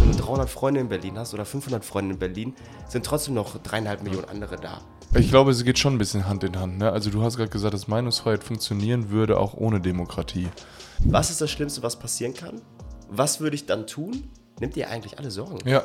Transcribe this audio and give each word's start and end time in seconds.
Wenn 0.00 0.12
du 0.12 0.16
300 0.16 0.48
Freunde 0.48 0.80
in 0.80 0.88
Berlin 0.88 1.18
hast 1.18 1.34
oder 1.34 1.44
500 1.44 1.84
Freunde 1.84 2.14
in 2.14 2.18
Berlin, 2.20 2.54
sind 2.86 3.04
trotzdem 3.04 3.34
noch 3.34 3.58
dreieinhalb 3.60 4.04
Millionen 4.04 4.26
andere 4.26 4.56
da. 4.56 4.80
Ich 5.16 5.30
glaube, 5.30 5.50
es 5.50 5.64
geht 5.64 5.78
schon 5.78 5.94
ein 5.94 5.98
bisschen 5.98 6.28
Hand 6.28 6.44
in 6.44 6.58
Hand. 6.58 6.78
Ne? 6.78 6.92
Also 6.92 7.10
du 7.10 7.22
hast 7.22 7.36
gerade 7.36 7.50
gesagt, 7.50 7.74
dass 7.74 7.88
Meinungsfreiheit 7.88 8.44
funktionieren 8.44 9.10
würde, 9.10 9.38
auch 9.38 9.54
ohne 9.54 9.80
Demokratie. 9.80 10.48
Was 11.00 11.30
ist 11.30 11.40
das 11.40 11.50
Schlimmste, 11.50 11.82
was 11.82 11.98
passieren 11.98 12.34
kann? 12.34 12.62
Was 13.08 13.40
würde 13.40 13.56
ich 13.56 13.66
dann 13.66 13.88
tun? 13.88 14.30
Nimmt 14.60 14.76
ihr 14.76 14.88
eigentlich 14.88 15.18
alle 15.18 15.32
Sorgen? 15.32 15.58
Ja. 15.68 15.82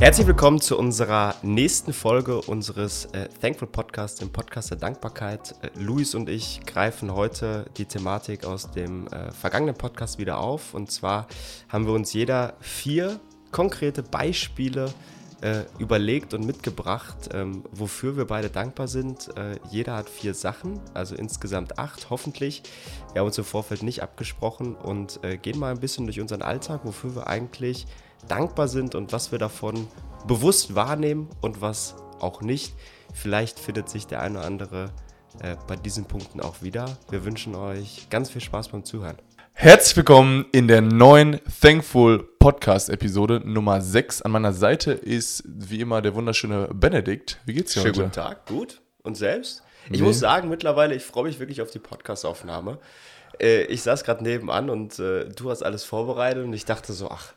Herzlich 0.00 0.26
willkommen 0.26 0.62
zu 0.62 0.78
unserer 0.78 1.34
nächsten 1.42 1.92
Folge 1.92 2.40
unseres 2.40 3.04
äh, 3.12 3.28
Thankful 3.42 3.68
Podcasts, 3.68 4.18
dem 4.18 4.32
Podcast 4.32 4.70
der 4.70 4.78
Dankbarkeit. 4.78 5.54
Äh, 5.60 5.78
Luis 5.78 6.14
und 6.14 6.30
ich 6.30 6.62
greifen 6.64 7.14
heute 7.14 7.66
die 7.76 7.84
Thematik 7.84 8.46
aus 8.46 8.70
dem 8.70 9.08
äh, 9.08 9.30
vergangenen 9.30 9.74
Podcast 9.74 10.18
wieder 10.18 10.38
auf. 10.38 10.72
Und 10.72 10.90
zwar 10.90 11.26
haben 11.68 11.84
wir 11.84 11.92
uns 11.92 12.14
jeder 12.14 12.54
vier 12.60 13.20
konkrete 13.50 14.02
Beispiele 14.02 14.90
äh, 15.42 15.64
überlegt 15.78 16.32
und 16.32 16.46
mitgebracht, 16.46 17.28
ähm, 17.34 17.62
wofür 17.70 18.16
wir 18.16 18.24
beide 18.24 18.48
dankbar 18.48 18.88
sind. 18.88 19.28
Äh, 19.36 19.58
jeder 19.70 19.96
hat 19.96 20.08
vier 20.08 20.32
Sachen, 20.32 20.80
also 20.94 21.14
insgesamt 21.14 21.78
acht, 21.78 22.08
hoffentlich. 22.08 22.62
Wir 23.12 23.20
haben 23.20 23.26
uns 23.26 23.36
im 23.36 23.44
Vorfeld 23.44 23.82
nicht 23.82 24.02
abgesprochen 24.02 24.76
und 24.76 25.22
äh, 25.24 25.36
gehen 25.36 25.58
mal 25.58 25.72
ein 25.72 25.80
bisschen 25.80 26.06
durch 26.06 26.20
unseren 26.20 26.40
Alltag, 26.40 26.80
wofür 26.84 27.14
wir 27.14 27.26
eigentlich 27.26 27.86
dankbar 28.30 28.68
sind 28.68 28.94
und 28.94 29.12
was 29.12 29.32
wir 29.32 29.38
davon 29.38 29.88
bewusst 30.26 30.74
wahrnehmen 30.74 31.28
und 31.40 31.60
was 31.60 31.96
auch 32.20 32.42
nicht. 32.42 32.74
Vielleicht 33.12 33.58
findet 33.58 33.88
sich 33.88 34.06
der 34.06 34.20
eine 34.20 34.38
oder 34.38 34.46
andere 34.46 34.90
äh, 35.42 35.56
bei 35.66 35.74
diesen 35.76 36.04
Punkten 36.04 36.40
auch 36.40 36.62
wieder. 36.62 36.96
Wir 37.10 37.24
wünschen 37.24 37.54
euch 37.56 38.06
ganz 38.08 38.30
viel 38.30 38.40
Spaß 38.40 38.68
beim 38.68 38.84
Zuhören. 38.84 39.16
Herzlich 39.52 39.96
willkommen 39.96 40.46
in 40.52 40.68
der 40.68 40.80
neuen 40.80 41.40
Thankful 41.60 42.22
Podcast 42.38 42.88
Episode 42.88 43.42
Nummer 43.44 43.80
6. 43.80 44.22
An 44.22 44.30
meiner 44.30 44.52
Seite 44.52 44.92
ist 44.92 45.42
wie 45.46 45.80
immer 45.80 46.00
der 46.00 46.14
wunderschöne 46.14 46.68
Benedikt. 46.72 47.40
Wie 47.46 47.54
geht's 47.54 47.72
dir 47.74 47.80
Schönen 47.80 47.94
heute? 47.94 48.02
guten 48.04 48.12
Tag, 48.12 48.46
gut. 48.46 48.80
Und 49.02 49.16
selbst? 49.16 49.62
Ich 49.86 49.98
Nee. 50.00 50.06
muss 50.06 50.20
sagen, 50.20 50.48
mittlerweile, 50.48 50.94
ich 50.94 51.02
freue 51.02 51.24
mich 51.24 51.40
wirklich 51.40 51.62
auf 51.62 51.70
die 51.70 51.78
Podcast-Aufnahme. 51.80 52.78
Äh, 53.40 53.62
ich 53.64 53.82
saß 53.82 54.04
gerade 54.04 54.22
nebenan 54.22 54.70
und 54.70 54.98
äh, 54.98 55.28
du 55.30 55.50
hast 55.50 55.62
alles 55.62 55.84
vorbereitet 55.84 56.44
und 56.44 56.52
ich 56.52 56.64
dachte 56.64 56.92
so, 56.92 57.10
ach, 57.10 57.32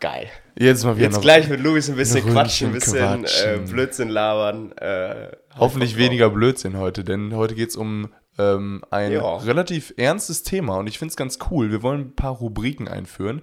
geil. 0.00 0.28
Jetzt 0.58 0.84
mal 0.84 0.96
wieder 0.96 1.06
Jetzt 1.06 1.20
gleich 1.20 1.48
mit 1.48 1.60
Luis 1.60 1.88
ein 1.88 1.96
bisschen 1.96 2.24
quatschen, 2.30 2.68
ein 2.68 2.72
bisschen 2.72 2.96
äh, 2.96 3.18
quatschen. 3.18 3.64
Blödsinn 3.66 4.08
labern. 4.08 4.72
Äh, 4.72 5.28
hoffentlich 5.58 5.96
weniger 5.96 6.30
Blödsinn 6.30 6.76
heute, 6.78 7.04
denn 7.04 7.34
heute 7.34 7.54
geht's 7.54 7.76
um 7.76 8.12
ähm, 8.38 8.82
ein 8.90 9.12
Ja. 9.12 9.36
relativ 9.38 9.94
ernstes 9.96 10.42
Thema 10.42 10.76
und 10.76 10.86
ich 10.86 10.98
finde 10.98 11.10
es 11.12 11.16
ganz 11.16 11.38
cool. 11.50 11.70
Wir 11.70 11.82
wollen 11.82 12.00
ein 12.00 12.14
paar 12.14 12.32
Rubriken 12.32 12.88
einführen 12.88 13.42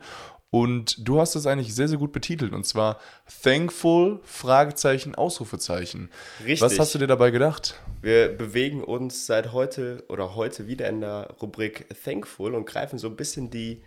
und 0.51 1.07
du 1.07 1.19
hast 1.19 1.33
das 1.33 1.47
eigentlich 1.47 1.73
sehr, 1.73 1.87
sehr 1.87 1.97
gut 1.97 2.11
betitelt 2.11 2.53
und 2.53 2.63
zwar 2.65 2.99
Thankful, 3.43 4.19
Fragezeichen, 4.23 5.15
Ausrufezeichen. 5.15 6.11
Richtig. 6.41 6.61
Was 6.61 6.77
hast 6.77 6.93
du 6.93 6.99
dir 6.99 7.07
dabei 7.07 7.31
gedacht? 7.31 7.79
Wir 8.01 8.29
bewegen 8.29 8.83
uns 8.83 9.25
seit 9.25 9.51
heute 9.51 10.03
oder 10.09 10.35
heute 10.35 10.67
wieder 10.67 10.87
in 10.89 11.01
der 11.01 11.35
Rubrik 11.41 11.87
Thankful 12.03 12.53
und 12.53 12.65
greifen 12.65 12.99
so 12.99 13.07
ein 13.07 13.15
bisschen 13.15 13.49
die 13.49 13.81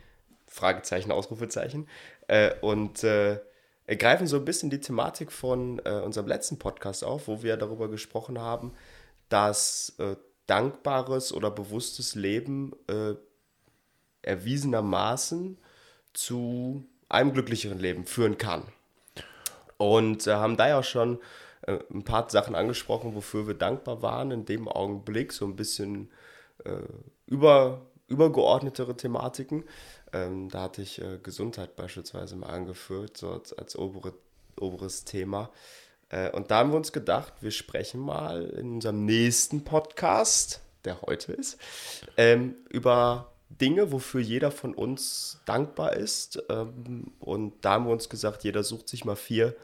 Fragezeichen, 0.48 1.12
Ausrufezeichen 1.12 1.86
äh, 2.28 2.54
und 2.60 3.04
äh, 3.04 3.40
greifen 3.98 4.26
so 4.26 4.36
ein 4.36 4.44
bisschen 4.44 4.70
die 4.70 4.80
Thematik 4.80 5.30
von 5.30 5.80
äh, 5.84 6.00
unserem 6.00 6.26
letzten 6.26 6.58
Podcast 6.58 7.04
auf, 7.04 7.28
wo 7.28 7.42
wir 7.42 7.56
darüber 7.56 7.88
gesprochen 7.88 8.40
haben, 8.40 8.72
dass 9.28 9.94
äh, 9.98 10.16
dankbares 10.46 11.32
oder 11.32 11.50
bewusstes 11.50 12.14
Leben 12.14 12.72
äh, 12.88 13.14
erwiesenermaßen 14.22 15.58
zu 16.12 16.84
einem 17.08 17.32
glücklicheren 17.32 17.78
Leben 17.78 18.06
führen 18.06 18.38
kann. 18.38 18.62
Und 19.76 20.26
äh, 20.26 20.34
haben 20.34 20.56
da 20.56 20.68
ja 20.68 20.78
auch 20.80 20.84
schon 20.84 21.20
äh, 21.62 21.78
ein 21.92 22.04
paar 22.04 22.28
Sachen 22.30 22.54
angesprochen, 22.54 23.14
wofür 23.14 23.46
wir 23.46 23.54
dankbar 23.54 24.02
waren 24.02 24.30
in 24.30 24.44
dem 24.44 24.68
Augenblick, 24.68 25.32
so 25.32 25.44
ein 25.44 25.56
bisschen 25.56 26.10
äh, 26.64 26.78
über, 27.26 27.82
übergeordnetere 28.08 28.96
Thematiken. 28.96 29.64
Ähm, 30.12 30.48
da 30.48 30.62
hatte 30.62 30.82
ich 30.82 31.00
äh, 31.00 31.18
Gesundheit 31.22 31.76
beispielsweise 31.76 32.36
mal 32.36 32.50
angeführt, 32.50 33.16
so 33.16 33.30
als, 33.30 33.52
als 33.52 33.76
obere, 33.76 34.14
oberes 34.58 35.04
Thema. 35.04 35.50
Äh, 36.08 36.30
und 36.30 36.50
da 36.50 36.58
haben 36.58 36.70
wir 36.70 36.76
uns 36.76 36.92
gedacht, 36.92 37.34
wir 37.40 37.50
sprechen 37.50 38.00
mal 38.00 38.44
in 38.44 38.74
unserem 38.74 39.04
nächsten 39.04 39.64
Podcast, 39.64 40.60
der 40.84 41.02
heute 41.02 41.32
ist, 41.32 41.58
ähm, 42.16 42.54
über 42.70 43.32
Dinge, 43.48 43.92
wofür 43.92 44.20
jeder 44.20 44.50
von 44.50 44.74
uns 44.74 45.40
dankbar 45.46 45.94
ist. 45.94 46.42
Ähm, 46.48 47.12
und 47.18 47.64
da 47.64 47.72
haben 47.72 47.86
wir 47.86 47.92
uns 47.92 48.08
gesagt, 48.08 48.44
jeder 48.44 48.62
sucht 48.62 48.88
sich 48.88 49.04
mal 49.04 49.16
vier, 49.16 49.54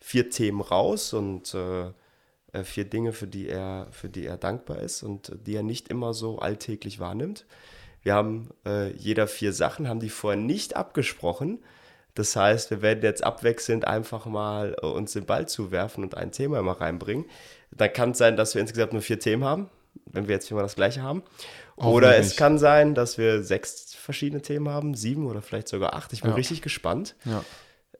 vier 0.00 0.30
Themen 0.30 0.60
raus 0.60 1.12
und 1.12 1.54
äh, 1.54 1.90
äh, 2.54 2.64
vier 2.64 2.84
Dinge, 2.84 3.12
für 3.12 3.26
die, 3.26 3.48
er, 3.48 3.88
für 3.90 4.08
die 4.08 4.24
er 4.24 4.36
dankbar 4.36 4.78
ist 4.78 5.02
und 5.02 5.32
die 5.46 5.56
er 5.56 5.62
nicht 5.62 5.88
immer 5.88 6.14
so 6.14 6.38
alltäglich 6.38 7.00
wahrnimmt. 7.00 7.44
Wir 8.04 8.14
haben 8.14 8.50
äh, 8.66 8.92
jeder 8.92 9.26
vier 9.26 9.52
Sachen, 9.52 9.88
haben 9.88 9.98
die 9.98 10.10
vorher 10.10 10.40
nicht 10.40 10.76
abgesprochen. 10.76 11.58
Das 12.14 12.36
heißt, 12.36 12.70
wir 12.70 12.80
werden 12.82 13.02
jetzt 13.02 13.24
abwechselnd 13.24 13.88
einfach 13.88 14.26
mal 14.26 14.76
äh, 14.80 14.86
uns 14.86 15.14
den 15.14 15.24
Ball 15.26 15.48
zuwerfen 15.48 16.04
und 16.04 16.16
ein 16.16 16.30
Thema 16.30 16.60
immer 16.60 16.80
reinbringen. 16.80 17.24
Dann 17.72 17.92
kann 17.92 18.10
es 18.12 18.18
sein, 18.18 18.36
dass 18.36 18.54
wir 18.54 18.60
insgesamt 18.60 18.92
nur 18.92 19.02
vier 19.02 19.18
Themen 19.18 19.42
haben, 19.42 19.68
wenn 20.06 20.28
wir 20.28 20.34
jetzt 20.34 20.46
viermal 20.46 20.64
das 20.64 20.76
gleiche 20.76 21.02
haben. 21.02 21.24
Oder 21.76 22.16
es 22.16 22.36
kann 22.36 22.58
sein, 22.58 22.94
dass 22.94 23.18
wir 23.18 23.42
sechs 23.42 23.94
verschiedene 23.94 24.42
Themen 24.42 24.68
haben, 24.68 24.94
sieben 24.94 25.26
oder 25.26 25.42
vielleicht 25.42 25.66
sogar 25.66 25.94
acht. 25.94 26.12
Ich 26.12 26.20
bin 26.20 26.30
Ja. 26.30 26.36
richtig 26.36 26.62
gespannt. 26.62 27.16
Ja. 27.24 27.42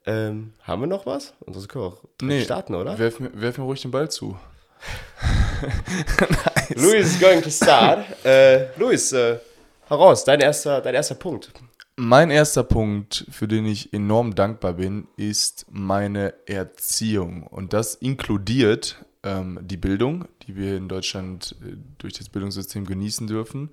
Ähm, 0.05 0.53
haben 0.61 0.81
wir 0.81 0.87
noch 0.87 1.05
was? 1.05 1.33
Und 1.41 1.55
das 1.55 1.67
können 1.67 1.83
wir 1.83 1.87
auch 1.89 2.01
direkt 2.21 2.45
starten, 2.45 2.75
oder? 2.75 2.97
Werf 2.99 3.19
mir, 3.19 3.31
werf 3.33 3.57
mir 3.57 3.63
ruhig 3.65 3.81
den 3.81 3.91
Ball 3.91 4.09
zu. 4.09 4.37
Luis 6.75 7.07
is 7.15 7.19
going 7.19 7.41
to 7.41 7.49
start. 7.49 8.05
äh, 8.23 8.67
Luis, 8.77 9.11
äh, 9.11 9.39
heraus, 9.87 10.23
dein 10.23 10.39
erster, 10.39 10.81
dein 10.81 10.95
erster 10.95 11.15
Punkt. 11.15 11.51
Mein 11.97 12.29
erster 12.29 12.63
Punkt, 12.63 13.25
für 13.29 13.47
den 13.47 13.65
ich 13.65 13.93
enorm 13.93 14.35
dankbar 14.35 14.73
bin, 14.73 15.07
ist 15.15 15.65
meine 15.69 16.33
Erziehung. 16.45 17.43
Und 17.43 17.71
das 17.71 17.95
inkludiert 17.95 19.05
ähm, 19.23 19.59
die 19.61 19.77
Bildung, 19.77 20.27
die 20.43 20.55
wir 20.57 20.75
in 20.75 20.89
Deutschland 20.89 21.55
äh, 21.61 21.77
durch 21.97 22.13
das 22.13 22.29
Bildungssystem 22.29 22.85
genießen 22.85 23.27
dürfen. 23.27 23.71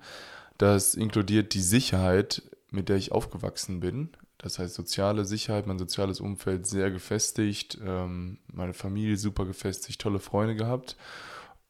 Das 0.57 0.95
inkludiert 0.95 1.53
die 1.53 1.61
Sicherheit, 1.61 2.43
mit 2.71 2.87
der 2.87 2.95
ich 2.95 3.11
aufgewachsen 3.11 3.81
bin. 3.81 4.09
Das 4.37 4.59
heißt, 4.59 4.73
soziale 4.73 5.25
Sicherheit, 5.25 5.67
mein 5.67 5.79
soziales 5.79 6.19
Umfeld 6.19 6.67
sehr 6.67 6.91
gefestigt, 6.91 7.77
ähm, 7.85 8.39
meine 8.51 8.73
Familie 8.73 9.17
super 9.17 9.45
gefestigt, 9.45 10.01
tolle 10.01 10.19
Freunde 10.19 10.55
gehabt. 10.55 10.97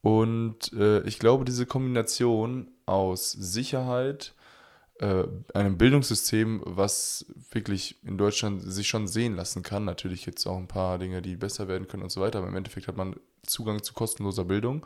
Und 0.04 0.70
äh, 0.74 1.00
ich 1.04 1.18
glaube, 1.18 1.46
diese 1.46 1.64
Kombination 1.64 2.70
aus 2.84 3.32
Sicherheit, 3.32 4.34
äh, 5.00 5.24
einem 5.54 5.78
Bildungssystem, 5.78 6.60
was 6.66 7.24
wirklich 7.50 7.96
in 8.04 8.18
Deutschland 8.18 8.60
sich 8.60 8.86
schon 8.86 9.08
sehen 9.08 9.34
lassen 9.34 9.62
kann. 9.62 9.86
Natürlich 9.86 10.26
jetzt 10.26 10.46
auch 10.46 10.58
ein 10.58 10.68
paar 10.68 10.98
Dinge, 10.98 11.22
die 11.22 11.36
besser 11.36 11.68
werden 11.68 11.88
können 11.88 12.02
und 12.02 12.12
so 12.12 12.20
weiter, 12.20 12.40
aber 12.40 12.48
im 12.48 12.56
Endeffekt 12.56 12.86
hat 12.86 12.98
man 12.98 13.16
Zugang 13.46 13.82
zu 13.82 13.94
kostenloser 13.94 14.44
Bildung. 14.44 14.84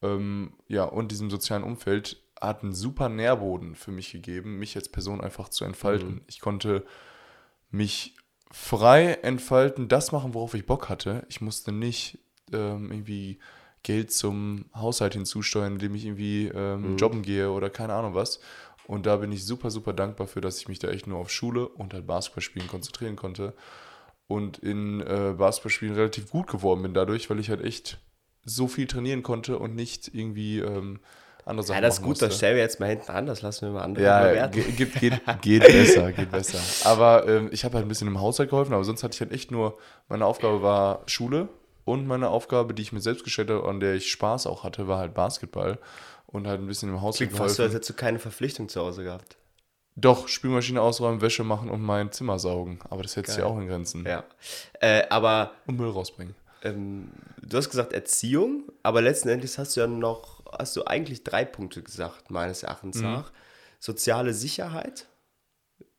Ähm, 0.00 0.54
ja, 0.68 0.84
und 0.84 1.12
diesem 1.12 1.28
sozialen 1.28 1.62
Umfeld 1.62 2.16
hat 2.40 2.62
einen 2.62 2.72
super 2.72 3.10
Nährboden 3.10 3.74
für 3.74 3.90
mich 3.90 4.10
gegeben, 4.10 4.58
mich 4.58 4.74
als 4.74 4.88
Person 4.88 5.20
einfach 5.20 5.50
zu 5.50 5.66
entfalten. 5.66 6.22
Ich 6.28 6.40
konnte 6.40 6.86
mich 7.70 8.16
frei 8.50 9.18
entfalten, 9.20 9.88
das 9.88 10.12
machen, 10.12 10.32
worauf 10.32 10.54
ich 10.54 10.64
Bock 10.64 10.88
hatte. 10.88 11.26
Ich 11.28 11.42
musste 11.42 11.72
nicht 11.72 12.20
ähm, 12.54 12.90
irgendwie 12.90 13.38
Geld 13.82 14.12
zum 14.12 14.66
Haushalt 14.74 15.14
hinzusteuern, 15.14 15.74
indem 15.74 15.94
ich 15.94 16.04
irgendwie 16.04 16.48
ähm, 16.48 16.96
jobben 16.98 17.22
gehe 17.22 17.50
oder 17.50 17.70
keine 17.70 17.94
Ahnung 17.94 18.14
was. 18.14 18.40
Und 18.86 19.06
da 19.06 19.16
bin 19.16 19.30
ich 19.32 19.44
super, 19.46 19.70
super 19.70 19.92
dankbar 19.92 20.26
für, 20.26 20.40
dass 20.40 20.58
ich 20.58 20.68
mich 20.68 20.78
da 20.80 20.88
echt 20.88 21.06
nur 21.06 21.18
auf 21.18 21.30
Schule 21.30 21.68
und 21.68 21.94
halt 21.94 22.06
Basketballspielen 22.06 22.68
konzentrieren 22.68 23.16
konnte. 23.16 23.54
Und 24.26 24.58
in 24.58 25.00
äh, 25.00 25.34
Basketballspielen 25.36 25.94
relativ 25.94 26.30
gut 26.30 26.46
geworden 26.48 26.82
bin 26.82 26.94
dadurch, 26.94 27.30
weil 27.30 27.40
ich 27.40 27.50
halt 27.50 27.62
echt 27.64 27.98
so 28.44 28.68
viel 28.68 28.86
trainieren 28.86 29.22
konnte 29.22 29.58
und 29.58 29.74
nicht 29.74 30.12
irgendwie 30.14 30.58
ähm, 30.60 31.00
andere 31.44 31.66
Sachen 31.66 31.76
Ja, 31.76 31.80
das 31.80 31.94
ist 31.98 32.02
gut, 32.02 32.12
das 32.12 32.20
musste. 32.20 32.38
stellen 32.38 32.56
wir 32.56 32.62
jetzt 32.62 32.80
mal 32.80 32.88
hinten 32.88 33.10
an, 33.10 33.26
das 33.26 33.42
lassen 33.42 33.66
wir 33.66 33.72
mal 33.72 33.82
andere 33.82 34.04
Ja, 34.04 34.26
bewerten. 34.28 34.54
ge- 34.54 34.72
geht, 34.72 34.98
geht, 35.00 35.22
geht 35.42 35.72
besser, 35.72 36.12
geht 36.12 36.30
besser. 36.30 36.60
Aber 36.84 37.26
ähm, 37.28 37.48
ich 37.52 37.64
habe 37.64 37.74
halt 37.76 37.86
ein 37.86 37.88
bisschen 37.88 38.08
im 38.08 38.20
Haushalt 38.20 38.50
geholfen, 38.50 38.72
aber 38.74 38.84
sonst 38.84 39.02
hatte 39.02 39.14
ich 39.14 39.20
halt 39.20 39.32
echt 39.32 39.50
nur, 39.50 39.78
meine 40.08 40.26
Aufgabe 40.26 40.62
war 40.62 41.02
Schule 41.06 41.48
und 41.90 42.06
meine 42.06 42.28
Aufgabe, 42.28 42.74
die 42.74 42.82
ich 42.82 42.92
mir 42.92 43.00
selbst 43.00 43.24
gestellt 43.24 43.50
habe, 43.50 43.68
an 43.68 43.80
der 43.80 43.94
ich 43.94 44.10
Spaß 44.10 44.46
auch 44.46 44.64
hatte, 44.64 44.88
war 44.88 44.98
halt 44.98 45.14
Basketball 45.14 45.78
und 46.26 46.46
halt 46.46 46.60
ein 46.60 46.66
bisschen 46.66 46.88
im 46.90 47.00
Haushalt 47.02 47.30
Klingt 47.30 47.32
fast 47.32 47.56
so, 47.56 47.62
als 47.62 47.70
geholfen. 47.70 47.72
hättest 47.74 47.90
du 47.90 47.94
keine 47.94 48.18
Verpflichtung 48.18 48.68
zu 48.68 48.80
Hause 48.80 49.04
gehabt. 49.04 49.36
Doch, 49.96 50.28
Spülmaschine 50.28 50.80
ausräumen, 50.80 51.20
Wäsche 51.20 51.44
machen 51.44 51.68
und 51.68 51.82
mein 51.82 52.12
Zimmer 52.12 52.38
saugen. 52.38 52.78
Aber 52.88 53.02
das 53.02 53.16
hättest 53.16 53.36
du 53.36 53.42
ja 53.42 53.46
auch 53.48 53.58
in 53.58 53.66
Grenzen. 53.66 54.06
Ja. 54.06 54.24
Äh, 54.80 55.02
aber 55.10 55.52
Und 55.66 55.76
Müll 55.78 55.90
rausbringen. 55.90 56.34
ähm, 56.62 57.10
du 57.42 57.56
hast 57.56 57.68
gesagt 57.70 57.92
Erziehung, 57.92 58.64
aber 58.82 59.02
letzten 59.02 59.28
Endes 59.28 59.58
hast 59.58 59.76
du 59.76 59.80
ja 59.80 59.86
noch, 59.86 60.42
hast 60.58 60.76
du 60.76 60.84
eigentlich 60.86 61.24
drei 61.24 61.44
Punkte 61.44 61.82
gesagt, 61.82 62.30
meines 62.30 62.62
Erachtens 62.62 62.96
Mhm. 62.98 63.02
nach. 63.02 63.32
Soziale 63.80 64.32
Sicherheit, 64.32 65.06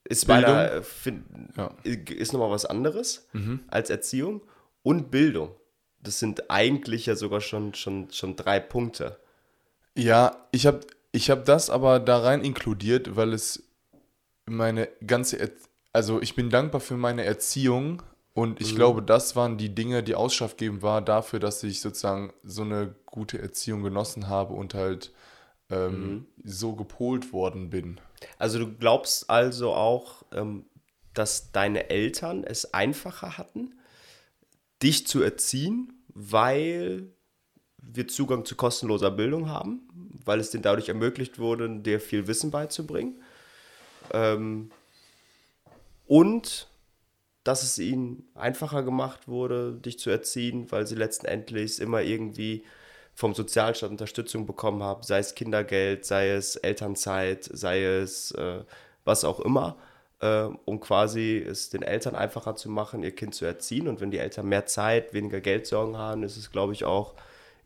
ist 0.06 0.26
Bildung. 0.26 0.56
meiner, 0.56 0.82
find, 0.84 1.26
Ja. 1.58 1.72
ist 1.84 2.32
nochmal 2.34 2.50
was 2.52 2.66
anderes 2.66 3.28
als 3.68 3.90
Erziehung 3.90 4.42
und 4.84 5.12
Bildung. 5.12 5.54
Das 6.04 6.20
sind 6.20 6.50
eigentlich 6.50 7.06
ja 7.06 7.16
sogar 7.16 7.42
schon, 7.42 7.74
schon, 7.74 8.12
schon 8.12 8.36
drei 8.36 8.60
Punkte. 8.60 9.18
Ja, 9.96 10.48
ich 10.52 10.66
habe 10.66 10.82
ich 11.12 11.30
hab 11.30 11.46
das 11.46 11.70
aber 11.70 12.00
da 12.00 12.20
rein 12.20 12.44
inkludiert, 12.44 13.16
weil 13.16 13.34
es 13.34 13.64
meine 14.46 14.90
ganze, 15.06 15.40
Er 15.40 15.50
also 15.94 16.22
ich 16.22 16.36
bin 16.36 16.50
dankbar 16.50 16.80
für 16.80 16.96
meine 16.96 17.26
Erziehung 17.26 18.02
und 18.34 18.62
ich 18.62 18.76
glaube, 18.76 19.02
das 19.02 19.36
waren 19.36 19.58
die 19.58 19.76
Dinge, 19.76 20.04
die 20.04 20.16
ausschlaggebend 20.16 20.82
war 20.82 21.02
dafür, 21.02 21.40
dass 21.40 21.62
ich 21.64 21.82
sozusagen 21.82 22.32
so 22.44 22.62
eine 22.62 22.96
gute 23.06 23.40
Erziehung 23.40 23.84
genossen 23.84 24.30
habe 24.30 24.54
und 24.54 24.74
halt 24.74 25.12
ähm, 25.70 26.28
so 26.44 26.74
gepolt 26.74 27.34
worden 27.34 27.70
bin. 27.70 28.00
Also 28.38 28.60
du 28.60 28.72
glaubst 28.72 29.30
also 29.30 29.74
auch, 29.74 30.24
ähm, 30.32 30.66
dass 31.14 31.52
deine 31.52 31.90
Eltern 31.90 32.46
es 32.46 32.74
einfacher 32.74 33.38
hatten, 33.38 33.74
dich 34.82 35.08
zu 35.08 35.22
erziehen, 35.22 36.04
weil 36.10 37.14
wir 37.82 38.08
Zugang 38.08 38.46
zu 38.46 38.56
kostenloser 38.56 39.12
Bildung 39.12 39.50
haben, 39.50 39.88
weil 40.26 40.40
es 40.40 40.52
denen 40.52 40.64
dadurch 40.64 40.90
ermöglicht 40.90 41.40
wurde, 41.40 41.80
dir 41.80 42.00
viel 42.00 42.28
Wissen 42.28 42.52
beizubringen. 42.52 43.22
Ähm, 44.14 44.72
und 46.06 46.68
dass 47.44 47.64
es 47.64 47.80
ihnen 47.80 48.30
einfacher 48.36 48.84
gemacht 48.84 49.28
wurde, 49.28 49.74
dich 49.74 49.98
zu 49.98 50.10
erziehen, 50.10 50.72
weil 50.72 50.86
sie 50.86 50.96
letzten 50.96 51.26
Endes 51.26 51.80
immer 51.80 52.02
irgendwie 52.02 52.64
vom 53.16 53.34
Sozialstaat 53.34 53.90
Unterstützung 53.90 54.46
bekommen 54.46 54.84
haben, 54.84 55.04
sei 55.04 55.20
es 55.20 55.36
Kindergeld, 55.36 56.06
sei 56.06 56.30
es 56.30 56.56
Elternzeit, 56.56 57.44
sei 57.44 57.84
es 57.84 58.32
äh, 58.32 58.64
was 59.04 59.26
auch 59.26 59.40
immer, 59.40 59.78
äh, 60.22 60.48
um 60.66 60.80
quasi 60.80 61.38
es 61.38 61.70
den 61.70 61.82
Eltern 61.82 62.16
einfacher 62.16 62.56
zu 62.56 62.70
machen, 62.70 63.04
ihr 63.04 63.14
Kind 63.14 63.36
zu 63.36 63.46
erziehen. 63.46 63.88
Und 63.88 64.02
wenn 64.02 64.12
die 64.12 64.20
Eltern 64.20 64.48
mehr 64.48 64.66
Zeit, 64.66 65.14
weniger 65.14 65.42
Geldsorgen 65.42 65.98
haben, 65.98 66.24
ist 66.24 66.38
es, 66.38 66.52
glaube 66.52 66.74
ich, 66.74 66.86
auch 66.86 67.16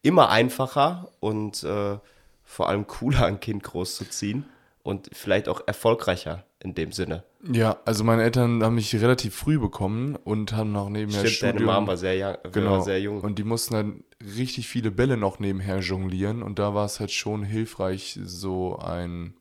immer 0.01 0.29
einfacher 0.29 1.09
und 1.19 1.63
äh, 1.63 1.97
vor 2.43 2.69
allem 2.69 2.87
cooler, 2.87 3.25
ein 3.25 3.39
Kind 3.39 3.63
großzuziehen 3.63 4.45
und 4.83 5.09
vielleicht 5.13 5.49
auch 5.49 5.61
erfolgreicher 5.65 6.45
in 6.59 6.75
dem 6.75 6.91
Sinne. 6.91 7.23
Ja, 7.51 7.77
also 7.85 8.03
meine 8.03 8.23
Eltern 8.23 8.63
haben 8.63 8.75
mich 8.75 8.95
relativ 8.95 9.35
früh 9.35 9.59
bekommen 9.59 10.15
und 10.15 10.53
haben 10.53 10.71
noch 10.71 10.89
nebenher 10.89 11.25
Stimmt, 11.25 11.41
deine 11.41 11.53
Studium. 11.59 11.75
Mom 11.75 11.87
war 11.87 11.97
sehr, 11.97 12.15
young, 12.29 12.51
Genau. 12.51 12.71
war 12.71 12.81
sehr 12.81 12.99
jung. 12.99 13.21
Und 13.21 13.37
die 13.37 13.43
mussten 13.43 13.73
dann 13.73 14.03
richtig 14.35 14.67
viele 14.67 14.91
Bälle 14.91 15.17
noch 15.17 15.39
nebenher 15.39 15.79
jonglieren. 15.79 16.41
Und 16.41 16.57
da 16.57 16.73
war 16.73 16.85
es 16.85 16.99
halt 16.99 17.11
schon 17.11 17.43
hilfreich, 17.43 18.19
so 18.23 18.77
ein 18.77 19.33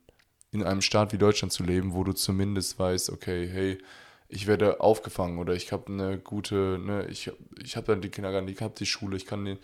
in 0.55 0.63
einem 0.63 0.81
Staat 0.83 1.13
wie 1.13 1.19
Deutschland 1.19 1.53
zu 1.53 1.65
leben, 1.65 1.95
wo 1.95 2.05
du 2.05 2.13
zumindest 2.13 2.79
weißt, 2.79 3.11
okay, 3.11 3.49
hey, 3.53 3.79
ich 4.29 4.47
werde 4.47 4.81
aufgefangen 4.81 5.39
oder 5.39 5.55
ich 5.55 5.73
habe 5.73 5.93
eine 5.93 6.19
gute, 6.19 6.79
ne, 6.83 7.07
ich, 7.11 7.31
ich 7.63 7.77
habe 7.77 7.87
dann 7.89 8.01
den 8.01 8.11
Kindergarten, 8.11 8.49
ich 8.49 8.61
habe 8.63 8.75
die 8.77 8.87
Schule, 8.87 9.17
ich 9.17 9.27
kann 9.27 9.45
den, 9.45 9.59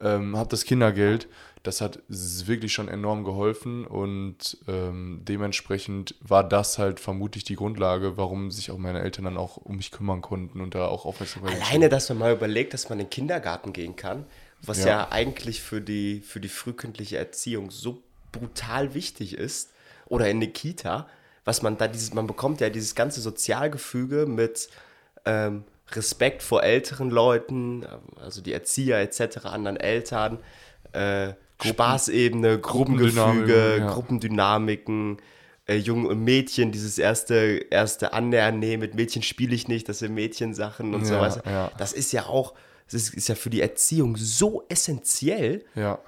ähm, 0.00 0.36
habe 0.36 0.50
das 0.50 0.64
Kindergeld. 0.64 1.28
Das 1.62 1.80
hat 1.80 2.00
wirklich 2.08 2.74
schon 2.74 2.88
enorm 2.88 3.24
geholfen 3.24 3.86
und 3.86 4.58
ähm, 4.68 5.20
dementsprechend 5.22 6.14
war 6.20 6.46
das 6.46 6.78
halt 6.78 7.00
vermutlich 7.00 7.44
die 7.44 7.56
Grundlage, 7.56 8.18
warum 8.18 8.50
sich 8.50 8.70
auch 8.70 8.76
meine 8.76 9.00
Eltern 9.00 9.24
dann 9.24 9.38
auch 9.38 9.56
um 9.56 9.76
mich 9.76 9.90
kümmern 9.90 10.20
konnten 10.20 10.60
und 10.60 10.74
da 10.74 10.86
auch 10.88 11.06
Aufmerksamkeit 11.06 11.54
Alleine, 11.54 11.88
dass 11.88 12.10
man 12.10 12.18
mal 12.18 12.34
überlegt, 12.34 12.74
dass 12.74 12.90
man 12.90 13.00
in 13.00 13.06
den 13.06 13.10
Kindergarten 13.10 13.72
gehen 13.72 13.96
kann, 13.96 14.26
was 14.60 14.78
ja, 14.80 14.86
Ja. 14.88 15.08
eigentlich 15.10 15.62
für 15.62 15.80
die, 15.80 16.20
für 16.20 16.40
die 16.40 16.50
frühkindliche 16.50 17.16
Erziehung 17.16 17.70
so 17.70 18.02
brutal 18.30 18.92
wichtig 18.92 19.38
ist, 19.38 19.70
oder 20.06 20.28
in 20.28 20.36
eine 20.38 20.48
Kita, 20.48 21.06
was 21.44 21.62
man 21.62 21.76
da 21.76 21.88
dieses, 21.88 22.14
man 22.14 22.26
bekommt 22.26 22.60
ja 22.60 22.70
dieses 22.70 22.94
ganze 22.94 23.20
Sozialgefüge 23.20 24.26
mit 24.26 24.68
ähm, 25.24 25.64
Respekt 25.92 26.42
vor 26.42 26.62
älteren 26.62 27.10
Leuten, 27.10 27.84
also 28.20 28.40
die 28.40 28.52
Erzieher 28.52 28.98
etc., 29.00 29.44
anderen 29.46 29.76
Eltern, 29.76 30.38
äh, 30.92 31.34
Spaßebene, 31.62 32.58
Gruppengefüge, 32.58 33.12
Gruppendynamiken, 33.16 33.78
ja. 33.80 33.92
Gruppendynamiken, 33.92 35.16
äh, 35.66 35.76
Jungen 35.76 36.06
und 36.06 36.22
Mädchen, 36.24 36.72
dieses 36.72 36.98
erste, 36.98 37.66
erste 37.70 38.12
Annähern, 38.12 38.58
nee, 38.58 38.76
mit 38.76 38.94
Mädchen 38.94 39.22
spiele 39.22 39.54
ich 39.54 39.68
nicht, 39.68 39.88
das 39.88 40.00
sind 40.00 40.14
Mädchensachen 40.14 40.94
und 40.94 41.02
Ja, 41.02 41.06
sowas. 41.06 41.40
ja. 41.46 41.70
Das 41.78 41.92
ist 41.92 42.12
ja 42.12 42.26
auch, 42.26 42.54
das 42.86 42.94
ist, 42.94 43.14
ist 43.14 43.28
ja 43.28 43.34
für 43.34 43.50
die 43.50 43.60
Erziehung 43.62 44.16
so 44.16 44.64
essentiell. 44.68 45.64
Ja, 45.74 45.98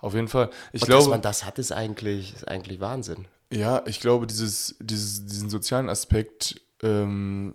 auf 0.00 0.14
jeden 0.14 0.28
Fall. 0.28 0.50
Ich 0.72 0.82
und 0.82 0.90
dass 0.90 0.98
glaube, 0.98 1.10
man 1.10 1.22
das 1.22 1.44
hat, 1.44 1.58
ist 1.58 1.72
eigentlich, 1.72 2.34
ist 2.34 2.48
eigentlich 2.48 2.80
Wahnsinn. 2.80 3.26
ja, 3.52 3.82
ich 3.86 4.00
glaube, 4.00 4.26
dieses, 4.26 4.76
dieses, 4.80 5.26
diesen 5.26 5.50
sozialen 5.50 5.88
Aspekt, 5.88 6.60
ähm, 6.82 7.54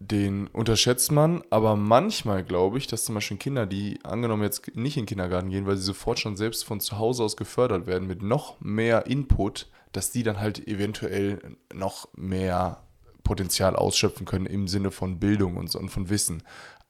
den 0.00 0.48
unterschätzt 0.48 1.12
man, 1.12 1.42
aber 1.50 1.76
manchmal 1.76 2.44
glaube 2.44 2.78
ich, 2.78 2.86
dass 2.86 3.04
zum 3.04 3.14
Beispiel 3.14 3.36
Kinder, 3.36 3.64
die 3.64 3.98
angenommen 4.02 4.42
jetzt 4.42 4.76
nicht 4.76 4.96
in 4.96 5.02
den 5.02 5.08
Kindergarten 5.08 5.50
gehen, 5.50 5.66
weil 5.66 5.76
sie 5.76 5.84
sofort 5.84 6.18
schon 6.18 6.36
selbst 6.36 6.64
von 6.64 6.80
zu 6.80 6.98
Hause 6.98 7.22
aus 7.22 7.36
gefördert 7.36 7.86
werden 7.86 8.06
mit 8.06 8.22
noch 8.22 8.60
mehr 8.60 9.06
Input, 9.06 9.68
dass 9.92 10.10
die 10.10 10.22
dann 10.22 10.40
halt 10.40 10.66
eventuell 10.66 11.56
noch 11.72 12.08
mehr 12.16 12.82
Potenzial 13.22 13.74
ausschöpfen 13.74 14.26
können 14.26 14.46
im 14.46 14.68
Sinne 14.68 14.90
von 14.90 15.18
Bildung 15.18 15.56
und, 15.56 15.70
so, 15.70 15.78
und 15.78 15.88
von 15.88 16.10
Wissen. 16.10 16.42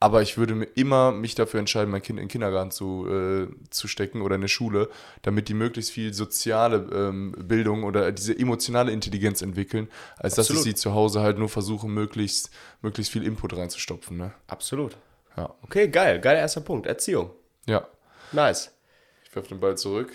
Aber 0.05 0.21
ich 0.21 0.37
würde 0.37 0.55
mir 0.55 0.67
immer 0.75 1.12
mich 1.12 1.35
dafür 1.35 1.61
entscheiden, 1.61 1.91
mein 1.91 2.03
Kind 2.03 2.19
in 2.19 2.25
den 2.25 2.29
Kindergarten 2.29 2.71
zu, 2.71 3.09
äh, 3.09 3.49
zu 3.71 3.89
stecken 3.89 4.21
oder 4.21 4.35
in 4.35 4.43
eine 4.43 4.51
Schule, 4.51 4.91
damit 5.23 5.49
die 5.49 5.55
möglichst 5.55 5.93
viel 5.93 6.12
soziale 6.12 6.77
ähm, 6.93 7.33
Bildung 7.39 7.85
oder 7.85 8.12
diese 8.12 8.39
emotionale 8.39 8.93
Intelligenz 8.93 9.41
entwickeln, 9.41 9.89
als 10.19 10.35
dass 10.35 10.51
ich 10.51 10.56
Absolut. 10.56 10.65
sie 10.65 10.75
zu 10.75 10.93
Hause 10.93 11.23
halt 11.23 11.39
nur 11.39 11.49
versuche, 11.49 11.89
möglichst, 11.89 12.51
möglichst 12.83 13.15
viel 13.15 13.25
Input 13.25 13.56
reinzustopfen. 13.56 14.19
Ne? 14.19 14.35
Absolut. 14.47 14.95
Ja. 15.39 15.55
Okay, 15.62 15.89
geil. 15.89 16.21
Geiler 16.21 16.41
erster 16.41 16.61
Punkt. 16.61 16.87
Erziehung. 16.87 17.31
ja, 17.65 17.87
Nice. 18.33 18.73
ich 19.25 19.35
werfe 19.35 19.49
den 19.49 19.61
Ball 19.61 19.79
zurück. 19.79 20.12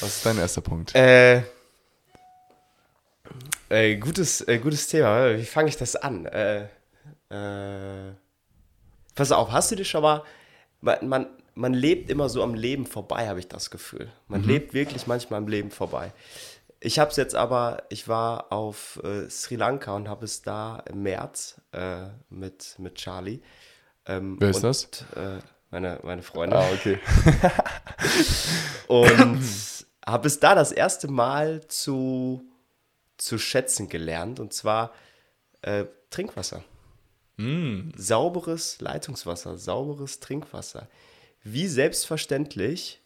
Was 0.00 0.18
ist 0.18 0.26
dein 0.26 0.38
erster 0.38 0.60
Punkt? 0.60 0.94
Äh, 0.94 1.42
äh, 3.68 3.96
gutes, 3.96 4.46
äh, 4.46 4.58
gutes 4.58 4.86
Thema. 4.86 5.36
Wie 5.36 5.44
fange 5.44 5.70
ich 5.70 5.76
das 5.76 5.96
an? 5.96 6.24
Äh, 6.26 6.68
äh, 7.30 8.12
pass 9.18 9.32
auf, 9.32 9.50
hast 9.50 9.70
du 9.70 9.76
dich 9.76 9.90
schon 9.90 10.02
mal. 10.02 10.22
Man, 10.80 11.26
man, 11.54 11.74
lebt 11.74 12.08
immer 12.08 12.28
so 12.28 12.40
am 12.42 12.54
Leben 12.54 12.86
vorbei, 12.86 13.28
habe 13.28 13.40
ich 13.40 13.48
das 13.48 13.70
Gefühl. 13.70 14.12
Man 14.28 14.44
lebt 14.44 14.74
wirklich 14.74 15.08
manchmal 15.08 15.38
am 15.38 15.48
Leben 15.48 15.72
vorbei. 15.72 16.12
Ich 16.78 17.00
habe 17.00 17.10
es 17.10 17.16
jetzt 17.16 17.34
aber, 17.34 17.82
ich 17.88 18.06
war 18.06 18.52
auf 18.52 19.00
äh, 19.02 19.28
Sri 19.28 19.56
Lanka 19.56 19.96
und 19.96 20.08
habe 20.08 20.24
es 20.24 20.42
da 20.42 20.84
im 20.88 21.02
März 21.02 21.60
äh, 21.72 22.04
mit, 22.30 22.76
mit 22.78 22.94
Charlie. 22.94 23.40
Ähm, 24.06 24.36
Wer 24.38 24.50
ist 24.50 24.56
und, 24.58 24.62
das? 24.62 25.02
Äh, 25.16 25.40
meine, 25.72 25.98
meine 26.04 26.22
Freundin. 26.22 26.60
Ah, 26.60 26.70
okay. 26.72 27.00
Und 28.86 29.42
habe 30.06 30.26
es 30.26 30.40
da 30.40 30.54
das 30.54 30.72
erste 30.72 31.08
Mal 31.08 31.66
zu, 31.66 32.42
zu 33.18 33.36
schätzen 33.36 33.88
gelernt. 33.88 34.40
Und 34.40 34.54
zwar 34.54 34.92
äh, 35.62 35.84
Trinkwasser. 37.38 37.92
Sauberes 37.96 38.80
Leitungswasser, 38.80 39.56
sauberes 39.56 40.20
Trinkwasser. 40.20 40.88
Wie 41.42 41.66
selbstverständlich 41.66 43.00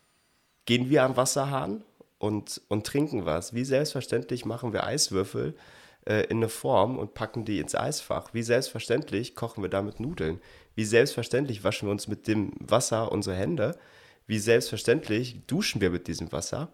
gehen 0.65 0.91
wir 0.91 1.05
am 1.05 1.17
Wasserhahn 1.17 1.85
und, 2.19 2.61
und 2.69 2.87
trinken 2.87 3.27
was. 3.27 3.55
Wie 3.55 3.65
selbstverständlich 3.65 4.45
machen 4.45 4.73
wir 4.73 4.85
Eiswürfel 4.85 5.55
äh, 6.07 6.25
in 6.27 6.39
eine 6.39 6.49
Form 6.49 6.99
und 6.99 7.15
packen 7.15 7.45
die 7.45 7.59
ins 7.59 7.75
Eisfach. 7.75 8.33
Wie 8.33 8.43
selbstverständlich 8.43 9.35
kochen 9.35 9.63
wir 9.63 9.71
damit 9.71 10.01
Nudeln. 10.01 10.41
Wie 10.75 10.85
selbstverständlich 10.85 11.63
waschen 11.63 11.89
wir 11.89 11.93
uns 11.93 12.09
mit 12.09 12.27
dem 12.27 12.53
Wasser 12.59 13.13
unsere 13.13 13.37
Hände. 13.37 13.79
Wie 14.27 14.39
selbstverständlich 14.39 15.47
duschen 15.47 15.81
wir 15.81 15.91
mit 15.91 16.07
diesem 16.09 16.33
Wasser. 16.33 16.71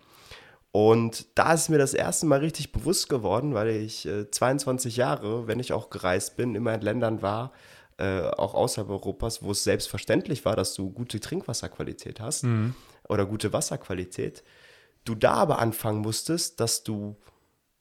Und 0.71 1.27
da 1.35 1.55
ist 1.55 1.71
mir 1.71 1.79
das 1.79 1.95
erste 1.95 2.27
Mal 2.27 2.41
richtig 2.41 2.73
bewusst 2.73 3.09
geworden, 3.09 3.55
weil 3.55 3.69
ich 3.69 4.07
äh, 4.07 4.31
22 4.31 4.97
Jahre, 4.97 5.47
wenn 5.47 5.61
ich 5.61 5.73
auch 5.73 5.91
gereist 5.91 6.37
bin, 6.37 6.55
immer 6.55 6.75
in 6.75 6.83
Ländern 6.83 7.23
war, 7.23 7.53
äh, 7.97 8.21
auch 8.21 8.55
außerhalb 8.55 8.91
Europas, 8.91 9.43
wo 9.43 9.51
es 9.51 9.65
selbstverständlich 9.65 10.45
war, 10.45 10.57
dass 10.57 10.75
du 10.75 10.91
gute 10.91 11.21
Trinkwasserqualität 11.21 12.21
hast 12.21 12.45
oder 13.09 13.27
gute 13.27 13.53
Wasserqualität. 13.53 14.45
Du 15.05 15.15
da 15.15 15.33
aber 15.35 15.59
anfangen 15.59 16.01
musstest, 16.01 16.61
dass 16.61 16.85
du 16.85 17.17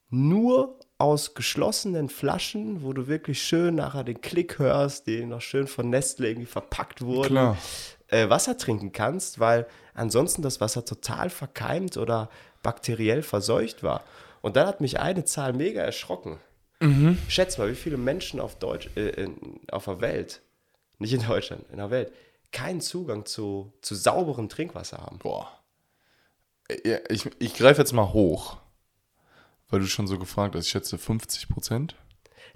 nur 0.09 0.79
aus 0.97 1.35
geschlossenen 1.35 2.09
Flaschen, 2.09 2.81
wo 2.81 2.93
du 2.93 3.07
wirklich 3.07 3.41
schön 3.43 3.75
nachher 3.75 4.03
den 4.03 4.21
Klick 4.21 4.57
hörst, 4.57 5.05
die 5.05 5.25
noch 5.25 5.41
schön 5.41 5.67
von 5.67 5.89
Nestle 5.89 6.29
irgendwie 6.29 6.47
verpackt 6.47 7.01
wurden, 7.01 7.55
äh, 8.07 8.29
Wasser 8.29 8.57
trinken 8.57 8.91
kannst, 8.91 9.39
weil 9.39 9.67
ansonsten 9.93 10.41
das 10.41 10.61
Wasser 10.61 10.85
total 10.85 11.29
verkeimt 11.29 11.97
oder 11.97 12.29
bakteriell 12.67 13.23
verseucht 13.23 13.81
war. 13.81 14.03
Und 14.41 14.57
dann 14.57 14.67
hat 14.67 14.81
mich 14.81 14.99
eine 14.99 15.23
Zahl 15.23 15.53
mega 15.53 15.81
erschrocken. 15.81 16.37
Schätz 17.29 17.57
mal, 17.57 17.71
wie 17.71 17.75
viele 17.75 17.95
Menschen 17.95 18.41
auf, 18.41 18.59
Deutsch, 18.59 18.89
äh, 18.97 19.07
in, 19.23 19.61
auf 19.71 19.85
der 19.85 20.01
Welt, 20.01 20.41
nicht 20.99 21.13
in 21.13 21.25
Deutschland, 21.25 21.63
in 21.71 21.77
der 21.77 21.91
Welt, 21.91 22.11
keinen 22.51 22.81
Zugang 22.81 23.25
zu, 23.25 23.71
zu 23.81 23.95
sauberem 23.95 24.49
Trinkwasser 24.49 24.97
haben. 24.97 25.17
Boah. 25.17 25.49
Ich, 27.09 27.25
ich 27.39 27.53
greife 27.55 27.79
jetzt 27.81 27.93
mal 27.93 28.11
hoch, 28.11 28.57
weil 29.69 29.79
du 29.79 29.87
schon 29.87 30.07
so 30.07 30.19
gefragt 30.19 30.55
hast. 30.55 30.65
Ich 30.65 30.71
schätze 30.71 30.97
50 30.97 31.47
Prozent. 31.47 31.95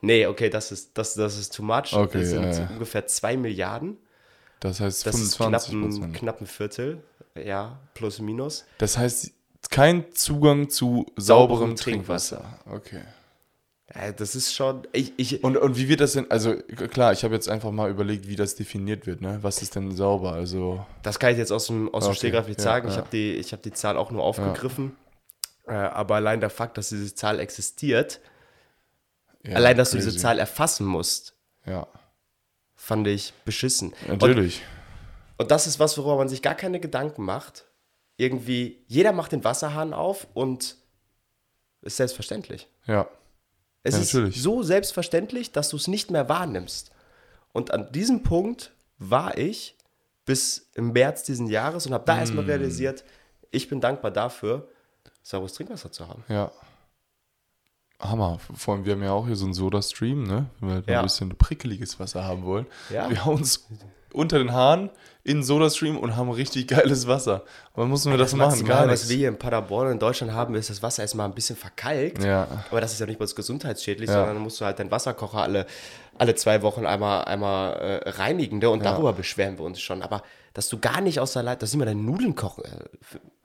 Nee, 0.02 0.28
okay, 0.28 0.50
das 0.50 0.74
ist, 0.74 0.98
das, 0.98 1.14
das 1.14 1.38
ist 1.40 1.56
too 1.56 1.64
much. 1.64 1.94
Okay, 1.94 2.20
das 2.20 2.30
sind 2.30 2.44
ja, 2.44 2.52
ja. 2.52 2.70
ungefähr 2.72 3.08
2 3.08 3.38
Milliarden. 3.38 3.98
Das 4.60 4.82
heißt 4.82 5.06
Das 5.06 5.16
ist 5.16 5.38
knapp 5.38 5.64
25 5.64 5.74
ein, 5.74 5.82
Prozent. 5.82 6.16
knapp 6.18 6.42
ein 6.42 6.48
Viertel. 6.48 7.04
Ja, 7.36 7.80
plus 7.94 8.20
minus. 8.20 8.66
Das 8.78 8.98
heißt, 8.98 9.32
kein 9.72 10.14
Zugang 10.14 10.70
zu 10.70 11.08
Sauberem 11.16 11.60
sauberem 11.60 11.76
Trinkwasser. 11.76 12.60
Okay. 12.72 13.02
Ja, 13.94 14.12
das 14.12 14.36
ist 14.36 14.54
schon. 14.54 14.88
Ich, 14.94 15.14
ich, 15.18 15.44
Und, 15.44 15.58
und 15.58 15.76
wie 15.78 15.90
wird 15.90 16.00
das 16.00 16.14
denn, 16.14 16.30
also 16.30 16.56
klar, 16.56 17.12
ich 17.12 17.24
habe 17.24 17.34
jetzt 17.34 17.50
einfach 17.50 17.72
mal 17.72 17.90
überlegt, 17.90 18.28
wie 18.28 18.36
das 18.36 18.56
definiert 18.56 19.06
wird, 19.08 19.22
ne? 19.22 19.40
Was 19.42 19.62
ist 19.62 19.76
denn 19.76 19.96
sauber? 19.96 20.34
Also, 20.34 20.86
das 21.04 21.20
kann 21.20 21.32
ich 21.32 21.38
jetzt 21.38 21.52
aus 21.52 21.68
dem, 21.68 21.94
aus 21.94 22.04
dem 22.06 22.12
Okay, 22.12 22.18
Stegreif 22.20 22.48
nicht 22.48 22.60
ja, 22.60 22.64
sagen. 22.64 22.88
Ich 22.88 22.94
ja. 22.94 23.02
habe 23.02 23.10
die, 23.12 23.34
ich 23.34 23.52
hab 23.52 23.62
die 23.64 23.74
Zahl 23.74 23.98
auch 23.98 24.12
nur 24.12 24.24
aufgegriffen. 24.24 24.96
Äh, 25.68 25.74
aber 25.74 26.16
allein 26.16 26.40
der 26.40 26.50
Fakt, 26.50 26.78
dass 26.78 26.90
diese 26.90 27.14
Zahl 27.16 27.40
existiert, 27.40 28.20
allein, 29.54 29.76
dass 29.78 29.92
du 29.92 29.98
crazy. 29.98 30.10
diese 30.10 30.22
Zahl 30.22 30.40
erfassen 30.40 30.86
musst, 30.86 31.36
Ja, 31.66 31.88
fand 32.76 33.08
ich 33.08 33.34
beschissen. 33.46 33.94
Und, 34.08 34.22
natürlich. 34.22 34.62
und 35.38 35.52
das 35.52 35.68
ist 35.68 35.80
was, 35.80 35.98
worüber 35.98 36.16
man 36.18 36.30
sich 36.30 36.42
gar 36.42 36.56
keine 36.56 36.80
Gedanken 36.80 37.24
macht. 37.24 37.66
Irgendwie, 38.22 38.84
jeder 38.88 39.14
macht 39.14 39.32
den 39.32 39.44
Wasserhahn 39.44 39.94
auf 39.96 40.28
und 40.36 40.78
ist 41.82 41.98
selbstverständlich. 41.98 42.68
ja. 42.86 43.08
Es 43.84 43.96
Ja, 43.96 44.02
ist 44.02 44.14
natürlich. 44.14 44.40
so 44.40 44.62
selbstverständlich, 44.62 45.54
dass 45.54 45.70
du 45.70 45.76
es 45.78 45.88
nicht 45.88 46.12
mehr 46.12 46.30
wahrnimmst. 46.30 46.92
Und 47.52 47.74
an 47.74 47.92
diesem 47.92 48.22
Punkt 48.22 48.72
war 49.00 49.36
ich 49.40 49.76
bis 50.24 50.70
im 50.76 50.92
März 50.92 51.24
diesen 51.24 51.48
Jahres 51.48 51.88
und 51.88 51.94
habe 51.96 52.06
da 52.06 52.16
Mm. 52.16 52.20
erstmal 52.20 52.46
realisiert, 52.46 53.04
ich 53.50 53.68
bin 53.70 53.82
dankbar 53.82 54.12
dafür, 54.12 54.68
sauberes 55.24 55.54
Trinkwasser 55.54 55.92
zu 55.92 56.08
haben. 56.08 56.24
Ja. 56.28 56.52
Hammer. 58.02 58.40
Vor 58.56 58.76
allem, 58.76 58.86
wir 58.86 58.94
haben 58.94 59.04
ja 59.04 59.12
auch 59.12 59.28
hier 59.28 59.36
so 59.36 59.46
einen 59.46 59.54
Soda-Stream, 59.54 60.24
ne? 60.24 60.48
Wenn 60.60 60.70
wir 60.70 60.76
halt 60.76 60.88
mal 60.88 60.94
Ja. 60.94 61.00
ein 61.00 61.06
bisschen 61.06 61.30
prickeliges 61.38 62.00
Wasser 62.00 62.24
haben 62.24 62.44
wollen. 62.44 62.66
Ja. 62.90 63.10
Wir 63.10 63.24
hauen 63.26 63.38
uns 63.38 63.68
unter 64.14 64.40
den 64.40 64.52
Haaren 64.52 64.90
in 65.24 65.38
den 65.38 65.44
Soda-Stream 65.44 65.98
und 65.98 66.16
haben 66.18 66.30
richtig 66.32 66.68
geiles 66.68 67.08
Wasser. 67.08 67.44
Aber 67.74 67.86
muss 67.86 68.04
man 68.06 68.18
das, 68.18 68.34
machen? 68.36 68.66
Gar 68.66 68.82
was 68.82 68.88
nichts. 68.90 69.10
wir 69.10 69.18
hier 69.18 69.28
in 69.30 69.38
Paderborn 69.38 69.92
in 69.92 70.00
Deutschland 70.00 70.34
haben, 70.34 70.56
ist, 70.56 70.70
das 70.70 70.82
Wasser 70.84 71.04
erstmal 71.04 71.28
ein 71.28 71.36
bisschen 71.36 71.56
verkalkt. 71.56 72.24
Ja. 72.24 72.48
Aber 72.72 72.82
das 72.82 72.92
ist 72.94 73.00
ja 73.00 73.06
nicht 73.06 73.20
bloß 73.20 73.36
gesundheitsschädlich, 73.36 74.10
Ja. 74.10 74.16
sondern 74.16 74.36
dann 74.36 74.44
musst 74.44 74.60
du 74.60 74.66
halt 74.66 74.80
deinen 74.80 74.92
Wasserkocher 74.92 75.38
alle, 75.44 75.66
alle 76.18 76.36
zwei 76.36 76.62
Wochen 76.64 76.86
einmal, 76.86 77.24
einmal 77.26 77.74
äh, 78.04 78.10
reinigen. 78.10 78.58
Ne? 78.58 78.70
Und 78.70 78.84
darüber 78.84 79.14
beschweren 79.14 79.58
wir 79.60 79.64
uns 79.66 79.80
schon. 79.80 80.02
Aber 80.02 80.24
dass 80.54 80.68
du 80.68 80.80
gar 80.80 81.00
nicht 81.02 81.20
aus 81.20 81.34
der 81.34 81.44
Leitung, 81.44 81.60
dass 81.60 81.74
immer 81.74 81.86
deine 81.86 82.02
Nudeln 82.02 82.36
kochen, 82.36 82.66
äh, 82.66 82.70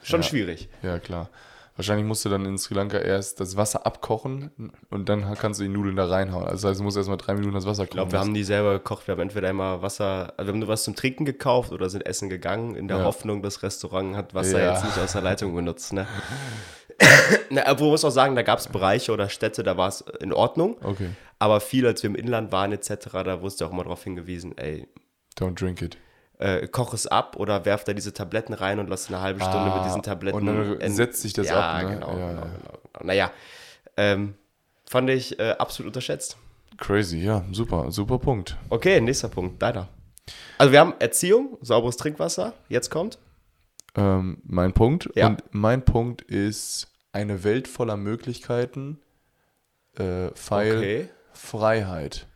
schon 0.03 0.23
Ja. 0.23 0.27
schwierig. 0.27 0.69
Ja, 0.83 0.99
klar. 0.99 1.29
Wahrscheinlich 1.77 2.07
musst 2.07 2.25
du 2.25 2.31
dann 2.31 2.47
in 2.47 2.57
Sri 2.57 2.75
Lanka 2.75 2.99
erst 2.99 3.39
das 3.39 3.57
Wasser 3.57 3.85
abkochen 3.85 4.51
und 4.89 5.09
dann 5.11 5.35
kannst 5.35 5.61
du 5.61 5.65
die 5.65 5.69
Nudeln 5.69 5.95
da 5.97 6.07
reinhauen. 6.07 6.45
Also 6.45 6.63
das 6.63 6.71
heißt, 6.71 6.81
du 6.81 6.85
musst 6.85 6.97
erstmal 6.97 7.19
drei 7.19 7.35
Minuten 7.35 7.53
das 7.55 7.67
Wasser 7.67 7.83
kochen. 7.85 7.89
Ich 7.89 7.95
glaube, 7.97 8.13
wir 8.13 8.19
haben 8.21 8.33
die 8.35 8.45
selber 8.45 8.73
gekocht. 8.73 9.07
Wir 9.07 9.13
haben 9.13 9.21
entweder 9.21 9.51
immer 9.51 9.83
Wasser, 9.83 10.33
also 10.39 10.49
wir 10.49 10.53
haben 10.55 10.59
nur 10.61 10.69
was 10.69 10.85
zum 10.85 10.95
Trinken 10.97 11.27
gekauft 11.27 11.73
oder 11.73 11.91
sind 11.91 12.07
essen 12.07 12.31
gegangen, 12.31 12.75
in 12.77 12.89
der 12.89 12.99
Ja. 12.99 13.05
Hoffnung, 13.05 13.43
das 13.43 13.63
Restaurant 13.63 14.17
hat 14.17 14.35
Wasser 14.35 14.59
Ja. 14.59 14.73
jetzt 14.73 14.85
nicht 14.85 14.99
aus 14.99 15.13
der 15.13 15.21
Leitung 15.23 15.55
benutzt. 15.55 15.93
Ne? 15.93 16.07
Na, 17.51 17.71
obwohl 17.71 17.91
muss 17.91 18.05
auch 18.05 18.11
sagen, 18.11 18.35
da 18.37 18.43
gab 18.43 18.59
es 18.59 18.69
Bereiche 18.69 19.13
oder 19.13 19.29
Städte, 19.29 19.63
da 19.63 19.77
war 19.77 19.89
es 19.89 20.01
in 20.21 20.33
Ordnung. 20.33 20.77
Okay, 20.83 21.11
Aber 21.39 21.61
viel, 21.61 21.87
als 21.87 22.03
wir 22.03 22.09
im 22.09 22.17
Inland 22.17 22.53
waren 22.53 22.73
etc., 22.73 23.09
da 23.25 23.43
wusste 23.43 23.67
auch 23.67 23.71
immer 23.73 23.83
darauf 23.83 24.03
hingewiesen, 24.03 24.57
ey, 24.57 24.89
don't 25.39 25.55
drink 25.61 25.83
it. 25.83 25.99
Äh, 26.39 26.67
koch 26.69 26.93
es 26.95 27.07
ab 27.07 27.37
oder 27.37 27.65
werf 27.65 27.85
da 27.85 27.93
diese 27.95 28.13
Tabletten 28.13 28.53
rein 28.53 28.79
und 28.79 28.89
lass 28.89 29.09
eine 29.09 29.21
halbe 29.21 29.41
Stunde 29.41 29.59
Ah, 29.73 29.77
mit 29.77 29.87
diesen 29.87 30.03
Tabletten. 30.03 30.37
und 30.49 30.79
dann 30.81 30.93
setzt 30.93 31.23
sich 31.23 31.33
das 31.33 31.49
ja, 31.49 31.61
ab, 31.79 31.83
ne? 31.83 31.95
Genau, 31.95 32.09
Ja, 32.09 32.15
genau, 32.15 32.27
ja. 32.27 32.33
genau, 32.33 32.47
genau. 32.57 33.05
Naja, 33.05 33.31
ähm, 33.97 34.35
fand 34.89 35.11
ich 35.11 35.39
äh, 35.39 35.53
absolut 35.59 35.89
unterschätzt. 35.89 36.37
Crazy, 36.79 37.19
ja, 37.19 37.43
super, 37.53 37.91
super 37.91 38.19
Punkt. 38.19 38.57
Okay, 38.69 39.01
nächster 39.01 39.29
Punkt, 39.29 39.63
deiner. 39.63 39.89
Also 40.59 40.73
wir 40.73 40.81
haben 40.81 40.95
Erziehung, 40.99 41.57
sauberes 41.63 41.97
Trinkwasser, 41.97 42.53
jetzt 42.69 42.91
kommt. 42.91 43.19
Ähm, 43.97 44.39
mein 44.45 44.73
Punkt. 44.75 45.09
Ja. 45.15 45.29
Und 45.29 45.43
mein 45.53 45.85
Punkt 45.85 46.21
ist 46.23 46.89
eine 47.13 47.45
Welt 47.45 47.67
voller 47.67 47.97
Möglichkeiten, 47.97 49.01
äh, 49.99 50.29
Pfeil 50.33 50.77
Okay. 50.77 51.09
Freiheit. 51.33 52.27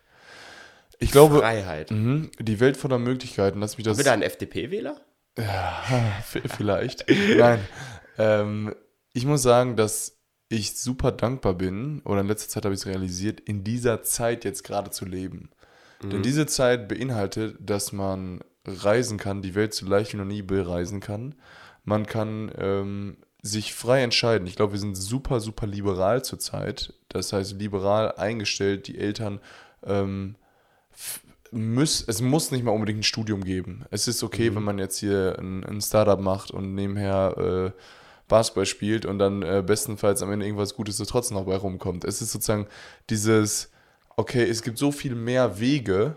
Ich 1.00 1.11
glaube, 1.11 1.38
Freiheit. 1.38 1.90
mhm, 1.90 2.30
die 2.38 2.61
Welt 2.61 2.76
voller 2.76 2.99
Möglichkeiten, 2.99 3.61
lass 3.61 3.76
mich 3.78 3.85
das 3.85 3.99
Wieder 3.99 4.12
ein 4.12 4.23
FDP-Wähler? 4.23 4.97
V- 6.25 6.40
Vielleicht. 6.57 7.04
Nein. 7.37 7.61
Ähm, 8.19 8.75
ich 9.12 9.25
muss 9.26 9.42
sagen, 9.42 9.76
dass 9.76 10.19
ich 10.49 10.76
super 10.78 11.12
dankbar 11.12 11.54
bin, 11.54 12.00
oder 12.04 12.21
in 12.21 12.26
letzter 12.26 12.49
Zeit 12.49 12.64
habe 12.64 12.75
ich 12.75 12.80
es 12.80 12.87
realisiert, 12.87 13.40
in 13.40 13.64
dieser 13.64 14.02
Zeit 14.02 14.45
jetzt 14.45 14.62
gerade 14.64 14.90
zu 14.90 15.04
leben. 15.04 15.50
Denn 16.02 16.23
diese 16.23 16.47
Zeit 16.47 16.88
beinhaltet, 16.88 17.57
dass 17.61 17.92
man 17.92 18.40
reisen 18.66 19.19
kann, 19.19 19.42
die 19.42 19.54
Welt 19.54 19.75
so 19.75 19.87
leicht 19.87 20.14
wie 20.14 20.16
noch 20.16 20.25
nie 20.25 20.40
bereisen 20.40 21.00
kann. 21.00 21.35
Man 21.85 22.07
kann 22.07 22.50
ähm, 22.57 23.19
sich 23.42 23.75
frei 23.75 24.02
entscheiden. 24.02 24.47
Ich 24.47 24.57
glaube, 24.57 24.73
wir 24.73 24.80
sind 24.80 24.95
super, 24.97 25.40
super 25.40 25.66
liberal 25.66 26.25
zurzeit. 26.25 26.95
Das 27.11 27.35
heißt, 27.35 27.52
liberal 27.61 28.12
eingestellt. 28.12 28.87
Die 28.88 28.97
Eltern 28.99 29.40
ähm, 29.85 30.37
muss, 31.52 32.04
es 32.07 32.21
muss 32.21 32.50
nicht 32.50 32.64
mal 32.64 32.73
unbedingt 32.73 33.00
ein 33.00 33.04
Studium 33.04 33.45
geben. 33.45 33.85
Es 33.90 34.09
ist 34.09 34.23
okay, 34.23 34.54
wenn 34.54 34.62
man 34.62 34.78
jetzt 34.78 34.99
hier 34.99 35.37
ein, 35.38 35.64
ein 35.64 35.80
Startup 35.80 36.21
macht 36.21 36.50
und 36.50 36.75
nebenher 36.75 37.73
äh, 37.76 37.80
Basketball 38.28 38.66
spielt 38.66 39.04
und 39.04 39.19
dann 39.19 39.42
äh, 39.42 39.62
bestenfalls 39.66 40.23
am 40.23 40.33
Ende 40.33 40.47
irgendwas 40.47 40.75
Gutes 40.75 40.97
so 40.97 41.04
trotzdem 41.04 41.37
noch 41.37 41.47
bei 41.47 41.57
rumkommt. 41.57 42.04
Es 42.04 42.23
ist 42.23 42.33
sozusagen 42.33 42.66
dieses, 43.11 43.71
okay, 44.16 44.45
es 44.45 44.62
gibt 44.62 44.78
so 44.78 44.92
viel 44.92 45.14
mehr 45.14 45.59
Wege, 45.59 46.16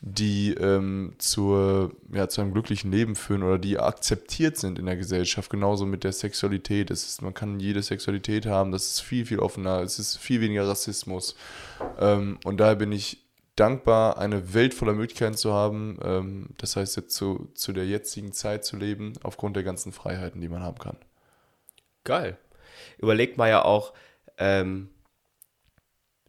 die 0.00 0.54
ähm, 0.54 1.14
zur, 1.18 1.90
ja, 2.12 2.28
zu 2.28 2.40
einem 2.40 2.52
glücklichen 2.52 2.92
Leben 2.92 3.16
führen 3.16 3.42
oder 3.42 3.58
die 3.58 3.80
akzeptiert 3.80 4.56
sind 4.56 4.78
in 4.78 4.86
der 4.86 4.96
Gesellschaft. 4.96 5.50
Genauso 5.50 5.86
mit 5.86 6.04
der 6.04 6.12
Sexualität. 6.12 6.92
Es 6.92 7.04
ist, 7.04 7.20
man 7.20 7.34
kann 7.34 7.58
jede 7.58 7.82
Sexualität 7.82 8.46
haben, 8.46 8.70
das 8.70 8.86
ist 8.86 9.00
viel, 9.00 9.26
viel 9.26 9.40
offener, 9.40 9.80
es 9.80 9.98
ist 9.98 10.16
viel 10.16 10.40
weniger 10.40 10.68
Rassismus. 10.68 11.34
Ähm, 11.98 12.38
und 12.44 12.58
daher 12.58 12.76
bin 12.76 12.92
ich 12.92 13.27
dankbar, 13.58 14.18
eine 14.18 14.54
Welt 14.54 14.74
voller 14.74 14.94
Möglichkeiten 14.94 15.36
zu 15.36 15.52
haben. 15.52 15.98
Ähm, 16.02 16.48
das 16.58 16.76
heißt, 16.76 16.96
jetzt 16.96 17.14
zu, 17.14 17.50
zu 17.54 17.72
der 17.72 17.86
jetzigen 17.86 18.32
Zeit 18.32 18.64
zu 18.64 18.76
leben, 18.76 19.14
aufgrund 19.22 19.56
der 19.56 19.62
ganzen 19.62 19.92
Freiheiten, 19.92 20.40
die 20.40 20.48
man 20.48 20.62
haben 20.62 20.78
kann. 20.78 20.96
Geil. 22.04 22.38
Überlegt 22.98 23.36
mal 23.36 23.48
ja 23.48 23.64
auch, 23.64 23.92
ähm, 24.38 24.90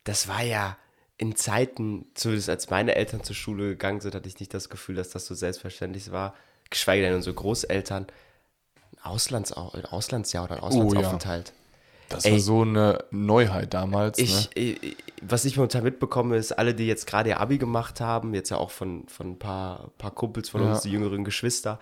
das 0.03 0.27
war 0.27 0.41
ja 0.41 0.77
in 1.17 1.35
Zeiten, 1.35 2.07
zumindest 2.13 2.49
als 2.49 2.69
meine 2.69 2.95
Eltern 2.95 3.23
zur 3.23 3.35
Schule 3.35 3.69
gegangen 3.69 4.01
sind, 4.01 4.15
hatte 4.15 4.27
ich 4.27 4.39
nicht 4.39 4.53
das 4.53 4.69
Gefühl, 4.69 4.95
dass 4.95 5.09
das 5.09 5.25
so 5.25 5.35
selbstverständlich 5.35 6.11
war. 6.11 6.33
Geschweige 6.69 7.03
denn 7.03 7.15
unsere 7.15 7.35
Großeltern. 7.35 8.05
Ein, 8.05 9.03
Auslands 9.03 9.51
ein 9.51 9.85
Auslandsjahr 9.85 10.45
oder 10.45 10.55
ein 10.55 10.61
Auslandsaufenthalt. 10.61 11.53
Das 12.09 12.25
Ey. 12.25 12.33
war 12.33 12.39
so 12.39 12.61
eine 12.63 13.03
Neuheit 13.11 13.73
damals. 13.73 14.17
Ich, 14.17 14.49
ne? 14.55 14.61
äh, 14.63 14.95
was 15.21 15.45
ich 15.45 15.57
momentan 15.57 15.83
mitbekomme, 15.83 16.37
ist, 16.37 16.51
alle, 16.53 16.73
die 16.73 16.87
jetzt 16.87 17.05
gerade 17.07 17.29
ihr 17.29 17.39
Abi 17.39 17.57
gemacht 17.57 18.01
haben, 18.01 18.33
jetzt 18.33 18.49
ja 18.49 18.57
auch 18.57 18.71
von, 18.71 19.07
von 19.07 19.31
ein 19.31 19.39
paar, 19.39 19.91
paar 19.97 20.11
Kumpels 20.11 20.49
von 20.49 20.61
Ja. 20.63 20.71
uns, 20.71 20.81
die 20.81 20.91
jüngeren 20.91 21.23
Geschwister, 21.23 21.79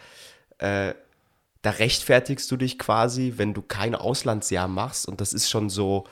äh, 0.59 0.93
da 1.61 1.69
rechtfertigst 1.71 2.49
du 2.51 2.57
dich 2.57 2.77
quasi, 2.77 3.33
wenn 3.37 3.53
du 3.53 3.61
kein 3.61 3.95
Auslandsjahr 3.95 4.67
machst. 4.67 5.07
Und 5.07 5.21
das 5.21 5.33
ist 5.33 5.49
schon 5.49 5.69
so, 5.69 6.05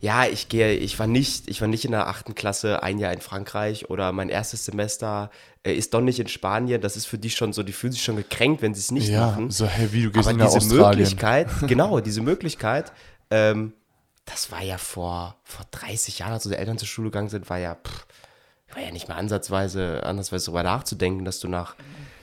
ja, 0.00 0.26
ich 0.26 0.48
gehe, 0.48 0.74
ich 0.74 0.98
war 0.98 1.06
nicht, 1.06 1.48
ich 1.48 1.60
war 1.60 1.68
nicht 1.68 1.84
in 1.84 1.90
der 1.92 2.06
achten 2.08 2.34
Klasse 2.34 2.82
ein 2.82 2.98
Jahr 2.98 3.12
in 3.12 3.20
Frankreich 3.20 3.88
oder 3.90 4.12
mein 4.12 4.28
erstes 4.28 4.64
Semester 4.64 5.30
äh, 5.62 5.72
ist 5.72 5.94
doch 5.94 6.00
nicht 6.00 6.20
in 6.20 6.28
Spanien. 6.28 6.80
Das 6.80 6.96
ist 6.96 7.06
für 7.06 7.18
die 7.18 7.30
schon 7.30 7.52
so, 7.52 7.62
die 7.62 7.72
fühlen 7.72 7.92
sich 7.92 8.02
schon 8.02 8.16
gekränkt, 8.16 8.62
wenn 8.62 8.74
sie 8.74 8.80
es 8.80 8.90
nicht 8.90 9.08
Ja, 9.08 9.26
machen. 9.28 9.50
so, 9.50 9.66
hey, 9.66 9.92
wie, 9.92 10.04
du 10.04 10.10
gehst 10.10 10.28
Aber 10.28 10.36
nach 10.36 10.46
diese 10.46 10.58
Australien. 10.58 10.98
Möglichkeit, 11.00 11.48
genau, 11.66 12.00
diese 12.00 12.20
Möglichkeit, 12.20 12.92
ähm, 13.30 13.72
das 14.26 14.50
war 14.50 14.62
ja 14.62 14.78
vor, 14.78 15.36
vor 15.44 15.66
30 15.70 16.18
Jahren, 16.20 16.32
als 16.32 16.46
unsere 16.46 16.60
Eltern 16.60 16.78
zur 16.78 16.88
Schule 16.88 17.10
gegangen 17.10 17.28
sind, 17.28 17.48
war 17.50 17.58
ja, 17.58 17.74
pff, 17.74 18.06
war 18.74 18.82
ja 18.82 18.90
nicht 18.90 19.06
mehr 19.08 19.16
ansatzweise, 19.16 20.02
ansatzweise 20.04 20.46
darüber 20.46 20.62
nachzudenken, 20.62 21.24
dass 21.24 21.38
du 21.40 21.46
nach, 21.48 21.76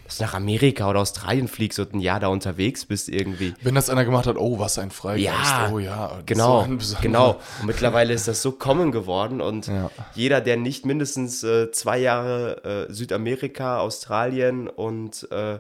dass 0.05 0.17
du 0.17 0.24
nach 0.24 0.34
Amerika 0.34 0.89
oder 0.89 1.00
Australien 1.00 1.48
fliegst 1.48 1.79
und 1.79 1.93
ein 1.93 2.00
Jahr 2.01 2.20
da 2.20 2.27
unterwegs 2.27 2.86
bist 2.86 3.08
irgendwie. 3.08 3.53
Wenn 3.62 3.75
das 3.75 3.89
einer 3.89 4.03
gemacht 4.03 4.25
hat, 4.25 4.36
oh, 4.38 4.60
was 4.60 4.77
ein 4.79 4.91
Freigeist. 4.91 5.24
Ja, 5.25 5.70
oh 5.72 5.79
ja, 5.79 6.20
Genau, 6.25 6.67
so 6.79 6.98
genau. 7.01 7.39
Und 7.62 7.67
mittlerweile 7.67 8.13
ist 8.13 8.27
das 8.27 8.41
so 8.41 8.51
common 8.51 8.91
geworden 8.91 9.39
und 9.39 9.67
Ja. 9.67 9.89
jeder, 10.15 10.41
der 10.41 10.58
nicht 10.58 10.86
mindestens 10.86 11.43
äh, 11.43 11.72
zwei 11.72 12.00
Jahre 12.00 12.88
äh, 12.89 12.93
Südamerika, 12.93 13.79
Australien 13.79 14.67
und 14.67 15.31
äh, 15.31 15.60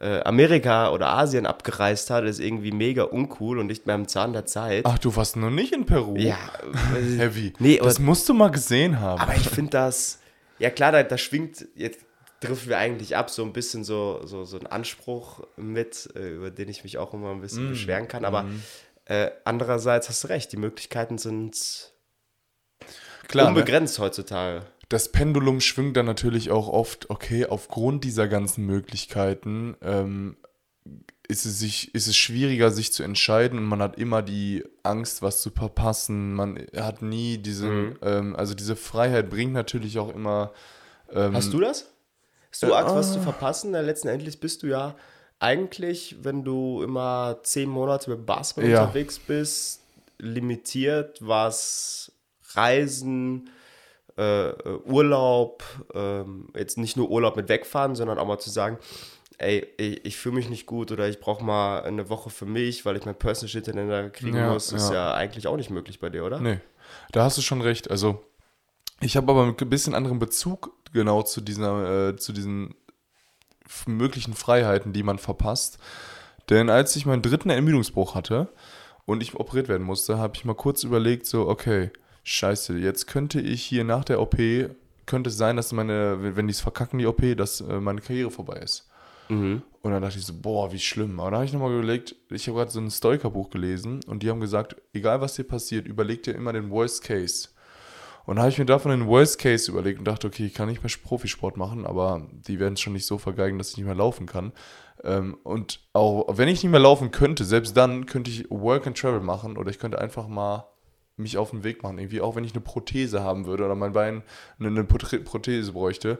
Amerika 0.00 0.90
oder 0.92 1.08
Asien 1.08 1.44
abgereist 1.46 2.10
hat, 2.10 2.24
ist 2.24 2.38
irgendwie 2.40 2.70
mega 2.72 3.02
uncool 3.04 3.58
und 3.58 3.66
nicht 3.66 3.86
mehr 3.86 3.96
im 3.96 4.06
Zahn 4.06 4.32
der 4.32 4.46
Zeit. 4.46 4.84
Ach, 4.86 4.98
du 4.98 5.14
warst 5.16 5.36
noch 5.36 5.50
nicht 5.50 5.72
in 5.72 5.86
Peru? 5.86 6.16
ja, 6.16 6.36
äh, 6.94 7.16
Heavy. 7.18 7.52
Nee, 7.58 7.78
das 7.82 7.98
musst 7.98 8.28
du 8.28 8.34
mal 8.34 8.50
gesehen 8.50 9.00
haben. 9.00 9.20
aber 9.20 9.34
ich 9.34 9.48
finde 9.48 9.70
das, 9.70 10.20
ja 10.58 10.70
klar, 10.70 10.92
da, 10.92 11.02
da 11.02 11.18
schwingt, 11.18 11.66
jetzt 11.74 12.00
driften 12.40 12.68
wir 12.68 12.78
eigentlich 12.78 13.16
ab, 13.16 13.30
so 13.30 13.42
ein 13.42 13.52
bisschen 13.52 13.82
so, 13.82 14.20
so, 14.24 14.44
so 14.44 14.60
ein 14.60 14.66
Anspruch 14.68 15.40
mit, 15.56 16.08
äh, 16.14 16.28
über 16.36 16.50
den 16.52 16.68
ich 16.68 16.84
mich 16.84 16.96
auch 16.98 17.12
immer 17.12 17.30
ein 17.32 17.38
Mm. 17.38 17.42
bisschen 17.42 17.68
beschweren 17.68 18.06
kann, 18.06 18.24
aber 18.24 18.44
äh, 19.06 19.30
andererseits 19.44 20.08
hast 20.08 20.22
du 20.22 20.28
recht, 20.28 20.52
die 20.52 20.56
Möglichkeiten 20.58 21.18
sind 21.18 21.92
Klar, 23.26 23.46
ne? 23.46 23.58
unbegrenzt 23.58 23.98
heutzutage. 23.98 24.62
Das 24.88 25.12
Pendulum 25.12 25.60
schwingt 25.60 25.96
dann 25.96 26.06
natürlich 26.06 26.50
auch 26.50 26.68
oft, 26.68 27.10
okay, 27.10 27.46
aufgrund 27.46 28.04
dieser 28.04 28.26
ganzen 28.28 28.64
Möglichkeiten 28.64 29.76
ähm, 29.82 30.36
ist, 31.28 31.44
es 31.44 31.58
sich, 31.58 31.94
ist 31.94 32.06
es 32.06 32.16
schwieriger, 32.16 32.70
sich 32.70 32.92
zu 32.92 33.02
entscheiden 33.02 33.58
und 33.58 33.66
man 33.66 33.82
hat 33.82 33.98
immer 33.98 34.22
die 34.22 34.64
Angst, 34.82 35.20
was 35.20 35.42
zu 35.42 35.50
verpassen. 35.50 36.32
Man 36.34 36.66
hat 36.74 37.02
nie 37.02 37.36
diesen, 37.36 37.88
Mhm. 37.90 37.96
ähm, 38.02 38.36
also 38.36 38.54
diese 38.54 38.76
Freiheit 38.76 39.28
bringt 39.28 39.52
natürlich 39.52 39.98
auch 39.98 40.14
immer. 40.14 40.52
Ähm, 41.12 41.34
Hast 41.34 41.52
du 41.52 41.60
das? 41.60 41.90
Hast 42.50 42.62
du 42.62 42.68
Äh, 42.68 42.72
Angst, 42.72 42.94
was 42.94 43.10
ah. 43.10 43.12
zu 43.12 43.20
verpassen? 43.20 43.72
Denn 43.74 43.84
letztendlich 43.84 44.40
bist 44.40 44.62
du 44.62 44.68
ja 44.68 44.96
eigentlich, 45.38 46.16
wenn 46.22 46.44
du 46.44 46.82
immer 46.82 47.40
zehn 47.42 47.68
Monate 47.68 48.08
mit 48.08 48.24
Basketball 48.24 48.70
Ja. 48.70 48.80
unterwegs 48.84 49.18
bist, 49.18 49.82
limitiert, 50.18 51.18
was 51.20 52.10
Reisen, 52.54 53.50
äh, 54.18 54.48
äh, 54.48 54.78
Urlaub, 54.84 55.62
ähm, 55.94 56.48
jetzt 56.56 56.76
nicht 56.76 56.96
nur 56.96 57.08
Urlaub 57.08 57.36
mit 57.36 57.48
wegfahren, 57.48 57.94
sondern 57.94 58.18
auch 58.18 58.26
mal 58.26 58.38
zu 58.38 58.50
sagen, 58.50 58.78
ey, 59.38 59.66
ich, 59.76 60.04
ich 60.04 60.16
fühle 60.16 60.34
mich 60.34 60.50
nicht 60.50 60.66
gut 60.66 60.90
oder 60.90 61.08
ich 61.08 61.20
brauche 61.20 61.44
mal 61.44 61.82
eine 61.82 62.08
Woche 62.08 62.28
für 62.28 62.44
mich, 62.44 62.84
weil 62.84 62.96
ich 62.96 63.06
mein 63.06 63.14
Personal 63.14 63.48
Shit 63.48 63.66
hintereinander 63.66 64.10
kriegen 64.10 64.36
Ja, 64.36 64.52
muss, 64.52 64.72
ist 64.72 64.88
ja. 64.88 64.94
ja 64.94 65.14
eigentlich 65.14 65.46
auch 65.46 65.56
nicht 65.56 65.70
möglich 65.70 66.00
bei 66.00 66.10
dir, 66.10 66.24
oder? 66.24 66.40
Nee, 66.40 66.58
da 67.12 67.22
hast 67.22 67.38
du 67.38 67.42
schon 67.42 67.62
recht. 67.62 67.90
Also, 67.90 68.24
ich 69.00 69.16
habe 69.16 69.30
aber 69.30 69.54
ein 69.56 69.70
bisschen 69.70 69.94
anderen 69.94 70.18
Bezug 70.18 70.72
genau 70.92 71.22
zu 71.22 71.40
dieser, 71.40 72.08
äh, 72.08 72.16
zu 72.16 72.32
diesen 72.32 72.74
möglichen 73.86 74.34
Freiheiten, 74.34 74.92
die 74.92 75.04
man 75.04 75.18
verpasst. 75.18 75.78
Denn 76.50 76.70
als 76.70 76.96
ich 76.96 77.06
meinen 77.06 77.22
dritten 77.22 77.50
Ermüdungsbruch 77.50 78.14
hatte 78.16 78.48
und 79.04 79.22
ich 79.22 79.34
operiert 79.34 79.68
werden 79.68 79.86
musste, 79.86 80.18
habe 80.18 80.34
ich 80.34 80.44
mal 80.44 80.54
kurz 80.54 80.82
überlegt, 80.82 81.26
so, 81.26 81.48
okay, 81.48 81.90
scheiße, 82.28 82.76
jetzt 82.78 83.06
könnte 83.06 83.40
ich 83.40 83.62
hier 83.64 83.84
nach 83.84 84.04
der 84.04 84.20
OP, 84.20 84.36
könnte 85.06 85.30
es 85.30 85.36
sein, 85.38 85.56
dass 85.56 85.72
meine, 85.72 86.36
wenn- 86.36 86.46
die 86.46 86.52
es 86.52 86.60
verkacken, 86.60 86.98
die 86.98 87.06
OP, 87.06 87.34
dass 87.34 87.60
äh, 87.60 87.80
meine 87.80 88.00
Karriere 88.00 88.30
vorbei 88.30 88.58
ist. 88.58 88.88
Mhm. 89.28 89.62
Und 89.82 89.92
dann 89.92 90.02
dachte 90.02 90.18
ich 90.18 90.26
so, 90.26 90.34
boah, 90.34 90.72
wie 90.72 90.78
schlimm. 90.78 91.18
Aber 91.20 91.30
dann 91.30 91.38
habe 91.38 91.46
ich 91.46 91.52
nochmal 91.52 91.72
überlegt, 91.72 92.14
ich 92.30 92.46
habe 92.48 92.58
gerade 92.58 92.70
so 92.70 92.80
ein 92.80 92.90
Stoiker-Buch 92.90 93.50
gelesen 93.50 94.00
und 94.06 94.22
die 94.22 94.30
haben 94.30 94.40
gesagt, 94.40 94.76
egal 94.92 95.20
was 95.20 95.34
dir 95.34 95.44
passiert, 95.44 95.86
überleg 95.86 96.22
dir 96.22 96.34
immer 96.34 96.52
den 96.52 96.70
Worst 96.70 97.02
Case. 97.04 97.48
Und 98.26 98.36
dann 98.36 98.42
habe 98.42 98.50
ich 98.50 98.58
mir 98.58 98.66
davon 98.66 98.90
den 98.90 99.06
Worst 99.06 99.38
Case 99.38 99.70
überlegt 99.70 99.98
und 99.98 100.04
dachte, 100.06 100.26
okay, 100.26 100.44
ich 100.46 100.52
kann 100.54 100.68
nicht 100.68 100.82
mehr 100.82 100.92
Profisport 101.02 101.56
machen, 101.56 101.86
aber 101.86 102.26
die 102.32 102.58
werden 102.60 102.74
es 102.74 102.80
schon 102.80 102.92
nicht 102.92 103.06
so 103.06 103.16
vergeigen, 103.16 103.56
dass 103.56 103.70
ich 103.70 103.78
nicht 103.78 103.86
mehr 103.86 103.94
laufen 103.94 104.26
kann. 104.26 104.52
Ähm, 105.02 105.38
und 105.44 105.80
auch 105.94 106.36
wenn 106.36 106.48
ich 106.48 106.62
nicht 106.62 106.70
mehr 106.70 106.80
laufen 106.80 107.10
könnte, 107.10 107.44
selbst 107.44 107.74
dann 107.76 108.04
könnte 108.04 108.30
ich 108.30 108.50
Work 108.50 108.86
and 108.86 108.98
Travel 108.98 109.20
machen 109.20 109.56
oder 109.56 109.70
ich 109.70 109.78
könnte 109.78 109.98
einfach 109.98 110.28
mal 110.28 110.66
mich 111.18 111.38
auf 111.38 111.50
den 111.50 111.64
Weg 111.64 111.82
machen. 111.82 111.98
Irgendwie 111.98 112.20
auch 112.20 112.36
wenn 112.36 112.44
ich 112.44 112.52
eine 112.52 112.60
Prothese 112.60 113.22
haben 113.22 113.46
würde 113.46 113.64
oder 113.64 113.74
mein 113.74 113.92
Bein 113.92 114.22
eine, 114.58 114.68
eine 114.68 114.84
Prothese- 114.84 115.72
bräuchte. 115.72 116.18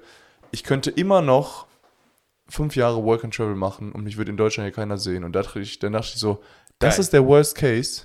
Ich 0.50 0.64
könnte 0.64 0.90
immer 0.90 1.23
noch 1.23 1.67
fünf 2.49 2.76
Jahre 2.76 3.05
Work 3.05 3.25
and 3.25 3.35
Travel 3.35 3.55
machen 3.55 3.93
und 3.93 4.05
mich 4.05 4.17
wird 4.17 4.28
in 4.28 4.37
Deutschland 4.37 4.67
hier 4.67 4.75
keiner 4.75 4.99
sehen. 4.99 5.25
Und 5.25 5.33
da 5.33 5.43
dachte 5.43 5.61
ich, 5.61 5.78
dann 5.78 5.93
dachte 5.93 6.12
ich 6.14 6.21
so, 6.21 6.43
das 6.78 6.95
Geil. 6.95 7.00
ist 7.00 7.12
der 7.12 7.26
Worst 7.26 7.55
Case. 7.57 8.02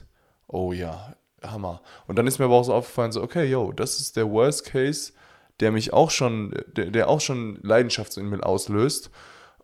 Oh 0.48 0.74
ja, 0.74 1.16
Hammer. 1.42 1.82
Und 2.08 2.18
dann 2.18 2.28
ist 2.28 2.40
mir 2.40 2.46
aber 2.46 2.56
auch 2.56 2.64
so 2.64 2.74
aufgefallen, 2.74 3.12
so, 3.12 3.22
okay, 3.22 3.46
yo, 3.46 3.72
das 3.72 4.00
ist 4.00 4.18
der 4.18 4.30
Worst 4.30 4.66
Case, 4.66 5.14
der 5.60 5.72
mich 5.72 5.94
auch 5.94 6.12
schon, 6.12 6.54
der, 6.76 6.92
der 6.92 7.08
auch 7.08 7.22
schon 7.22 7.60
Leidenschaft 7.62 8.18
in 8.18 8.30
mir 8.30 8.46
auslöst. 8.46 9.10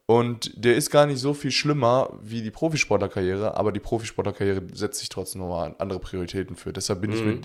Und 0.09 0.51
der 0.65 0.75
ist 0.75 0.89
gar 0.89 1.05
nicht 1.05 1.19
so 1.19 1.35
viel 1.35 1.51
schlimmer 1.51 2.17
wie 2.23 2.41
die 2.41 2.49
Profisportlerkarriere, 2.49 3.55
aber 3.55 3.71
die 3.71 3.79
Profisportlerkarriere 3.79 4.63
setzt 4.73 5.01
sich 5.01 5.09
trotzdem 5.09 5.41
nochmal 5.41 5.75
andere 5.77 5.99
Prioritäten 5.99 6.55
für. 6.55 6.73
Deshalb 6.73 7.01
bin 7.01 7.11
ich 7.11 7.21
mir 7.23 7.39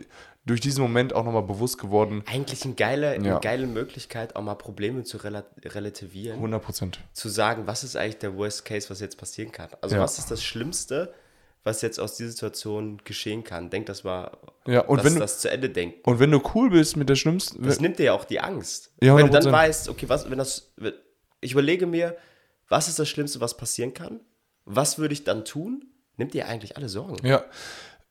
durch 0.47 0.61
diesen 0.63 0.81
Moment 0.81 1.13
auch 1.15 1.25
nochmal 1.27 1.43
bewusst 1.43 1.77
geworden, 1.77 2.23
Eigentlich 2.25 2.65
eine 2.65 2.73
geile, 2.73 3.09
Ja. 3.17 3.33
eine 3.33 3.41
geile 3.41 3.67
Möglichkeit, 3.67 4.35
auch 4.35 4.41
mal 4.43 4.55
Probleme 4.55 5.05
zu 5.05 5.19
rela 5.19 5.45
relativieren. 5.63 6.37
100 6.39 6.63
Prozent. 6.63 7.01
zu 7.13 7.29
sagen, 7.29 7.65
was 7.67 7.85
ist 7.85 7.97
eigentlich 7.97 8.17
der 8.21 8.35
Worst 8.35 8.65
Case, 8.65 8.89
was 8.89 8.99
jetzt 9.01 9.19
passieren 9.19 9.53
kann. 9.53 9.69
Also 9.83 9.97
Ja. 9.97 10.01
was 10.03 10.19
ist 10.19 10.31
das 10.31 10.43
Schlimmste, 10.43 11.13
was 11.65 11.83
jetzt 11.83 12.01
aus 12.01 12.17
dieser 12.17 12.31
Situation 12.31 12.99
geschehen 13.05 13.45
kann. 13.45 13.69
Denk 13.69 13.85
das 13.85 14.05
mal, 14.05 14.31
Ja, 14.67 14.81
und 14.87 14.97
dass 14.97 15.05
wenn 15.05 15.15
du- 15.17 15.21
das 15.21 15.39
zu 15.41 15.51
Ende 15.51 15.69
denkt. 15.69 16.07
Und 16.07 16.19
wenn 16.19 16.31
du 16.31 16.41
cool 16.55 16.71
bist 16.71 16.97
mit 16.97 17.11
der 17.11 17.17
schlimmsten, 17.17 17.63
Das 17.63 17.79
nimmt 17.79 17.99
dir 17.99 18.05
ja 18.05 18.13
auch 18.15 18.25
die 18.25 18.41
Angst. 18.41 18.91
Ja, 19.03 19.15
wenn 19.17 19.27
du 19.27 19.33
dann 19.33 19.43
100%. 19.43 19.53
weißt, 19.53 19.89
okay, 19.91 20.09
was, 20.09 20.31
wenn 20.31 20.39
das, 20.39 20.73
ich 21.43 21.53
überlege 21.53 21.87
mir, 21.87 22.17
was 22.69 22.89
ist 22.89 22.99
das 22.99 23.09
Schlimmste, 23.09 23.41
was 23.41 23.57
passieren 23.57 23.95
kann? 23.95 24.21
Was 24.65 24.99
würde 24.99 25.13
ich 25.15 25.25
dann 25.25 25.45
tun? 25.45 25.85
Nimmt 26.17 26.35
dir 26.35 26.49
eigentlich 26.49 26.77
alle 26.77 26.89
Sorgen. 26.89 27.17
Ja, 27.27 27.45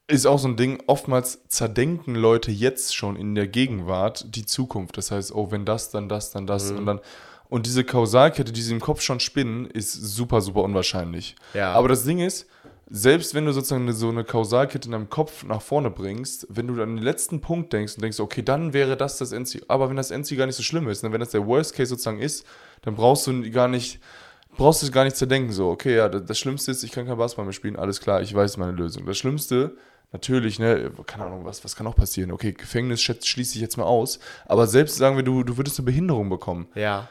ist 0.07 0.25
auch 0.25 0.39
so 0.39 0.47
ein 0.47 0.57
Ding. 0.57 0.83
Oftmals 0.87 1.47
zerdenken 1.47 2.15
Leute 2.15 2.51
jetzt 2.51 2.95
schon 2.95 3.15
in 3.15 3.35
der 3.35 3.47
Gegenwart 3.47 4.35
die 4.35 4.45
Zukunft. 4.45 4.97
Das 4.97 5.11
heißt, 5.11 5.33
oh, 5.33 5.51
wenn 5.51 5.65
das, 5.65 5.89
dann 5.91 6.09
das, 6.09 6.31
dann 6.31 6.45
das 6.45 6.71
Mhm. 6.71 6.77
und 6.77 6.85
dann. 6.85 6.99
Und 7.49 7.65
diese 7.67 7.83
Kausalkette, 7.83 8.51
die 8.51 8.61
sie 8.61 8.73
im 8.73 8.79
Kopf 8.79 9.01
schon 9.01 9.19
spinnen, 9.19 9.65
ist 9.67 9.93
super, 9.93 10.41
super 10.41 10.63
unwahrscheinlich. 10.63 11.35
Ja. 11.53 11.71
Aber 11.73 11.87
das 11.87 12.03
Ding 12.03 12.19
ist, 12.19 12.47
selbst 12.89 13.33
wenn 13.35 13.45
du 13.45 13.53
sozusagen 13.53 13.91
so 13.93 14.09
eine 14.09 14.23
Kausalkette 14.23 14.87
in 14.87 14.91
deinem 14.91 15.09
Kopf 15.09 15.43
nach 15.43 15.61
vorne 15.61 15.89
bringst, 15.91 16.47
wenn 16.49 16.67
du 16.67 16.75
dann 16.75 16.89
an 16.89 16.95
den 16.97 17.03
letzten 17.03 17.41
Punkt 17.41 17.71
denkst 17.71 17.95
und 17.95 18.01
denkst, 18.01 18.19
okay, 18.19 18.41
dann 18.41 18.73
wäre 18.73 18.97
das 18.97 19.17
das 19.17 19.31
Endziel. 19.31 19.63
Aber 19.67 19.89
wenn 19.89 19.95
das 19.97 20.11
Endziel 20.11 20.37
gar 20.37 20.47
nicht 20.47 20.55
so 20.55 20.63
schlimm 20.63 20.87
ist, 20.89 21.03
ne, 21.03 21.11
wenn 21.11 21.19
das 21.19 21.29
der 21.29 21.45
Worst 21.45 21.75
Case 21.75 21.89
sozusagen 21.89 22.19
ist, 22.19 22.45
dann 22.81 22.95
brauchst 22.95 23.27
du 23.27 23.49
gar 23.51 23.67
nicht, 23.67 23.99
brauchst 24.55 24.83
du 24.83 24.91
gar 24.91 25.03
nicht 25.03 25.15
zu 25.15 25.25
denken, 25.25 25.51
so, 25.51 25.69
okay, 25.69 25.95
ja, 25.95 26.09
das, 26.09 26.25
das 26.25 26.39
Schlimmste 26.39 26.71
ist, 26.71 26.83
ich 26.83 26.91
kann 26.91 27.05
kein 27.05 27.17
Basketball 27.17 27.45
mehr 27.45 27.53
spielen, 27.53 27.75
alles 27.75 27.99
klar, 27.99 28.21
ich 28.21 28.33
weiß 28.33 28.57
meine 28.57 28.71
Lösung. 28.73 29.05
Das 29.05 29.17
Schlimmste, 29.17 29.75
natürlich, 30.11 30.59
ne, 30.59 30.91
keine 31.05 31.25
Ahnung, 31.25 31.45
was, 31.45 31.63
was 31.63 31.75
kann 31.75 31.87
auch 31.87 31.95
passieren? 31.95 32.31
Okay, 32.31 32.53
Gefängnis 32.53 33.01
schließe 33.01 33.55
ich 33.55 33.61
jetzt 33.61 33.77
mal 33.77 33.83
aus, 33.83 34.19
aber 34.45 34.67
selbst 34.67 34.97
sagen 34.97 35.15
wir, 35.15 35.23
du, 35.23 35.43
du 35.43 35.57
würdest 35.57 35.79
eine 35.79 35.85
Behinderung 35.85 36.29
bekommen. 36.29 36.67
Ja. 36.75 37.09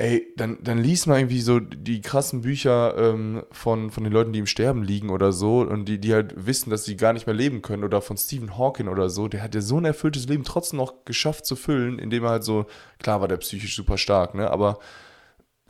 Ey, 0.00 0.28
dann, 0.36 0.58
dann 0.62 0.78
lies 0.78 1.06
mal 1.06 1.18
irgendwie 1.18 1.40
so 1.40 1.58
die 1.58 2.00
krassen 2.00 2.42
Bücher 2.42 2.96
ähm, 2.96 3.42
von, 3.50 3.90
von 3.90 4.04
den 4.04 4.12
Leuten, 4.12 4.32
die 4.32 4.38
im 4.38 4.46
Sterben 4.46 4.84
liegen 4.84 5.10
oder 5.10 5.32
so 5.32 5.62
und 5.62 5.86
die, 5.86 5.98
die 5.98 6.14
halt 6.14 6.46
wissen, 6.46 6.70
dass 6.70 6.84
sie 6.84 6.96
gar 6.96 7.12
nicht 7.12 7.26
mehr 7.26 7.34
leben 7.34 7.62
können 7.62 7.82
oder 7.82 8.00
von 8.00 8.16
Stephen 8.16 8.56
Hawking 8.56 8.86
oder 8.86 9.10
so. 9.10 9.26
Der 9.26 9.42
hat 9.42 9.56
ja 9.56 9.60
so 9.60 9.76
ein 9.76 9.84
erfülltes 9.84 10.28
Leben 10.28 10.44
trotzdem 10.44 10.76
noch 10.76 11.04
geschafft 11.04 11.46
zu 11.46 11.56
füllen, 11.56 11.98
indem 11.98 12.22
er 12.22 12.30
halt 12.30 12.44
so, 12.44 12.66
klar 13.00 13.20
war 13.20 13.26
der 13.26 13.38
psychisch 13.38 13.74
super 13.74 13.98
stark, 13.98 14.36
ne, 14.36 14.48
aber 14.48 14.78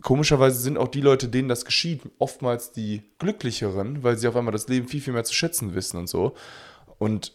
komischerweise 0.02 0.58
sind 0.58 0.78
auch 0.78 0.88
die 0.88 1.00
Leute, 1.00 1.28
denen 1.28 1.48
das 1.48 1.64
geschieht, 1.64 2.02
oftmals 2.18 2.72
die 2.72 3.02
glücklicheren, 3.18 4.02
weil 4.02 4.16
sie 4.16 4.28
auf 4.28 4.37
einmal 4.37 4.52
das 4.52 4.68
Leben 4.68 4.88
viel, 4.88 5.00
viel 5.00 5.12
mehr 5.12 5.24
zu 5.24 5.34
schätzen 5.34 5.74
wissen 5.74 5.98
und 5.98 6.08
so. 6.08 6.34
Und 6.98 7.32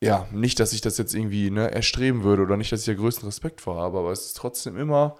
ja, 0.00 0.26
nicht, 0.30 0.60
dass 0.60 0.72
ich 0.72 0.80
das 0.80 0.98
jetzt 0.98 1.14
irgendwie 1.14 1.50
ne, 1.50 1.70
erstreben 1.70 2.22
würde 2.22 2.42
oder 2.42 2.56
nicht, 2.56 2.70
dass 2.70 2.80
ich 2.80 2.86
da 2.86 2.94
größten 2.94 3.26
Respekt 3.26 3.60
vor 3.60 3.76
habe, 3.76 3.98
aber 3.98 4.12
es 4.12 4.26
ist 4.26 4.36
trotzdem 4.36 4.76
immer, 4.76 5.16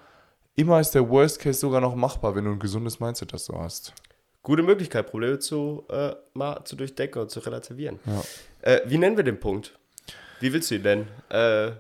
immer 0.55 0.81
ist 0.81 0.95
der 0.95 1.09
Worst 1.09 1.41
Case 1.41 1.59
sogar 1.61 1.81
noch 1.81 1.95
machbar, 1.95 2.35
wenn 2.35 2.45
du 2.45 2.53
ein 2.53 2.59
gesundes 2.59 3.01
Mindset 3.01 3.33
das 3.33 3.47
so 3.47 3.59
hast. 3.59 3.95
Gute 4.43 4.63
Möglichkeit, 4.63 5.11
Probleme 5.11 5.39
zu, 5.39 5.85
äh, 5.89 6.15
mal 6.35 6.65
zu 6.65 6.77
durchdenken 6.77 7.23
und 7.23 7.31
zu 7.31 7.41
relativieren. 7.41 7.99
Ja. 8.05 8.23
Äh, 8.61 8.81
wie 8.87 8.99
nennen 8.99 9.17
wir 9.17 9.25
den 9.25 9.41
Punkt? 9.41 9.79
Wie 10.41 10.53
willst 10.53 10.71
du 10.71 10.77
ihn 10.77 10.83
nennen? 10.83 11.09
Äh, 11.31 11.73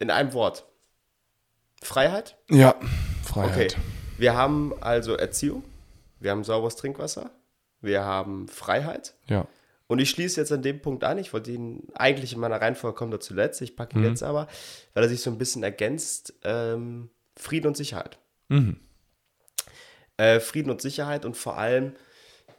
in 0.00 0.10
einem 0.10 0.32
Wort. 0.32 0.64
Freiheit? 1.82 2.36
Ja, 2.50 2.74
Okay. 3.34 3.68
Wir 4.20 4.36
haben 4.36 4.74
also 4.82 5.14
Erziehung, 5.14 5.64
wir 6.18 6.30
haben 6.30 6.44
sauberes 6.44 6.76
Trinkwasser, 6.76 7.30
wir 7.80 8.04
haben 8.04 8.48
Freiheit. 8.48 9.14
Ja. 9.28 9.46
Und 9.86 9.98
ich 9.98 10.10
schließe 10.10 10.38
jetzt 10.38 10.52
an 10.52 10.60
dem 10.60 10.82
Punkt 10.82 11.04
an. 11.04 11.16
Ich 11.16 11.32
wollte 11.32 11.50
ihn 11.50 11.88
eigentlich 11.94 12.34
in 12.34 12.38
meiner 12.38 12.60
Reihenfolge 12.60 12.96
kommt 12.96 13.14
er 13.14 13.20
zuletzt. 13.20 13.62
Ich 13.62 13.76
packe 13.76 13.98
ihn 13.98 14.04
jetzt 14.04 14.22
aber, 14.22 14.46
weil 14.92 15.04
er 15.04 15.08
sich 15.08 15.22
so 15.22 15.30
ein 15.30 15.38
bisschen 15.38 15.62
ergänzt. 15.62 16.34
Ähm, 16.44 17.08
Frieden 17.34 17.68
und 17.68 17.78
Sicherheit. 17.78 18.18
Mhm. 18.48 18.76
Äh, 20.18 20.38
Frieden 20.38 20.70
und 20.70 20.82
Sicherheit 20.82 21.24
und 21.24 21.34
vor 21.34 21.56
allem 21.56 21.94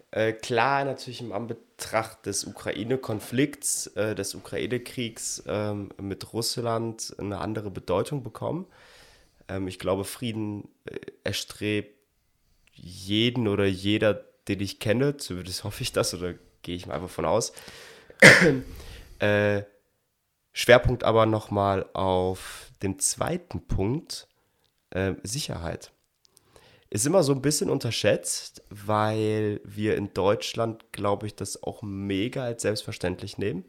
äh, 0.10 0.34
klar 0.34 0.84
natürlich 0.84 1.22
im 1.22 1.32
Anbetracht 1.32 2.26
des 2.26 2.44
Ukraine-Konflikts, 2.46 3.88
äh, 3.96 4.16
des 4.16 4.34
Ukraine-Kriegs 4.34 5.44
ähm, 5.46 5.90
mit 6.02 6.34
Russland 6.34 7.16
eine 7.20 7.38
andere 7.38 7.70
Bedeutung 7.70 8.24
bekommen. 8.24 8.66
Ähm, 9.48 9.68
ich 9.68 9.80
glaube, 9.80 10.04
Frieden 10.04 10.70
äh, 10.86 11.00
erstrebt 11.24 11.98
jeden 12.74 13.48
oder 13.48 13.66
jeder, 13.66 14.14
den 14.48 14.60
ich 14.60 14.80
kenne, 14.80 15.18
zumindest 15.18 15.64
hoffe 15.64 15.84
ich 15.84 15.92
das 15.92 16.14
oder 16.14 16.34
gehe 16.62 16.76
ich 16.76 16.86
mal 16.86 16.96
einfach 16.96 17.10
von 17.10 17.26
aus. 17.26 17.54
äh, 19.20 19.64
Schwerpunkt 20.54 21.04
aber 21.04 21.26
nochmal 21.26 21.90
auf 21.94 22.72
dem 22.84 23.00
zweiten 23.00 23.66
Punkt, 23.68 24.28
äh, 24.90 25.14
Sicherheit. 25.24 25.92
Ist 26.90 27.06
immer 27.06 27.24
so 27.24 27.32
ein 27.32 27.42
bisschen 27.42 27.70
unterschätzt, 27.70 28.64
weil 28.70 29.62
wir 29.64 29.96
in 29.96 30.14
Deutschland, 30.14 30.92
glaube 30.92 31.26
ich, 31.26 31.36
das 31.36 31.64
auch 31.64 31.82
mega 31.84 32.44
als 32.44 32.64
selbstverständlich 32.64 33.38
nehmen. 33.38 33.64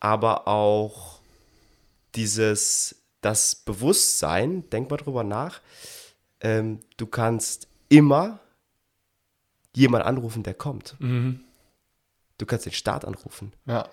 Aber 0.00 0.48
auch 0.48 1.20
dieses, 2.16 2.99
das 3.20 3.54
Bewusstsein, 3.54 4.68
denk 4.70 4.90
mal 4.90 4.96
drüber 4.96 5.24
nach, 5.24 5.60
ähm, 6.40 6.80
du 6.96 7.06
kannst 7.06 7.68
immer 7.88 8.40
jemanden 9.74 10.08
anrufen, 10.08 10.42
der 10.42 10.54
kommt. 10.54 10.96
Mhm. 10.98 11.40
Du 12.38 12.46
kannst 12.46 12.66
den 12.66 12.72
Staat 12.72 13.04
anrufen. 13.04 13.52
Ja. 13.66 13.88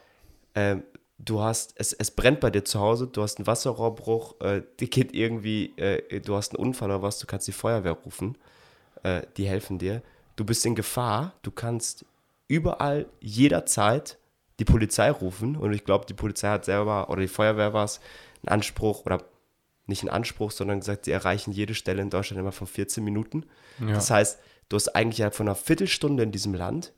Ähm, 0.56 0.84
du 1.18 1.42
hast, 1.42 1.74
es, 1.78 1.94
es 1.94 2.12
brennt 2.12 2.40
bei 2.40 2.50
dir 2.50 2.63
zu 2.63 2.80
Hause, 2.80 3.08
du 3.08 3.22
hast 3.22 3.38
einen 3.38 3.48
Wasserrohrbruch, 3.48 4.40
äh, 4.42 4.63
die 4.80 4.90
geht 4.90 5.13
irgendwie, 5.13 5.74
äh, 5.78 6.22
du 6.22 6.36
hast 6.36 6.56
einen 6.56 6.66
Unfall 6.66 6.90
oder 6.90 7.02
was, 7.02 7.20
du 7.20 7.28
kannst 7.28 7.48
die 7.48 7.52
Feuerwehr 7.54 7.94
rufen, 7.94 8.38
äh, 9.04 9.22
die 9.36 9.48
helfen 9.48 9.78
dir. 9.78 10.02
Du 10.36 10.46
bist 10.46 10.66
in 10.66 10.76
Gefahr, 10.76 11.34
du 11.42 11.52
kannst 11.52 12.06
überall, 12.48 13.08
jederzeit 13.20 14.18
die 14.60 14.66
Polizei 14.66 15.12
rufen 15.12 15.56
und 15.56 15.74
ich 15.74 15.84
glaube, 15.84 16.06
die 16.06 16.13
Polizei 16.13 16.50
hat 16.50 16.66
selber, 16.66 17.10
oder 17.10 17.22
die 17.22 17.28
Feuerwehr 17.28 17.74
war 17.74 17.86
es, 17.86 18.00
einen 18.47 18.60
Anspruch 18.60 19.05
oder 19.05 19.23
nicht 19.86 20.01
einen 20.01 20.10
Anspruch, 20.10 20.51
sondern 20.51 20.79
gesagt, 20.79 21.05
sie 21.05 21.12
erreichen 21.12 21.51
jede 21.51 21.73
Stelle 21.73 22.01
in 22.01 22.10
Deutschland 22.10 22.39
immer 22.39 22.51
von 22.51 22.67
14 22.67 23.03
Minuten. 23.03 23.45
Ja. 23.79 23.93
Das 23.93 24.12
heißt, 24.12 24.39
du 24.69 24.75
hast 24.75 24.89
eigentlich 24.89 25.21
halt 25.21 25.36
von 25.36 25.47
einer 25.47 25.55
Viertelstunde 25.55 26.23
in 26.23 26.31
diesem 26.31 26.53
Land 26.53 26.91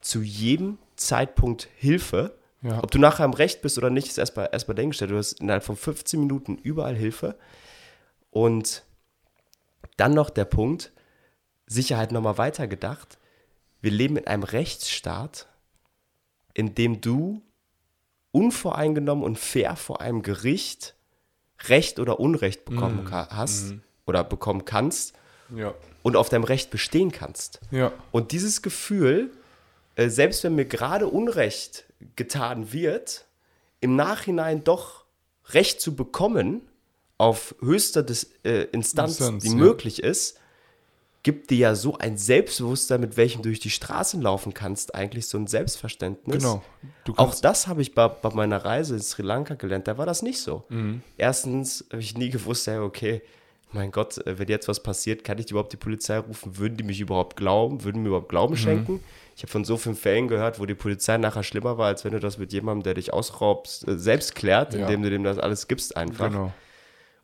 zu 0.00 0.22
jedem 0.22 0.78
Zeitpunkt 0.96 1.68
Hilfe. 1.76 2.36
Ja. 2.62 2.82
Ob 2.82 2.90
du 2.90 2.98
nachher 2.98 3.24
im 3.24 3.32
Recht 3.32 3.62
bist 3.62 3.78
oder 3.78 3.90
nicht, 3.90 4.08
ist 4.08 4.18
erstmal 4.18 4.48
erstmal 4.52 4.74
dahingestellt. 4.74 5.12
Du 5.12 5.16
hast 5.16 5.40
innerhalb 5.40 5.64
von 5.64 5.76
15 5.76 6.18
Minuten 6.18 6.56
überall 6.56 6.96
Hilfe. 6.96 7.36
Und 8.30 8.82
dann 9.96 10.14
noch 10.14 10.30
der 10.30 10.44
Punkt, 10.44 10.92
Sicherheit 11.66 12.12
nochmal 12.12 12.38
weitergedacht. 12.38 13.18
Wir 13.80 13.90
leben 13.90 14.16
in 14.16 14.26
einem 14.26 14.42
Rechtsstaat, 14.42 15.48
in 16.54 16.74
dem 16.74 17.00
du 17.00 17.42
unvoreingenommen 18.32 19.24
und 19.24 19.38
fair 19.38 19.76
vor 19.76 20.00
einem 20.00 20.22
Gericht 20.22 20.94
Recht 21.68 22.00
oder 22.00 22.18
Unrecht 22.18 22.64
bekommen 22.64 23.04
ka- 23.04 23.28
hast 23.30 23.74
oder 24.04 24.24
bekommen 24.24 24.64
kannst 24.64 25.12
Ja. 25.54 25.74
und 26.02 26.16
auf 26.16 26.28
deinem 26.28 26.42
Recht 26.44 26.70
bestehen 26.70 27.12
kannst. 27.12 27.60
Ja. 27.70 27.92
Und 28.10 28.32
dieses 28.32 28.62
Gefühl, 28.62 29.30
äh, 29.94 30.08
selbst 30.08 30.42
wenn 30.42 30.56
mir 30.56 30.64
gerade 30.64 31.06
Unrecht 31.06 31.84
getan 32.16 32.72
wird, 32.72 33.26
im 33.80 33.94
Nachhinein 33.94 34.64
doch 34.64 35.04
Recht 35.50 35.80
zu 35.80 35.94
bekommen, 35.94 36.62
auf 37.18 37.54
höchster 37.60 38.02
Dis 38.02 38.30
äh, 38.44 38.62
Instanz, 38.72 39.20
Instanz, 39.20 39.42
die 39.44 39.50
ja. 39.50 39.54
möglich 39.54 40.02
ist, 40.02 40.38
gibt 41.22 41.50
dir 41.50 41.58
ja 41.58 41.74
so 41.74 41.96
ein 41.98 42.16
Selbstbewusstsein, 42.18 43.00
mit 43.00 43.16
welchem 43.16 43.42
du 43.42 43.48
durch 43.48 43.60
die 43.60 43.70
Straßen 43.70 44.20
laufen 44.20 44.54
kannst, 44.54 44.94
eigentlich 44.94 45.26
so 45.26 45.38
ein 45.38 45.46
Selbstverständnis. 45.46 46.42
Genau. 46.42 46.62
Auch 47.16 47.34
das 47.36 47.66
habe 47.68 47.80
ich 47.82 47.94
bei, 47.94 48.08
bei 48.08 48.30
meiner 48.30 48.64
Reise 48.64 48.94
in 48.96 49.00
Sri 49.02 49.22
Lanka 49.22 49.54
gelernt, 49.54 49.86
da 49.86 49.98
war 49.98 50.06
das 50.06 50.22
nicht 50.22 50.38
so. 50.40 50.64
Mhm. 50.68 51.02
Erstens 51.16 51.84
habe 51.92 52.02
ich 52.02 52.16
nie 52.16 52.30
gewusst, 52.30 52.66
ja, 52.66 52.82
okay, 52.82 53.22
mein 53.70 53.90
Gott, 53.90 54.18
äh, 54.26 54.38
wenn 54.38 54.48
jetzt 54.48 54.68
was 54.68 54.82
passiert, 54.82 55.24
kann 55.24 55.38
ich 55.38 55.50
überhaupt 55.50 55.72
die 55.72 55.76
Polizei 55.78 56.18
rufen? 56.18 56.58
Würden 56.58 56.76
die 56.76 56.84
mich 56.84 57.00
überhaupt 57.00 57.36
glauben? 57.36 57.84
Würden 57.84 58.02
mir 58.02 58.08
überhaupt 58.08 58.26
Mhm. 58.28 58.30
Glauben 58.30 58.56
schenken? 58.56 59.00
Ich 59.34 59.42
habe 59.44 59.50
von 59.50 59.64
so 59.64 59.78
vielen 59.78 59.94
Fällen 59.96 60.28
gehört, 60.28 60.60
wo 60.60 60.66
die 60.66 60.74
Polizei 60.74 61.16
nachher 61.16 61.42
schlimmer 61.42 61.78
war, 61.78 61.86
als 61.86 62.04
wenn 62.04 62.12
du 62.12 62.20
das 62.20 62.36
mit 62.36 62.52
jemandem, 62.52 62.82
der 62.82 62.94
dich 62.94 63.12
ausraubst, 63.14 63.88
äh, 63.88 63.96
selbst 63.98 64.34
klärt, 64.34 64.74
Ja. 64.74 64.80
indem 64.82 65.02
du 65.02 65.08
dem 65.10 65.24
das 65.24 65.38
alles 65.38 65.68
gibst 65.68 65.96
einfach. 65.96 66.28
genau. 66.30 66.52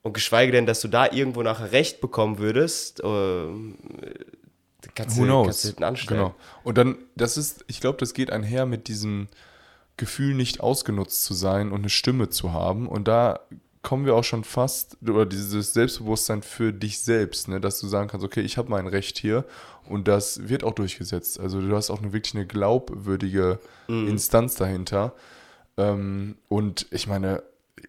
Und 0.03 0.13
geschweige 0.13 0.53
denn, 0.53 0.67
dass 0.67 0.81
du 0.81 0.89
da 0.89 1.11
irgendwo 1.11 1.43
nachher 1.43 1.73
Recht 1.73 2.01
bekommen 2.01 2.39
würdest, 2.39 3.01
äh, 3.01 3.47
kannst, 4.95 5.17
Who 5.17 5.23
du, 5.23 5.27
knows? 5.27 5.47
kannst 5.47 5.65
du 5.65 5.69
hinten 5.69 5.85
anstellen. 5.85 6.21
Genau. 6.21 6.35
Und 6.65 6.79
dann, 6.79 6.99
das 7.17 7.37
ist, 7.37 7.65
ich 7.69 7.81
glaube, 7.81 7.99
das 7.99 8.15
geht 8.15 8.31
einher 8.31 8.67
mit 8.67 8.89
diesem 8.89 9.29
Gefühl, 9.97 10.35
nicht 10.35 10.61
ausgenutzt 10.61 11.25
zu 11.25 11.35
sein 11.35 11.73
und 11.73 11.81
eine 11.81 11.91
Stimme 11.91 12.29
zu 12.29 12.53
haben. 12.53 12.89
Und 12.89 13.09
da 13.09 13.41
kommen 13.83 14.07
wir 14.07 14.15
auch 14.15 14.25
schon 14.25 14.45
fast, 14.45 14.97
oder 15.03 15.27
dieses 15.27 15.73
Selbstbewusstsein 15.73 16.43
für 16.43 16.73
dich 16.73 17.01
selbst, 17.01 17.49
ne, 17.49 17.61
dass 17.61 17.81
du 17.81 17.89
sagen 17.89 18.09
kannst, 18.09 18.25
okay, 18.25 18.41
ich 18.41 18.57
habe 18.57 18.71
mein 18.71 18.87
Recht 18.87 19.19
hier 19.19 19.45
und 19.89 20.09
das 20.09 20.49
wird 20.49 20.65
auch 20.65 20.75
durchgesetzt. 20.75 21.41
Also 21.41 21.61
du 21.61 21.75
hast 21.75 21.91
auch 21.91 22.03
eine, 22.03 22.13
wirklich 22.13 22.35
eine 22.35 22.47
glaubwürdige 22.47 23.59
Instanz 23.89 24.57
dahinter. 24.57 25.15
Ähm, 25.77 26.37
und 26.49 26.87
ich 26.91 27.07
meine, 27.07 27.43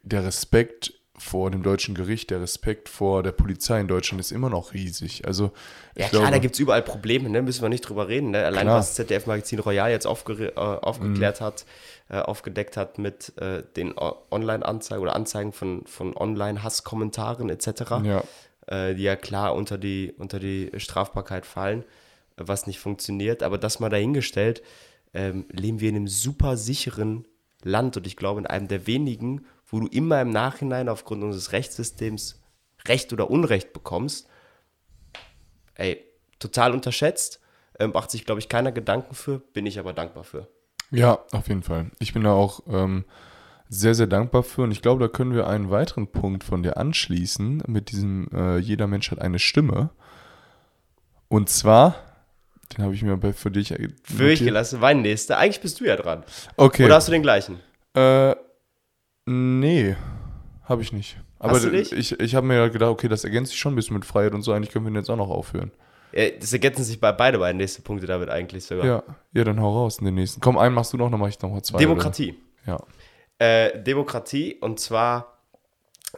der 0.04 0.24
Respekt 0.24 0.93
vor 1.20 1.52
dem 1.52 1.64
deutschen 1.64 1.96
Gericht, 1.96 2.30
der 2.30 2.42
Respekt 2.42 2.90
vor 2.90 3.24
der 3.24 3.34
Polizei 3.34 3.80
in 3.80 3.88
Deutschland 3.88 4.22
ist 4.22 4.32
immer 4.32 4.50
noch 4.50 4.74
riesig. 4.74 5.28
Also 5.28 5.52
ich 5.94 6.04
Ja, 6.04 6.10
klar, 6.10 6.22
glaube, 6.22 6.36
da 6.36 6.40
gibt 6.40 6.56
es 6.56 6.60
überall 6.60 6.82
Probleme, 6.82 7.30
ne? 7.30 7.42
müssen 7.42 7.62
wir 7.62 7.70
nicht 7.70 7.82
drüber 7.82 8.08
reden. 8.08 8.32
Ne? 8.32 8.46
Allein 8.46 8.64
Klar. 8.64 8.80
was 8.80 8.96
ZDF-Magazin 8.96 9.60
Royal 9.60 9.92
jetzt 9.92 10.08
aufge 10.08 10.48
äh, 10.48 10.56
aufgeklärt 10.56 11.42
hat, 11.42 11.66
äh, 12.10 12.18
aufgedeckt 12.18 12.78
hat 12.78 12.98
mit 12.98 13.38
äh, 13.38 13.64
den 13.76 13.94
Online-Anzeigen 14.32 15.02
oder 15.02 15.16
Anzeigen 15.16 15.52
von, 15.52 15.86
von 15.86 16.16
Online-Hasskommentaren 16.16 17.50
etc., 17.50 17.68
ja. 18.04 18.24
äh, 18.68 18.96
die 18.96 19.04
ja 19.04 19.16
klar 19.16 19.54
unter 19.56 19.78
die, 19.78 20.14
unter 20.18 20.40
die 20.40 20.72
Strafbarkeit 20.78 21.46
fallen, 21.46 21.84
was 22.38 22.66
nicht 22.66 22.80
funktioniert. 22.80 23.44
Aber 23.44 23.58
das 23.58 23.80
mal 23.80 23.90
dahingestellt, 23.90 24.64
ähm, 25.14 25.46
leben 25.52 25.82
wir 25.82 25.90
in 25.90 25.98
einem 25.98 26.08
super 26.08 26.56
sicheren 26.56 27.26
Land 27.64 27.98
und 27.98 28.08
ich 28.08 28.16
glaube 28.16 28.40
in 28.40 28.48
einem 28.48 28.68
der 28.68 28.88
wenigen, 28.88 29.46
wo 29.70 29.80
du 29.80 29.88
immer 29.88 30.22
im 30.22 30.30
Nachhinein 30.30 30.90
aufgrund 30.90 31.24
unseres 31.24 31.52
Rechtssystems 31.52 32.42
Recht 32.88 33.12
oder 33.14 33.30
Unrecht 33.30 33.74
bekommst 33.74 34.28
ey, 35.80 36.04
total 36.38 36.74
unterschätzt. 36.74 37.40
Ähm, 37.80 37.92
macht 37.94 38.12
sich, 38.12 38.26
glaube 38.26 38.40
ich, 38.40 38.50
keiner 38.50 38.72
Gedanken 38.72 39.16
für, 39.16 39.40
bin 39.40 39.66
ich 39.66 39.80
aber 39.80 39.94
dankbar 39.94 40.24
für. 40.26 40.48
Ja, 40.92 41.20
auf 41.32 41.48
jeden 41.48 41.64
Fall. 41.64 41.92
Ich 42.00 42.14
bin 42.14 42.24
da 42.24 42.34
auch 42.34 42.62
ähm, 42.68 43.06
sehr, 43.70 43.96
sehr 43.96 44.08
dankbar 44.08 44.44
für 44.44 44.64
und 44.64 44.72
ich 44.72 44.82
glaube, 44.82 45.02
da 45.02 45.08
können 45.08 45.34
wir 45.34 45.48
einen 45.48 45.70
weiteren 45.70 46.08
Punkt 46.08 46.44
von 46.44 46.62
dir 46.62 46.78
anschließen 46.78 47.64
mit 47.68 47.92
diesem 47.92 48.28
äh, 48.34 48.58
Jeder 48.58 48.88
Mensch 48.88 49.10
hat 49.12 49.22
eine 49.22 49.40
Stimme. 49.40 49.92
Und 51.30 51.50
zwar, 51.50 51.96
den 52.74 52.84
habe 52.84 52.96
ich 52.96 53.04
mir 53.04 53.16
bei, 53.16 53.32
für 53.32 53.52
dich 53.52 53.72
äh, 53.72 53.76
Für 54.04 54.24
mich 54.24 54.40
notiert. 54.40 54.40
gelassen, 54.40 54.80
mein 54.82 55.02
nächster. 55.02 55.38
Eigentlich 55.38 55.62
bist 55.62 55.80
du 55.80 55.86
ja 55.86 55.96
dran. 55.96 56.24
Okay. 56.58 56.84
Oder 56.84 56.96
hast 56.96 57.08
du 57.08 57.12
den 57.14 57.22
gleichen? 57.22 57.60
Äh, 57.94 58.36
nee, 59.30 59.96
habe 60.63 60.82
ich 60.82 60.92
nicht. 60.92 61.18
Aber 61.39 61.54
Hast 61.54 61.65
du 61.65 61.70
nicht? 61.70 61.94
ich, 61.94 62.20
ich 62.20 62.36
habe 62.36 62.46
mir 62.46 62.56
ja 62.56 62.68
gedacht, 62.68 62.92
okay, 62.92 63.08
das 63.08 63.24
ergänzt 63.24 63.52
sich 63.52 63.60
schon 63.60 63.74
ein 63.74 63.76
bisschen 63.76 63.96
mit 63.96 64.06
Freiheit 64.06 64.34
und 64.34 64.42
so. 64.42 64.52
Eigentlich 64.52 64.72
können 64.72 64.86
wir 64.86 64.92
den 64.92 64.98
jetzt 64.98 65.10
auch 65.10 65.15
noch 65.15 65.30
aufhören. 65.30 65.72
Äh, 66.12 66.34
Das 66.39 66.52
ergänzen 66.52 66.84
sich 66.84 67.00
bei 67.00 67.12
beide 67.12 67.39
beiden 67.39 67.58
nächste 67.58 67.82
Punkte 67.82 68.08
damit 68.08 68.30
eigentlich 68.30 68.65
sogar. 68.65 68.86
Ja, 68.86 69.04
ja, 69.34 69.44
dann 69.44 69.62
hau 69.62 69.72
raus 69.72 70.00
in 70.00 70.06
den 70.06 70.15
nächsten. 70.15 70.42
Komm, 70.42 70.58
einen 70.58 70.76
machst 70.76 70.92
du 70.92 70.98
noch, 70.98 71.10
dann 71.10 71.20
mache 71.20 71.30
ich 71.30 71.42
noch 71.42 71.50
mal 71.50 71.62
zwei. 71.62 71.78
Demokratie. 71.78 72.36
Oder? 72.65 72.84
Äh, 73.38 73.82
Demokratie 73.84 74.56
und 74.56 74.80
zwar 74.80 75.39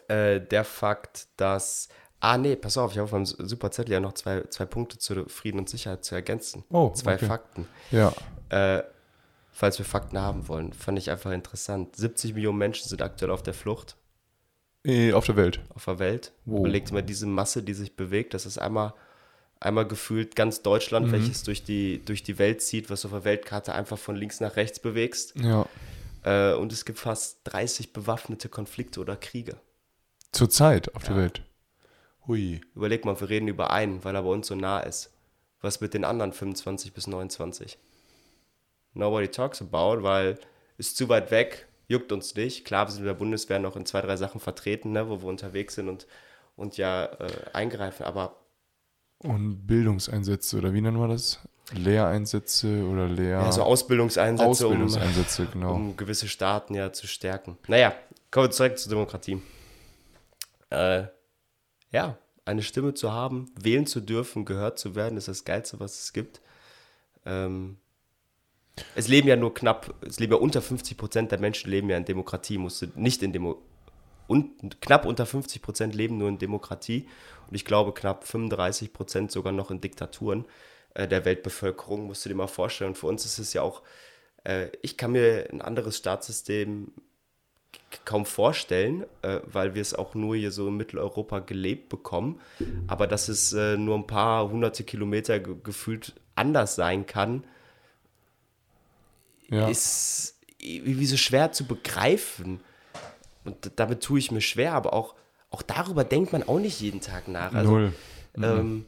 äh, 0.07 0.41
der 0.41 0.63
Fakt, 0.63 1.27
dass. 1.37 1.89
Ah, 2.19 2.37
nee, 2.37 2.55
pass 2.55 2.77
auf, 2.77 2.91
ich 2.91 2.97
habe 2.99 3.05
auf 3.05 3.11
meinem 3.11 3.25
super 3.25 3.71
Zettel 3.71 3.93
ja 3.93 3.99
noch 3.99 4.13
zwei, 4.13 4.41
zwei 4.49 4.65
Punkte 4.65 4.99
zu 4.99 5.27
Frieden 5.27 5.59
und 5.59 5.69
Sicherheit 5.69 6.05
zu 6.05 6.13
ergänzen. 6.13 6.63
Oh, 6.69 6.91
zwei 6.91 7.15
okay. 7.15 7.25
Fakten. 7.25 7.67
Ja. 7.89 8.13
Ja. 8.51 8.77
Äh, 8.77 8.83
falls 9.61 9.77
wir 9.77 9.85
Fakten 9.85 10.17
haben 10.17 10.47
wollen, 10.47 10.73
fand 10.73 10.97
ich 10.97 11.11
einfach 11.11 11.31
interessant. 11.31 11.95
70 11.95 12.33
Millionen 12.33 12.57
Menschen 12.57 12.89
sind 12.89 13.03
aktuell 13.03 13.29
auf 13.29 13.43
der 13.43 13.53
Flucht. 13.53 13.95
Eh, 14.83 15.13
Auf 15.13 15.27
der 15.27 15.35
Welt. 15.35 15.59
auf 15.75 15.85
der 15.85 15.99
Welt. 15.99 16.31
Wow. 16.45 16.61
Überlegt 16.61 16.91
mal 16.91 17.03
diese 17.03 17.27
Masse, 17.27 17.61
die 17.61 17.75
sich 17.75 17.95
bewegt. 17.95 18.33
Das 18.33 18.47
ist 18.47 18.57
einmal, 18.57 18.95
einmal 19.59 19.87
gefühlt 19.87 20.35
ganz 20.35 20.63
Deutschland, 20.63 21.05
Mhm. 21.07 21.11
welches 21.11 21.43
durch 21.43 21.63
die, 21.63 22.03
durch 22.03 22.23
die 22.23 22.39
Welt 22.39 22.63
zieht, 22.63 22.89
was 22.89 23.01
du 23.03 23.09
auf 23.09 23.13
der 23.13 23.23
Weltkarte 23.23 23.75
einfach 23.75 23.99
von 23.99 24.15
links 24.15 24.39
nach 24.39 24.55
rechts 24.55 24.79
bewegst. 24.79 25.35
Ja. 25.35 25.67
Äh, 26.23 26.55
und 26.55 26.73
es 26.73 26.85
gibt 26.85 26.97
fast 26.97 27.41
30 27.43 27.93
bewaffnete 27.93 28.49
Konflikte 28.49 28.99
oder 28.99 29.15
Kriege. 29.15 29.57
Zurzeit 30.31 30.95
auf 30.95 31.03
der 31.03 31.15
Welt. 31.17 31.43
Hui. 32.25 32.61
Überleg 32.73 33.05
mal, 33.05 33.19
wir 33.21 33.29
reden 33.29 33.47
über 33.49 33.69
einen, 33.69 34.03
weil 34.03 34.15
er 34.15 34.23
bei 34.23 34.29
uns 34.29 34.47
so 34.47 34.55
nah 34.55 34.79
ist. 34.79 35.13
Was 35.61 35.81
mit 35.81 35.93
den 35.93 36.05
anderen 36.05 36.33
25 36.33 36.93
bis 36.93 37.05
29? 37.05 37.77
Nobody 38.93 39.27
talks 39.27 39.61
about, 39.61 40.03
weil 40.03 40.37
ist 40.77 40.97
zu 40.97 41.09
weit 41.09 41.31
weg, 41.31 41.67
juckt 41.87 42.11
uns 42.11 42.35
nicht. 42.35 42.65
Klar, 42.65 42.87
wir 42.87 42.91
sind 42.91 43.01
in 43.01 43.07
der 43.07 43.13
Bundeswehr 43.13 43.59
noch 43.59 43.75
in 43.75 43.85
zwei, 43.85 44.01
drei 44.01 44.17
Sachen 44.17 44.39
vertreten, 44.39 44.91
ne, 44.91 45.09
wo 45.09 45.21
wir 45.21 45.27
unterwegs 45.27 45.75
sind 45.75 45.89
und, 45.89 46.07
und 46.55 46.77
ja 46.77 47.05
äh, 47.05 47.29
eingreifen, 47.53 48.03
aber 48.03 48.35
Und 49.19 49.67
Bildungseinsätze, 49.67 50.57
oder 50.57 50.73
wie 50.73 50.81
nennen 50.81 50.99
wir 50.99 51.07
das? 51.07 51.39
Lehreinsätze 51.73 52.83
oder 52.83 53.07
Lehr... 53.07 53.39
Ja, 53.39 53.51
so 53.51 53.63
Ausbildungseinsätze, 53.63 54.49
Ausbildungseinsätze, 54.49 55.45
genau. 55.53 55.75
um, 55.75 55.89
um 55.91 55.97
gewisse 55.97 56.27
Staaten 56.27 56.73
ja 56.73 56.91
zu 56.91 57.07
stärken. 57.07 57.57
Naja, 57.67 57.93
kommen 58.29 58.47
wir 58.47 58.51
zurück 58.51 58.77
zur 58.77 58.89
Demokratie. 58.89 59.41
Äh, 60.69 61.03
ja, 61.91 62.17
eine 62.45 62.63
Stimme 62.63 62.93
zu 62.93 63.11
haben, 63.11 63.51
wählen 63.59 63.85
zu 63.85 64.01
dürfen, 64.01 64.45
gehört 64.45 64.79
zu 64.79 64.95
werden, 64.95 65.17
ist 65.17 65.27
das 65.27 65.45
Geilste, 65.45 65.79
was 65.79 66.01
es 66.01 66.13
gibt. 66.13 66.41
Ähm, 67.25 67.77
es 68.95 69.07
leben 69.07 69.27
ja 69.27 69.35
nur 69.35 69.53
knapp, 69.53 69.93
es 70.01 70.19
leben 70.19 70.33
ja 70.33 70.39
unter 70.39 70.61
50 70.61 70.97
Prozent 70.97 71.31
der 71.31 71.39
Menschen 71.39 71.69
leben 71.69 71.89
ja 71.89 71.97
in 71.97 72.05
Demokratie, 72.05 72.57
musste 72.57 72.89
nicht 72.95 73.23
in 73.23 73.33
Demo 73.33 73.61
und 74.27 74.79
knapp 74.81 75.05
unter 75.05 75.25
50 75.25 75.61
Prozent 75.61 75.95
leben 75.95 76.17
nur 76.17 76.29
in 76.29 76.37
Demokratie 76.37 77.07
und 77.47 77.55
ich 77.55 77.65
glaube 77.65 77.93
knapp 77.93 78.25
35 78.25 78.93
Prozent 78.93 79.31
sogar 79.31 79.51
noch 79.51 79.71
in 79.71 79.81
Diktaturen 79.81 80.45
äh, 80.93 81.07
der 81.07 81.25
Weltbevölkerung, 81.25 82.05
musst 82.07 82.25
du 82.25 82.29
dir 82.29 82.35
mal 82.35 82.47
vorstellen. 82.47 82.89
Und 82.91 82.97
für 82.97 83.07
uns 83.07 83.25
ist 83.25 83.39
es 83.39 83.53
ja 83.53 83.61
auch, 83.61 83.81
äh, 84.43 84.67
ich 84.81 84.97
kann 84.97 85.11
mir 85.11 85.47
ein 85.51 85.61
anderes 85.61 85.97
Staatssystem 85.97 86.91
kaum 88.05 88.25
vorstellen, 88.25 89.05
äh, 89.21 89.39
weil 89.45 89.75
wir 89.75 89.81
es 89.81 89.93
auch 89.93 90.15
nur 90.15 90.35
hier 90.35 90.51
so 90.51 90.67
in 90.67 90.77
Mitteleuropa 90.77 91.39
gelebt 91.39 91.89
bekommen. 91.89 92.39
Aber 92.87 93.07
dass 93.07 93.29
es 93.29 93.53
äh, 93.53 93.77
nur 93.77 93.95
ein 93.95 94.07
paar 94.07 94.49
hunderte 94.49 94.83
Kilometer 94.83 95.39
ge 95.39 95.55
gefühlt 95.63 96.13
anders 96.35 96.75
sein 96.75 97.05
kann, 97.05 97.43
Ja. 99.51 99.67
ist 99.67 100.39
wie 100.59 101.05
so 101.05 101.17
schwer 101.17 101.51
zu 101.51 101.65
begreifen. 101.65 102.61
Und 103.43 103.71
damit 103.75 104.01
tue 104.01 104.19
ich 104.19 104.31
mir 104.31 104.41
schwer, 104.41 104.73
aber 104.73 104.93
auch, 104.93 105.15
auch 105.49 105.61
darüber 105.61 106.03
denkt 106.03 106.31
man 106.33 106.43
auch 106.43 106.59
nicht 106.59 106.81
jeden 106.81 107.01
Tag 107.01 107.27
nach. 107.27 107.53
Also, 107.53 107.71
Null. 107.71 107.93
Ähm, 108.41 108.85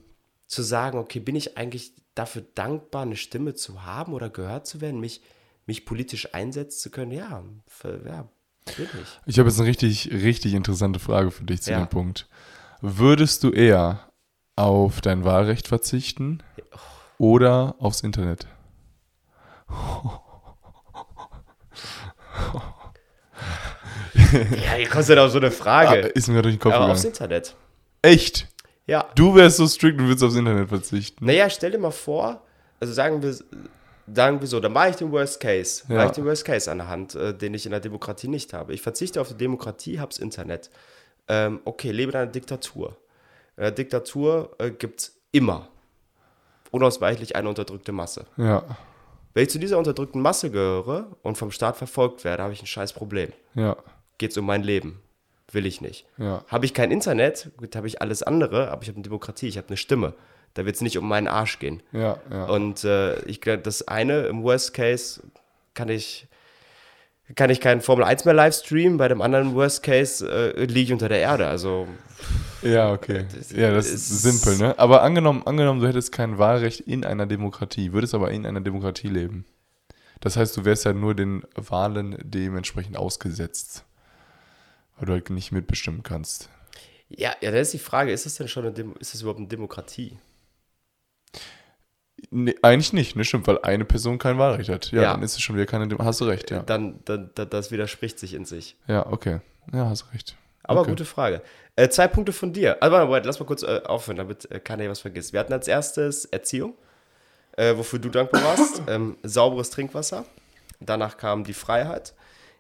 zu 0.48 0.62
sagen, 0.62 0.98
okay, 0.98 1.20
bin 1.20 1.36
ich 1.36 1.58
eigentlich 1.58 1.94
dafür 2.16 2.44
dankbar, 2.56 3.02
eine 3.04 3.16
Stimme 3.18 3.56
zu 3.56 3.84
haben 3.84 4.14
oder 4.14 4.30
gehört 4.30 4.68
zu 4.68 4.82
werden, 4.82 5.00
mich, 5.00 5.22
mich 5.66 5.86
politisch 5.86 6.34
einsetzen 6.34 6.80
zu 6.80 6.90
können? 6.92 7.12
Ja, 7.12 7.44
für, 7.68 8.02
ja 8.06 8.30
bin 8.78 8.88
ich. 9.02 9.20
Ich 9.26 9.40
habe 9.40 9.50
jetzt 9.50 9.60
eine 9.60 9.68
richtig, 9.68 10.12
richtig 10.12 10.54
interessante 10.54 11.00
Frage 11.00 11.32
für 11.32 11.44
dich 11.44 11.62
zu 11.64 11.72
Ja. 11.72 11.80
dem 11.80 11.90
Punkt. 11.90 12.28
Würdest 12.82 13.44
du 13.44 13.52
eher 13.52 14.12
auf 14.56 15.02
dein 15.02 15.24
Wahlrecht 15.26 15.68
verzichten 15.68 16.44
oder 17.18 17.76
aufs 17.80 18.02
Internet? 18.02 18.48
Ja, 24.34 24.78
du 24.78 25.14
denn 25.16 25.20
auf 25.20 25.32
so 25.32 25.38
eine 25.38 25.48
Ah, 25.48 25.52
Frage? 25.52 25.98
ist 26.00 26.28
mir 26.28 26.42
durch 26.42 26.56
den 26.56 26.60
Kopf 26.60 26.74
aber 26.74 26.86
aufs 26.92 27.02
gegangen. 27.02 27.14
Internet. 27.14 27.56
Echt? 28.02 28.48
Ja. 28.86 29.06
Du 29.16 29.34
wärst 29.36 29.58
so 29.58 29.68
strikt 29.68 30.00
und 30.00 30.08
würdest 30.08 30.24
aufs 30.24 30.36
Internet 30.36 30.70
verzichten. 30.70 31.26
Naja, 31.26 31.50
stell 31.50 31.72
dir 31.72 31.78
mal 31.78 31.92
vor, 31.92 32.42
also 32.80 32.94
sagen 32.94 33.22
wir, 33.24 33.34
sagen 34.14 34.42
wir 34.42 34.48
so, 34.48 34.60
dann 34.60 34.74
mache 34.74 34.90
ich 34.90 34.96
den 34.98 35.12
Worst 35.12 35.40
Case. 35.40 35.84
Ja. 35.88 35.96
Mache 35.96 36.06
ich 36.08 36.12
den 36.14 36.26
Worst 36.26 36.44
Case 36.46 36.70
an 36.72 36.80
der 36.80 36.90
Hand, 36.90 37.16
äh, 37.16 37.34
den 37.34 37.54
ich 37.54 37.66
in 37.66 37.72
der 37.72 37.80
Demokratie 37.80 38.28
nicht 38.28 38.54
habe. 38.54 38.74
Ich 38.74 38.82
verzichte 38.82 39.22
auf 39.22 39.30
die 39.30 39.38
Demokratie, 39.38 40.00
hab's 40.00 40.18
Internet. 40.18 40.70
Ähm, 41.30 41.62
okay, 41.64 41.92
lebe 41.92 42.12
in 42.12 42.18
einer 42.18 42.32
Diktatur. 42.32 42.98
In 43.56 43.64
einer 43.64 43.72
Diktatur 43.72 44.54
äh, 44.60 44.72
gibt's 44.72 45.16
immer 45.32 45.70
unausweichlich 46.72 47.36
eine 47.36 47.48
unterdrückte 47.50 47.92
Masse. 47.92 48.26
Ja, 48.38 48.64
Wenn 49.34 49.44
ich 49.44 49.50
zu 49.50 49.60
dieser 49.60 49.78
unterdrückten 49.78 50.22
Masse 50.22 50.50
gehöre 50.52 51.08
und 51.22 51.38
vom 51.38 51.52
Staat 51.52 51.78
verfolgt 51.78 52.24
werde, 52.24 52.44
habe 52.44 52.54
ich 52.54 52.62
ein 52.62 52.68
scheiß 52.68 52.94
Problem. 52.94 53.32
ja, 53.54 53.76
Geht's 54.24 54.38
um 54.38 54.46
mein 54.46 54.64
Leben? 54.64 55.02
Will 55.52 55.66
ich 55.66 55.82
nicht. 55.82 56.06
ja. 56.18 56.46
Habe 56.48 56.66
ich 56.66 56.74
kein 56.74 56.92
Internet, 56.92 57.52
habe 57.76 57.88
ich 57.88 58.02
alles 58.02 58.24
andere, 58.24 58.72
aber 58.72 58.82
ich 58.84 58.88
habe 58.88 58.96
eine 58.96 59.04
Demokratie, 59.04 59.48
ich 59.50 59.58
habe 59.58 59.68
eine 59.68 59.76
Stimme. 59.76 60.14
Da 60.54 60.66
wird 60.66 60.76
es 60.78 60.82
nicht 60.82 60.98
um 60.98 61.06
meinen 61.10 61.28
Arsch 61.28 61.60
gehen. 61.60 61.84
Ja, 61.92 62.18
ja. 62.32 62.46
Und 62.46 62.86
äh, 62.86 63.20
ich 63.26 63.42
glaube, 63.42 63.62
das 63.64 63.86
eine 63.86 64.28
im 64.28 64.44
Worst 64.44 64.74
Case 64.74 65.22
kann 65.74 65.90
ich 65.90 66.28
kann 67.36 67.50
ich 67.50 67.60
keinen 67.60 67.82
Formel 67.82 68.06
1 68.06 68.24
mehr 68.24 68.34
live 68.34 68.56
streamen, 68.56 68.98
bei 68.98 69.10
dem 69.10 69.22
anderen 69.22 69.56
Worst 69.56 69.84
Case 69.84 70.26
äh, 70.56 70.64
liege 70.64 70.82
ich 70.82 70.94
unter 70.94 71.10
der 71.10 71.20
Erde. 71.20 71.48
Also 71.48 71.86
Ja, 72.62 72.94
okay. 72.94 73.26
Das 73.36 73.52
Ja, 73.52 73.72
das 73.74 73.88
ist 73.88 74.10
ist- 74.10 74.22
simpel, 74.22 74.58
ne? 74.58 74.80
Aber 74.80 75.02
angenommen, 75.04 75.44
angenommen, 75.46 75.82
du 75.82 75.88
hättest 75.90 76.14
kein 76.14 76.38
Wahlrecht 76.38 76.80
in 76.80 77.04
einer 77.04 77.26
Demokratie, 77.26 77.92
würdest 77.92 78.14
aber 78.16 78.32
in 78.32 78.46
einer 78.46 78.62
Demokratie 78.62 79.10
leben. 79.10 79.44
Das 80.22 80.38
heißt, 80.38 80.56
du 80.56 80.64
wärst 80.64 80.86
ja 80.86 80.94
nur 80.94 81.14
den 81.14 81.44
Wahlen 81.56 82.16
dementsprechend 82.24 82.96
ausgesetzt. 82.96 83.84
Weil 84.98 85.06
du 85.08 85.14
halt 85.14 85.30
nicht 85.30 85.52
mitbestimmen 85.52 86.04
kannst. 86.04 86.50
ja, 87.10 87.34
ja, 87.42 87.52
da 87.52 87.58
ist 87.58 87.74
die 87.74 87.80
Frage, 87.80 88.12
ist 88.12 88.26
das 88.26 88.36
denn 88.36 88.48
schon 88.48 88.66
eine 88.66 88.74
Dem 88.74 88.94
ist 89.00 89.14
das 89.14 89.22
überhaupt 89.22 89.40
eine 89.40 89.48
Demokratie? 89.48 90.18
Nee, 92.32 92.56
eigentlich 92.62 92.94
nicht, 92.94 93.16
ne? 93.16 93.26
Stimmt, 93.26 93.48
weil 93.48 93.60
eine 93.62 93.86
Person 93.86 94.18
kein 94.18 94.38
Wahlrecht 94.38 94.70
hat. 94.70 94.92
Ja, 94.92 95.02
Ja. 95.02 95.12
dann 95.14 95.24
ist 95.24 95.34
es 95.34 95.42
schon 95.42 95.56
wieder 95.56 95.66
keine 95.66 95.88
Dem 95.88 96.00
Hast 96.00 96.22
du 96.22 96.26
recht, 96.26 96.52
ja. 96.52 96.64
Dann, 96.64 97.00
dann, 97.06 97.32
das 97.36 97.70
widerspricht 97.72 98.18
sich 98.18 98.34
in 98.34 98.46
sich. 98.46 98.76
Ja, 98.88 99.06
okay. 99.08 99.42
Ja, 99.74 99.90
hast 99.90 100.04
du 100.04 100.14
recht. 100.14 100.36
Aber 100.64 100.82
okay. 100.82 100.92
gute 100.92 101.06
Frage. 101.06 101.42
Äh, 101.76 101.90
zwei 101.90 102.08
Punkte 102.08 102.32
von 102.32 102.54
dir. 102.54 102.82
Also, 102.82 102.94
warte, 102.96 103.12
warte, 103.12 103.28
lass 103.28 103.40
mal 103.40 103.46
kurz 103.46 103.64
äh, 103.64 103.82
aufhören, 103.86 104.18
damit 104.18 104.50
äh, 104.50 104.60
keiner 104.60 104.90
was 104.90 105.02
vergisst. 105.02 105.34
Wir 105.34 105.42
hatten 105.42 105.52
als 105.54 105.68
erstes 105.68 106.26
Erziehung, 106.26 106.76
äh, 107.58 107.76
wofür 107.76 108.00
du 108.00 108.10
dankbar 108.10 108.44
warst. 108.44 108.82
ähm, 108.88 109.18
sauberes 109.24 109.70
Trinkwasser. 109.72 110.26
Danach 110.80 111.18
kam 111.18 111.44
die 111.44 111.54
Freiheit. 111.54 112.14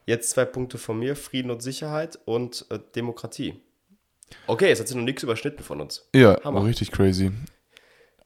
Jetzt 0.05 0.31
zwei 0.31 0.45
Punkte 0.45 0.77
von 0.77 0.99
mir: 0.99 1.15
Frieden 1.15 1.51
und 1.51 1.61
Sicherheit 1.61 2.19
und 2.25 2.65
äh, 2.69 2.79
Demokratie. 2.95 3.61
Okay, 4.47 4.67
jetzt 4.69 4.79
hat 4.79 4.87
sich 4.87 4.97
noch 4.97 5.03
nichts 5.03 5.23
überschnitten 5.23 5.63
von 5.63 5.79
uns. 5.81 6.07
Ja, 6.15 6.41
Hammer. 6.43 6.65
richtig 6.65 6.91
crazy. 6.91 7.31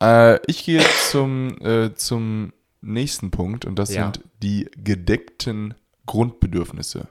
Äh, 0.01 0.39
ich 0.47 0.63
gehe 0.63 0.83
zum, 1.09 1.57
äh, 1.61 1.93
zum 1.95 2.53
nächsten 2.81 3.31
Punkt 3.31 3.65
und 3.65 3.77
das 3.77 3.93
Ja. 3.93 4.03
sind 4.05 4.23
die 4.41 4.69
gedeckten 4.77 5.73
Grundbedürfnisse. 6.05 7.07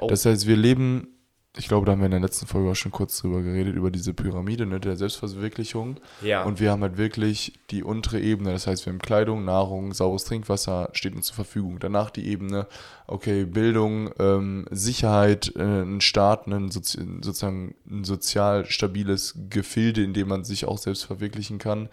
Oh. 0.00 0.06
Das 0.06 0.24
heißt, 0.24 0.46
wir 0.46 0.56
leben, 0.56 1.17
ich 1.56 1.66
glaube, 1.66 1.86
da 1.86 1.92
haben 1.92 2.00
wir 2.00 2.06
in 2.06 2.12
der 2.12 2.20
letzten 2.20 2.46
Folge 2.46 2.70
auch 2.70 2.76
schon 2.76 2.92
kurz 2.92 3.18
drüber 3.18 3.42
geredet, 3.42 3.74
über 3.74 3.90
diese 3.90 4.14
Pyramide 4.14 4.66
ne, 4.66 4.78
der 4.78 4.96
Selbstverwirklichung. 4.96 5.98
Ja. 6.22 6.44
Und 6.44 6.60
wir 6.60 6.70
haben 6.70 6.82
halt 6.82 6.98
wirklich 6.98 7.58
die 7.70 7.82
untere 7.82 8.20
Ebene, 8.20 8.52
das 8.52 8.66
heißt, 8.66 8.86
wir 8.86 8.92
haben 8.92 9.00
Kleidung, 9.00 9.44
Nahrung, 9.44 9.92
sauberes 9.92 10.24
Trinkwasser 10.24 10.90
steht 10.92 11.16
uns 11.16 11.26
zur 11.26 11.34
Verfügung. 11.34 11.78
Danach 11.80 12.10
die 12.10 12.28
Ebene, 12.28 12.66
okay, 13.06 13.44
Bildung, 13.44 14.10
ähm, 14.18 14.66
Sicherheit, 14.70 15.52
äh, 15.56 15.82
ein 15.82 16.00
Staat, 16.00 16.46
ein 16.46 16.70
Sozi 16.70 16.98
sozusagen 17.22 17.74
ein 17.90 18.04
sozial 18.04 18.66
stabiles 18.66 19.34
Gefilde, 19.50 20.04
in 20.04 20.12
dem 20.12 20.28
man 20.28 20.44
sich 20.44 20.66
auch 20.66 20.78
selbst 20.78 21.04
verwirklichen 21.04 21.58
kann. 21.58 21.88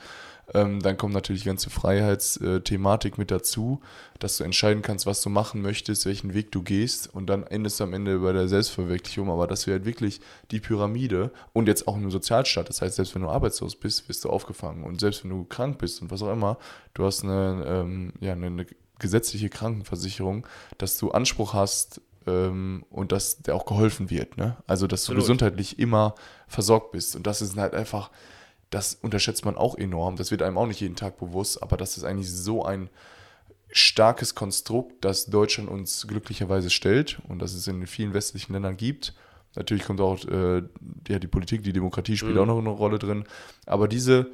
Ähm, 0.54 0.82
dann 0.82 0.98
kommt 0.98 1.14
natürlich 1.14 1.42
die 1.42 1.48
ganze 1.48 1.70
Freiheitsthematik 1.70 3.18
mit 3.18 3.32
dazu, 3.32 3.82
dass 4.20 4.38
du 4.38 4.44
entscheiden 4.44 4.82
kannst, 4.84 5.06
was 5.06 5.22
du 5.22 5.30
machen 5.30 5.62
möchtest, 5.62 6.06
welchen 6.06 6.34
Weg 6.34 6.52
du 6.52 6.62
gehst 6.62 7.14
und 7.14 7.28
dann 7.28 7.44
endest 7.44 7.80
du 7.80 7.86
am 7.86 7.94
Ende 7.94 8.20
bei 8.20 8.32
der 8.32 8.48
Selbstverwirklichung, 8.48 9.30
aber 9.30 9.48
dass 9.48 9.66
wir 9.66 9.74
halt 9.74 9.86
wirklich 9.86 10.22
die 10.52 10.60
Pyramide 10.60 11.32
und 11.54 11.68
jetzt 11.68 11.88
auch 11.88 11.96
im 11.96 12.12
Sozialstaat, 12.12 12.70
das 12.70 12.82
heißt, 12.82 12.96
selbst 12.96 13.16
wenn 13.16 13.24
du 13.24 13.30
arbeitslos 13.30 13.76
bist, 13.76 14.08
wirst 14.08 14.24
du 14.24 14.30
aufgefangen 14.30 14.84
und 14.84 15.00
selbst 15.00 15.24
wenn 15.24 15.32
du 15.32 15.46
krank 15.46 15.80
bist 15.80 16.02
und 16.02 16.12
was 16.12 16.22
auch 16.22 16.32
immer, 16.32 16.58
du 16.94 17.06
hast 17.06 17.24
eine, 17.24 17.66
ähm, 17.68 18.14
ja, 18.20 18.34
eine, 18.34 18.48
eine 18.48 18.66
gesetzliche 19.00 19.50
Krankenversicherung, 19.50 20.48
dass 20.78 20.98
du 20.98 21.12
Anspruch 21.12 21.54
hast 21.54 22.02
ähm, 22.28 22.86
und 22.90 23.12
dass 23.12 23.42
dir 23.42 23.56
auch 23.56 23.66
geholfen 23.66 24.10
wird, 24.10 24.38
ne? 24.38 24.58
Also, 24.68 24.88
dass 24.88 25.02
Absolut. 25.02 25.18
du 25.18 25.24
gesundheitlich 25.24 25.80
immer 25.80 26.16
versorgt 26.48 26.92
bist 26.92 27.16
und 27.16 27.28
das 27.28 27.42
ist 27.42 27.58
halt 27.58 27.74
einfach 27.74 28.12
das 28.69 28.95
unterschätzt 28.95 29.45
man 29.45 29.56
auch 29.56 29.78
enorm. 29.78 30.15
Das 30.15 30.32
wird 30.32 30.41
einem 30.41 30.58
auch 30.58 30.67
nicht 30.67 30.82
jeden 30.82 30.95
Tag 30.95 31.17
bewusst, 31.17 31.62
aber 31.62 31.78
das 31.78 31.97
ist 31.97 32.04
eigentlich 32.04 32.32
so 32.32 32.65
ein 32.65 32.89
starkes 33.71 34.36
Konstrukt, 34.36 35.04
das 35.04 35.25
Deutschland 35.25 35.69
uns 35.69 36.08
glücklicherweise 36.08 36.69
stellt 36.69 37.19
und 37.28 37.39
das 37.39 37.54
es 37.54 37.67
in 37.67 37.86
vielen 37.88 38.13
westlichen 38.13 38.54
Ländern 38.54 38.78
gibt. 38.78 39.13
Natürlich 39.56 39.86
kommt 39.86 40.01
auch 40.01 40.23
äh, 40.25 40.63
ja, 41.08 41.19
die 41.19 41.28
Politik, 41.28 41.63
die 41.63 41.73
Demokratie 41.73 42.17
spielt 42.17 42.38
auch 42.38 42.45
noch 42.45 42.60
eine 42.60 42.69
Rolle 42.69 42.99
drin. 42.99 43.25
Aber 43.65 43.88
diese 43.88 44.32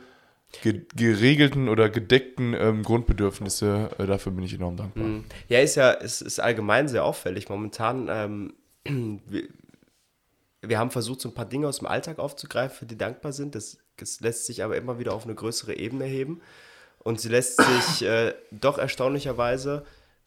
ge 0.61 0.81
geregelten 0.95 1.69
oder 1.69 1.89
gedeckten 1.89 2.53
ähm, 2.53 2.83
Grundbedürfnisse, 2.83 3.91
äh, 3.97 4.05
dafür 4.05 4.31
bin 4.31 4.43
ich 4.43 4.53
enorm 4.53 4.77
dankbar. 4.77 5.05
Ja, 5.47 5.59
ist 5.59 5.75
ja, 5.75 5.93
es 5.93 6.21
ist 6.21 6.39
allgemein 6.39 6.87
sehr 6.87 7.05
auffällig. 7.05 7.49
Momentan, 7.49 8.07
ähm, 8.09 8.53
wir, 10.61 10.79
haben 10.79 10.91
versucht, 10.91 11.21
so 11.21 11.29
ein 11.29 11.33
paar 11.33 11.45
Dinge 11.45 11.67
aus 11.67 11.79
dem 11.79 11.87
Alltag 11.87 12.19
aufzugreifen, 12.19 12.77
für 12.77 12.85
die 12.85 12.97
dankbar 12.97 13.33
sind. 13.33 13.55
Das, 13.55 13.77
das 13.97 14.19
lässt 14.21 14.45
sich 14.45 14.63
aber 14.63 14.77
immer 14.77 14.99
wieder 14.99 15.13
auf 15.13 15.25
eine 15.25 15.35
größere 15.35 15.75
Ebene 15.75 16.05
heben. 16.05 16.41
Und 16.99 17.19
sie 17.19 17.29
lässt 17.29 17.61
sich 17.61 18.01
äh, 18.07 18.35
doch 18.51 18.77
erstaunlicherweise, 18.77 19.85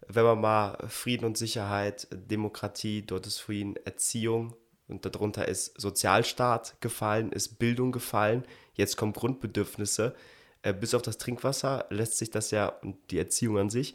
wenn 0.08 0.24
man 0.24 0.40
mal 0.40 0.78
Frieden 0.88 1.24
und 1.24 1.38
Sicherheit, 1.38 2.08
Demokratie, 2.10 3.02
dort 3.02 3.26
ist 3.26 3.38
Frieden, 3.38 3.76
Erziehung 3.84 4.54
und 4.88 5.04
darunter 5.06 5.48
ist 5.48 5.80
Sozialstaat 5.80 6.80
gefallen, 6.80 7.32
ist 7.32 7.58
Bildung 7.58 7.92
gefallen, 7.92 8.44
jetzt 8.74 8.96
kommen 8.96 9.12
Grundbedürfnisse. 9.12 10.14
Äh, 10.62 10.72
bis 10.74 10.94
auf 10.94 11.02
das 11.02 11.18
Trinkwasser 11.18 11.86
lässt 11.90 12.18
sich 12.18 12.30
das 12.30 12.50
ja, 12.50 12.68
und 12.68 12.96
die 13.10 13.18
Erziehung 13.18 13.58
an 13.58 13.70
sich, 13.70 13.94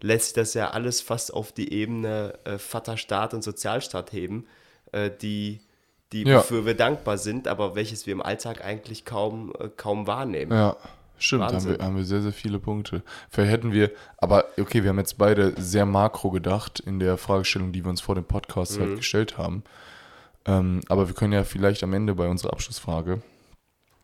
lässt 0.00 0.26
sich 0.26 0.34
das 0.34 0.54
ja 0.54 0.70
alles 0.70 1.00
fast 1.00 1.32
auf 1.32 1.52
die 1.52 1.72
Ebene 1.72 2.38
äh, 2.44 2.58
Vaterstaat 2.58 3.34
und 3.34 3.42
Sozialstaat 3.42 4.12
heben, 4.12 4.46
äh, 4.92 5.10
die, 5.10 5.60
die 6.12 6.24
Ja. 6.24 6.38
wofür 6.38 6.66
wir 6.66 6.74
dankbar 6.74 7.18
sind, 7.18 7.46
aber 7.48 7.74
welches 7.74 8.06
wir 8.06 8.12
im 8.12 8.22
Alltag 8.22 8.64
eigentlich 8.64 9.04
kaum, 9.04 9.52
äh, 9.58 9.68
kaum 9.76 10.06
wahrnehmen. 10.06 10.52
Ja, 10.52 10.76
stimmt, 11.18 11.44
haben 11.44 11.64
wir, 11.64 11.78
haben 11.84 11.96
wir 11.96 12.04
sehr, 12.04 12.22
sehr 12.22 12.32
viele 12.32 12.58
Punkte. 12.58 13.02
Vielleicht 13.30 13.52
hätten 13.52 13.72
wir, 13.72 13.90
aber 14.18 14.46
okay, 14.58 14.82
wir 14.82 14.90
haben 14.90 14.98
jetzt 14.98 15.18
beide 15.18 15.52
sehr 15.60 15.86
makro 15.86 16.30
gedacht 16.30 16.80
in 16.80 16.98
der 16.98 17.16
Fragestellung, 17.16 17.72
die 17.72 17.84
wir 17.84 17.90
uns 17.90 18.00
vor 18.00 18.14
dem 18.14 18.24
Podcast 18.24 18.76
Mhm. 18.78 18.82
halt 18.82 18.96
gestellt 18.96 19.38
haben. 19.38 19.62
Ähm, 20.46 20.80
aber 20.88 21.06
wir 21.06 21.14
können 21.14 21.32
ja 21.34 21.44
vielleicht 21.44 21.82
am 21.84 21.92
Ende 21.92 22.14
bei 22.14 22.26
unserer 22.28 22.52
Abschlussfrage 22.54 23.20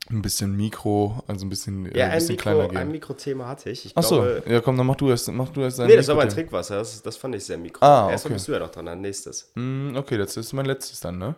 ein 0.08 0.22
bisschen 0.22 0.56
Mikro, 0.56 1.24
also 1.26 1.44
ein 1.44 1.48
bisschen, 1.48 1.86
äh, 1.86 1.98
Ja, 1.98 2.04
ein 2.04 2.10
ein, 2.12 2.18
bisschen 2.18 2.34
Mikro, 2.36 2.42
kleiner 2.42 2.62
ein 2.64 2.70
gehen. 2.70 2.90
Mikrothema 2.92 3.48
hatte 3.48 3.70
ich. 3.70 3.86
ich 3.86 3.96
Achso, 3.96 4.24
ja 4.46 4.60
komm, 4.60 4.76
dann 4.76 4.86
mach 4.86 4.94
du 4.94 5.08
erst, 5.08 5.32
mach 5.32 5.48
du 5.48 5.62
erst 5.62 5.80
dein 5.80 5.88
Nee, 5.88 5.96
das 5.96 6.06
war 6.06 6.14
mein. 6.14 6.28
Trinkwasser. 6.28 6.76
Das, 6.76 7.02
das 7.02 7.16
fand 7.16 7.34
ich 7.34 7.44
sehr 7.44 7.58
mikro. 7.58 7.84
Ah, 7.84 8.08
Erstmal 8.10 8.30
okay. 8.30 8.34
bist 8.34 8.46
du 8.48 8.52
ja 8.52 8.58
noch 8.60 8.70
dran, 8.70 8.86
dann 8.86 9.00
nächstes. 9.00 9.50
Hm, 9.56 9.94
okay, 9.96 10.16
das 10.16 10.36
ist 10.36 10.52
mein 10.52 10.66
letztes 10.66 11.00
dann, 11.00 11.18
ne? 11.18 11.34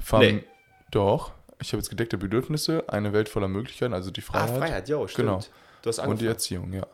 Farm, 0.00 0.20
Nee. 0.22 0.44
Doch, 0.90 1.32
ich 1.60 1.72
habe 1.72 1.78
jetzt 1.78 1.88
gedeckte 1.90 2.18
Bedürfnisse, 2.18 2.84
eine 2.88 3.12
Welt 3.12 3.28
voller 3.28 3.48
Möglichkeiten, 3.48 3.94
also 3.94 4.10
die 4.10 4.20
Freiheit, 4.20 4.50
Ah, 4.50 4.54
Freiheit, 4.58 4.88
jo, 4.88 5.06
stimmt. 5.06 5.26
Genau. 5.28 5.40
Du 5.82 5.88
hast 5.88 5.98
und 5.98 6.04
die 6.04 6.10
angefangen. 6.10 6.28
Erziehung, 6.28 6.72
ja. 6.72 6.86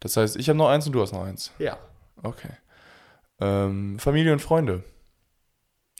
Das 0.00 0.16
heißt, 0.16 0.36
ich 0.36 0.48
habe 0.48 0.56
noch 0.58 0.68
eins 0.68 0.86
und 0.86 0.92
du 0.92 1.02
hast 1.02 1.12
noch 1.12 1.24
eins. 1.24 1.52
Ja, 1.58 1.78
Okay. 2.22 2.50
Ähm, 3.40 3.98
Familie 3.98 4.32
und 4.32 4.38
Freunde. 4.40 4.84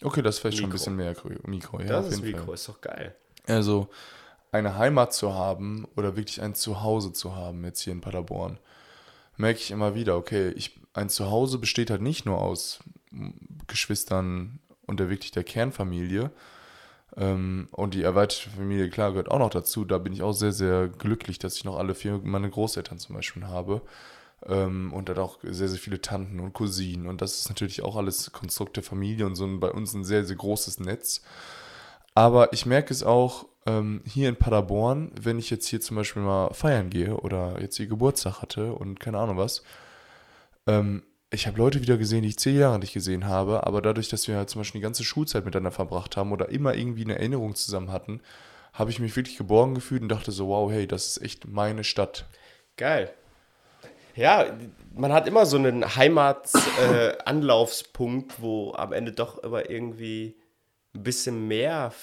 Okay, 0.03 0.23
das 0.23 0.37
ist 0.37 0.41
vielleicht 0.41 0.59
schon 0.59 0.67
ein 0.67 0.69
Mikro. 0.69 0.79
bisschen 0.79 0.97
mehr 0.97 1.15
Mikro. 1.47 1.81
Ja, 1.81 1.87
das 1.89 2.09
ist 2.09 2.23
Mikro, 2.23 2.53
ist 2.53 2.69
doch 2.69 2.81
geil. 2.81 3.17
Fall. 3.45 3.57
Also 3.57 3.89
eine 4.53 4.77
Heimat 4.77 5.13
zu 5.13 5.35
haben 5.35 5.87
oder 5.97 6.15
wirklich 6.17 6.41
ein 6.43 6.55
Zuhause 6.55 7.13
zu 7.13 7.35
haben, 7.35 7.65
jetzt 7.65 7.81
hier 7.81 7.93
in 7.93 8.01
Paderborn, 8.01 8.59
merke 9.37 9.59
ich 9.61 9.71
immer 9.73 9.95
wieder, 9.97 10.17
okay, 10.17 10.51
ich 10.51 10.79
ein 10.93 11.09
Zuhause 11.09 11.59
besteht 11.59 11.91
halt 11.91 12.03
nicht 12.03 12.27
nur 12.27 12.39
aus 12.41 12.81
Geschwistern 13.67 14.61
der 15.01 15.11
wirklich 15.11 15.31
der 15.31 15.45
Kernfamilie. 15.45 16.31
Ähm, 17.17 17.69
und 17.73 17.95
die 17.95 18.03
erweiterte 18.03 18.51
Familie, 18.51 18.89
klar, 18.91 19.11
gehört 19.11 19.31
auch 19.31 19.39
noch 19.39 19.51
dazu. 19.51 19.85
Da 19.85 19.99
bin 19.99 20.13
ich 20.13 20.23
auch 20.23 20.33
sehr, 20.33 20.53
sehr 20.53 20.89
glücklich, 20.89 21.39
dass 21.39 21.57
ich 21.57 21.65
noch 21.65 21.79
alle 21.79 21.95
vier 21.95 22.21
meine 22.23 22.51
Großeltern 22.51 22.99
zum 22.99 23.17
Beispiel 23.17 23.45
habe. 23.45 23.83
Ähm, 24.47 24.93
und 24.93 25.09
dann 25.09 25.19
auch 25.19 25.39
sehr, 25.43 25.69
sehr 25.69 25.79
viele 25.79 26.01
Tanten 26.01 26.41
und 26.41 26.53
Cousinen. 26.53 27.07
Und 27.07 27.21
das 27.21 27.39
ist 27.41 27.49
natürlich 27.49 27.83
auch 27.83 27.97
alles 27.97 28.33
Konstrukt 28.33 28.77
der 28.77 28.83
Familie 28.83 29.27
und 29.27 29.37
so 29.37 29.45
ein, 29.45 29.61
bei 29.61 29.71
uns 29.71 29.95
ein 29.95 30.05
sehr, 30.05 30.25
sehr 30.25 30.37
großes 30.37 30.81
Netz. 30.81 31.23
Aber 32.15 32.53
ich 32.53 32.67
merke 32.67 32.93
es 32.93 33.03
auch 33.03 33.47
ähm, 33.67 34.03
hier 34.07 34.29
in 34.29 34.37
Paderborn, 34.37 35.13
wenn 35.21 35.39
ich 35.39 35.51
jetzt 35.51 35.67
hier 35.69 35.81
zum 35.81 35.97
Beispiel 35.97 36.23
mal 36.23 36.53
feiern 36.53 36.91
gehe 36.91 37.17
oder 37.17 37.61
jetzt 37.61 37.77
hier 37.77 37.87
Geburtstag 37.87 38.43
hatte 38.43 38.73
und 38.75 39.01
keine 39.01 39.19
Ahnung 39.19 39.37
was. 39.37 39.63
Ähm, 40.67 41.03
ich 41.33 41.47
habe 41.47 41.57
Leute 41.57 41.81
wieder 41.81 41.97
gesehen, 41.97 42.23
die 42.23 42.29
ich 42.29 42.39
zehn 42.39 42.59
Jahre 42.59 42.79
nicht 42.79 42.93
gesehen 42.93 43.27
habe, 43.27 43.67
aber 43.67 43.81
dadurch, 43.81 44.11
dass 44.11 44.29
wir 44.29 44.37
halt 44.37 44.51
zum 44.51 44.61
Beispiel 44.61 44.81
die 44.81 44.85
ganze 44.85 45.03
Schulzeit 45.03 45.47
miteinander 45.47 45.73
verbracht 45.73 46.15
haben 46.17 46.31
oder 46.31 46.51
immer 46.51 46.75
irgendwie 46.75 47.05
eine 47.05 47.19
Erinnerung 47.19 47.55
zusammen 47.55 47.91
hatten, 47.91 48.21
habe 48.75 48.91
ich 48.91 49.01
mich 49.01 49.17
wirklich 49.17 49.39
geborgen 49.39 49.75
gefühlt 49.75 50.03
und 50.03 50.11
dachte 50.11 50.31
so, 50.31 50.49
wow, 50.49 50.71
hey, 50.71 50.87
das 50.87 51.07
ist 51.07 51.23
echt 51.23 51.49
meine 51.49 51.85
Stadt. 51.85 52.27
Geil. 52.77 53.11
Ja, 54.15 54.45
man 54.95 55.11
hat 55.11 55.27
immer 55.27 55.47
so 55.47 55.57
einen 55.57 55.97
Heimat-Anlaufspunkt, 55.97 58.33
äh, 58.33 58.43
wo 58.43 58.75
am 58.75 58.93
Ende 58.93 59.13
doch 59.13 59.39
immer 59.39 59.71
irgendwie 59.71 60.37
ein 60.95 61.03
bisschen 61.03 61.49
mehr 61.49 61.95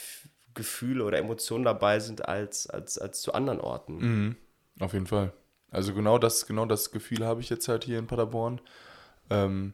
Gefühle 0.56 1.06
oder 1.06 1.20
Emotionen 1.20 1.66
dabei 1.66 2.00
sind 2.00 2.28
als, 2.28 2.68
als, 2.68 2.98
als 2.98 3.22
zu 3.22 3.34
anderen 3.34 3.62
Orten. 3.62 3.98
Mhm, 3.98 4.36
auf 4.80 4.94
jeden 4.94 5.06
Fall. 5.06 5.34
Also 5.70 5.94
genau 5.94 6.18
das, 6.18 6.48
genau 6.48 6.66
das 6.66 6.90
Gefühl 6.90 7.24
habe 7.24 7.42
ich 7.42 7.52
jetzt 7.52 7.68
halt 7.68 7.84
hier 7.84 8.00
in 8.00 8.08
Paderborn. 8.08 8.60
Ähm, 9.30 9.74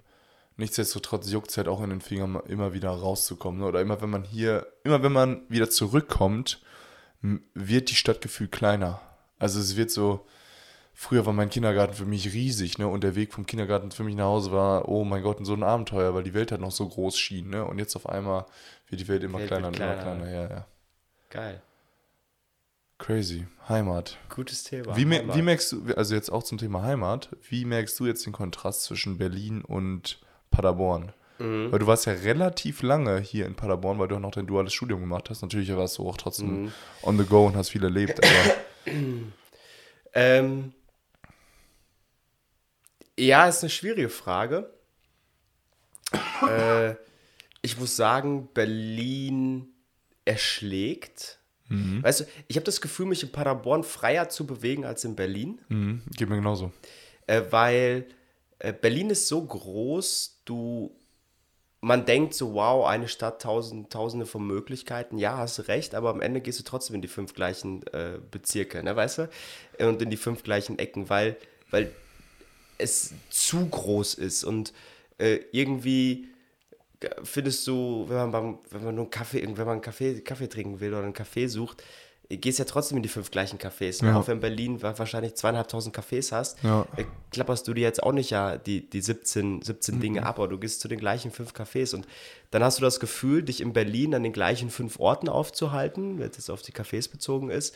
nichtsdestotrotz 0.58 1.30
juckt 1.32 1.50
es 1.50 1.58
halt 1.58 1.68
auch 1.68 1.82
in 1.82 1.90
den 1.90 2.02
Fingern, 2.02 2.40
immer 2.48 2.74
wieder 2.74 2.90
rauszukommen. 2.90 3.62
Ne? 3.62 3.68
Oder 3.68 3.82
immer 3.82 4.02
wenn 4.02 4.10
man 4.10 4.24
hier, 4.24 4.68
immer 4.84 5.04
wenn 5.04 5.12
man 5.12 5.42
wieder 5.50 5.70
zurückkommt, 5.70 6.62
wird 7.54 7.90
die 7.90 7.96
Stadt 7.96 8.22
gefühlt 8.22 8.52
kleiner. 8.52 9.02
Also 9.40 9.60
es 9.60 9.76
wird 9.76 9.92
so, 9.92 10.26
früher 10.94 11.26
war 11.26 11.34
mein 11.34 11.50
Kindergarten 11.50 11.94
für 11.94 12.06
mich 12.06 12.34
riesig, 12.34 12.78
ne? 12.78 12.88
Und 12.88 13.04
der 13.04 13.16
Weg 13.16 13.34
vom 13.34 13.46
Kindergarten 13.46 13.92
für 13.92 14.04
mich 14.04 14.16
nach 14.16 14.26
Hause 14.26 14.52
war, 14.52 14.88
oh 14.88 15.04
mein 15.04 15.24
Gott, 15.24 15.46
so 15.46 15.54
ein 15.54 15.64
Abenteuer, 15.64 16.14
weil 16.14 16.24
die 16.24 16.34
Welt 16.34 16.52
halt 16.52 16.62
noch 16.62 16.72
so 16.72 16.88
groß 16.88 17.18
schien, 17.18 17.50
ne? 17.50 17.66
Und 17.66 17.80
jetzt 17.80 17.96
auf 17.96 18.08
einmal 18.08 18.46
wird 18.88 19.02
die 19.02 19.08
Welt 19.08 19.24
immer 19.24 19.40
Welt 19.40 19.48
kleiner 19.48 19.68
und 19.68 19.80
immer 19.80 19.96
kleiner, 19.96 20.30
ja, 20.30 20.50
ja. 20.50 20.68
Geil. 21.30 21.62
Crazy. 22.98 23.46
Heimat. 23.68 24.18
Gutes 24.30 24.64
Thema. 24.64 24.96
Wie, 24.96 25.10
wie, 25.10 25.42
merkst 25.42 25.72
du, 25.72 25.94
also 25.96 26.16
jetzt 26.16 26.32
auch 26.32 26.44
zum 26.44 26.58
Thema 26.58 26.84
Heimat, 26.84 27.30
wie 27.50 27.66
merkst 27.66 28.00
du 28.00 28.06
jetzt 28.06 28.26
den 28.26 28.34
Kontrast 28.34 28.84
zwischen 28.84 29.18
Berlin 29.18 29.62
und 29.62 30.20
Paderborn? 30.52 31.12
Mhm. 31.40 31.72
Weil 31.72 31.80
du 31.80 31.88
warst 31.88 32.06
ja 32.06 32.14
relativ 32.14 32.82
lange 32.82 33.20
hier 33.20 33.46
in 33.46 33.56
Paderborn, 33.56 34.00
weil 34.00 34.08
du 34.08 34.16
auch 34.16 34.22
noch 34.22 34.32
dein 34.32 34.48
duales 34.48 34.74
Studium 34.74 35.02
gemacht 35.02 35.30
hast. 35.30 35.42
Natürlich 35.42 35.76
warst 35.76 35.98
du 35.98 36.08
auch 36.08 36.18
trotzdem 36.18 36.64
mhm. 36.64 36.72
on 37.02 37.18
the 37.18 37.26
go 37.26 37.46
und 37.46 37.56
hast 37.56 37.70
viel 37.70 37.84
erlebt, 37.84 38.22
ähm, 40.14 40.74
ja, 43.18 43.48
ist 43.48 43.64
eine 43.64 43.70
schwierige 43.70 44.10
Frage. 44.10 44.70
äh, 46.48 46.96
ich 47.62 47.78
muss 47.78 47.96
sagen, 47.96 48.50
Berlin 48.54 49.74
erschlägt. 50.24 51.40
Mhm. 51.68 52.04
Weißt 52.04 52.22
du, 52.22 52.26
ich 52.48 52.56
habe 52.56 52.66
das 52.66 52.82
Gefühl, 52.82 53.06
mich 53.08 53.24
in 53.24 53.32
Paderborn 53.32 53.84
freier 53.84 54.30
zu 54.30 54.46
bewegen 54.46 54.86
als 54.86 55.04
in 55.04 55.16
Berlin. 55.16 55.60
Mhm. 55.70 56.02
Geht 56.16 56.30
mir 56.30 56.36
genauso. 56.36 56.72
Äh, 57.28 57.44
weil 57.50 58.06
äh, 58.60 58.74
Berlin 58.74 59.10
ist 59.10 59.28
so 59.28 59.44
groß, 59.44 60.42
du. 60.46 60.96
Man 61.82 62.06
denkt 62.08 62.34
so, 62.34 62.56
wow, 62.56 62.88
eine 62.88 63.08
Stadt, 63.08 63.44
tausend, 63.44 63.94
tausende 63.94 64.26
von 64.26 64.46
Möglichkeiten. 64.48 65.20
Ja, 65.20 65.38
hast 65.38 65.60
du 65.60 65.62
recht, 65.64 65.94
aber 65.94 66.10
am 66.10 66.20
Ende 66.20 66.42
gehst 66.42 66.60
du 66.60 66.64
trotzdem 66.64 66.96
in 66.96 67.04
die 67.04 67.08
fünf 67.08 67.36
gleichen 67.36 67.86
äh, 67.94 68.18
Bezirke, 68.32 68.82
ne, 68.82 68.96
weißt 68.96 69.20
du? 69.20 69.30
Und 69.78 70.02
in 70.02 70.10
die 70.10 70.18
fünf 70.18 70.42
gleichen 70.42 70.80
Ecken, 70.80 71.10
weil, 71.10 71.38
weil 71.70 71.92
es 72.80 73.14
zu 73.30 73.68
groß 73.68 74.16
ist 74.16 74.44
und 74.44 74.74
äh, 75.20 75.42
irgendwie 75.52 76.28
findest 77.24 77.66
du, 77.68 78.06
wenn 78.08 78.18
man, 78.18 78.32
beim, 78.32 78.60
wenn 78.70 78.84
man 78.84 78.96
nur 78.96 79.06
einen 79.06 79.12
Kaffee, 79.12 79.44
wenn 79.44 79.56
man 79.58 79.70
einen 79.70 79.82
Kaffee, 79.82 80.22
Kaffee 80.22 80.48
trinken 80.48 80.80
will 80.80 80.94
oder 80.94 81.04
einen 81.04 81.14
Kaffee 81.14 81.48
sucht, 81.48 81.84
gehst 82.30 82.60
ja 82.60 82.66
trotzdem 82.66 82.98
in 82.98 83.04
die 83.04 83.10
fünf 83.10 83.30
gleichen 83.30 83.60
Cafés. 83.60 84.04
Ja. 84.04 84.16
Auch 84.16 84.28
wenn 84.28 84.40
Berlin 84.40 84.82
wahrscheinlich 84.82 85.36
zweieinhalbtausend 85.36 85.96
Cafés 85.96 86.32
hast, 86.32 86.62
ja. 86.64 86.88
Klapperst 87.32 87.68
du 87.68 87.74
dir 87.74 87.82
jetzt 87.82 88.02
auch 88.02 88.14
nicht 88.14 88.32
ja 88.32 88.58
die, 88.58 88.90
die 88.90 89.02
17, 89.02 89.62
17 89.62 89.96
mhm. 89.96 90.02
Dinge 90.02 90.26
ab, 90.26 90.40
aber 90.40 90.48
du 90.48 90.58
gehst 90.58 90.82
zu 90.82 90.88
den 90.88 91.00
gleichen 91.00 91.32
fünf 91.32 91.52
Cafés 91.52 91.94
und 91.94 92.08
dann 92.52 92.64
hast 92.64 92.80
du 92.80 92.82
das 92.82 93.00
Gefühl, 93.00 93.44
dich 93.44 93.62
in 93.62 93.74
Berlin 93.74 94.16
an 94.16 94.24
den 94.24 94.34
gleichen 94.34 94.70
fünf 94.70 95.00
Orten 95.00 95.30
aufzuhalten, 95.30 96.20
wenn 96.20 96.32
es 96.32 96.50
auf 96.50 96.62
die 96.62 96.72
Cafés 96.72 97.12
bezogen 97.12 97.50
ist. 97.50 97.76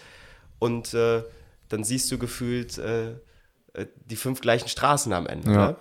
Und 0.57 0.93
äh, 0.93 1.23
dann 1.67 1.83
siehst 1.83 2.11
du 2.11 2.17
gefühlt 2.17 2.77
äh, 2.77 3.11
äh 3.73 3.85
die 4.05 4.15
fünf 4.15 4.41
gleichen 4.41 4.67
Straßen 4.67 5.13
am 5.13 5.27
Ende. 5.27 5.51
Ja. 5.51 5.67
Ne? 5.67 5.75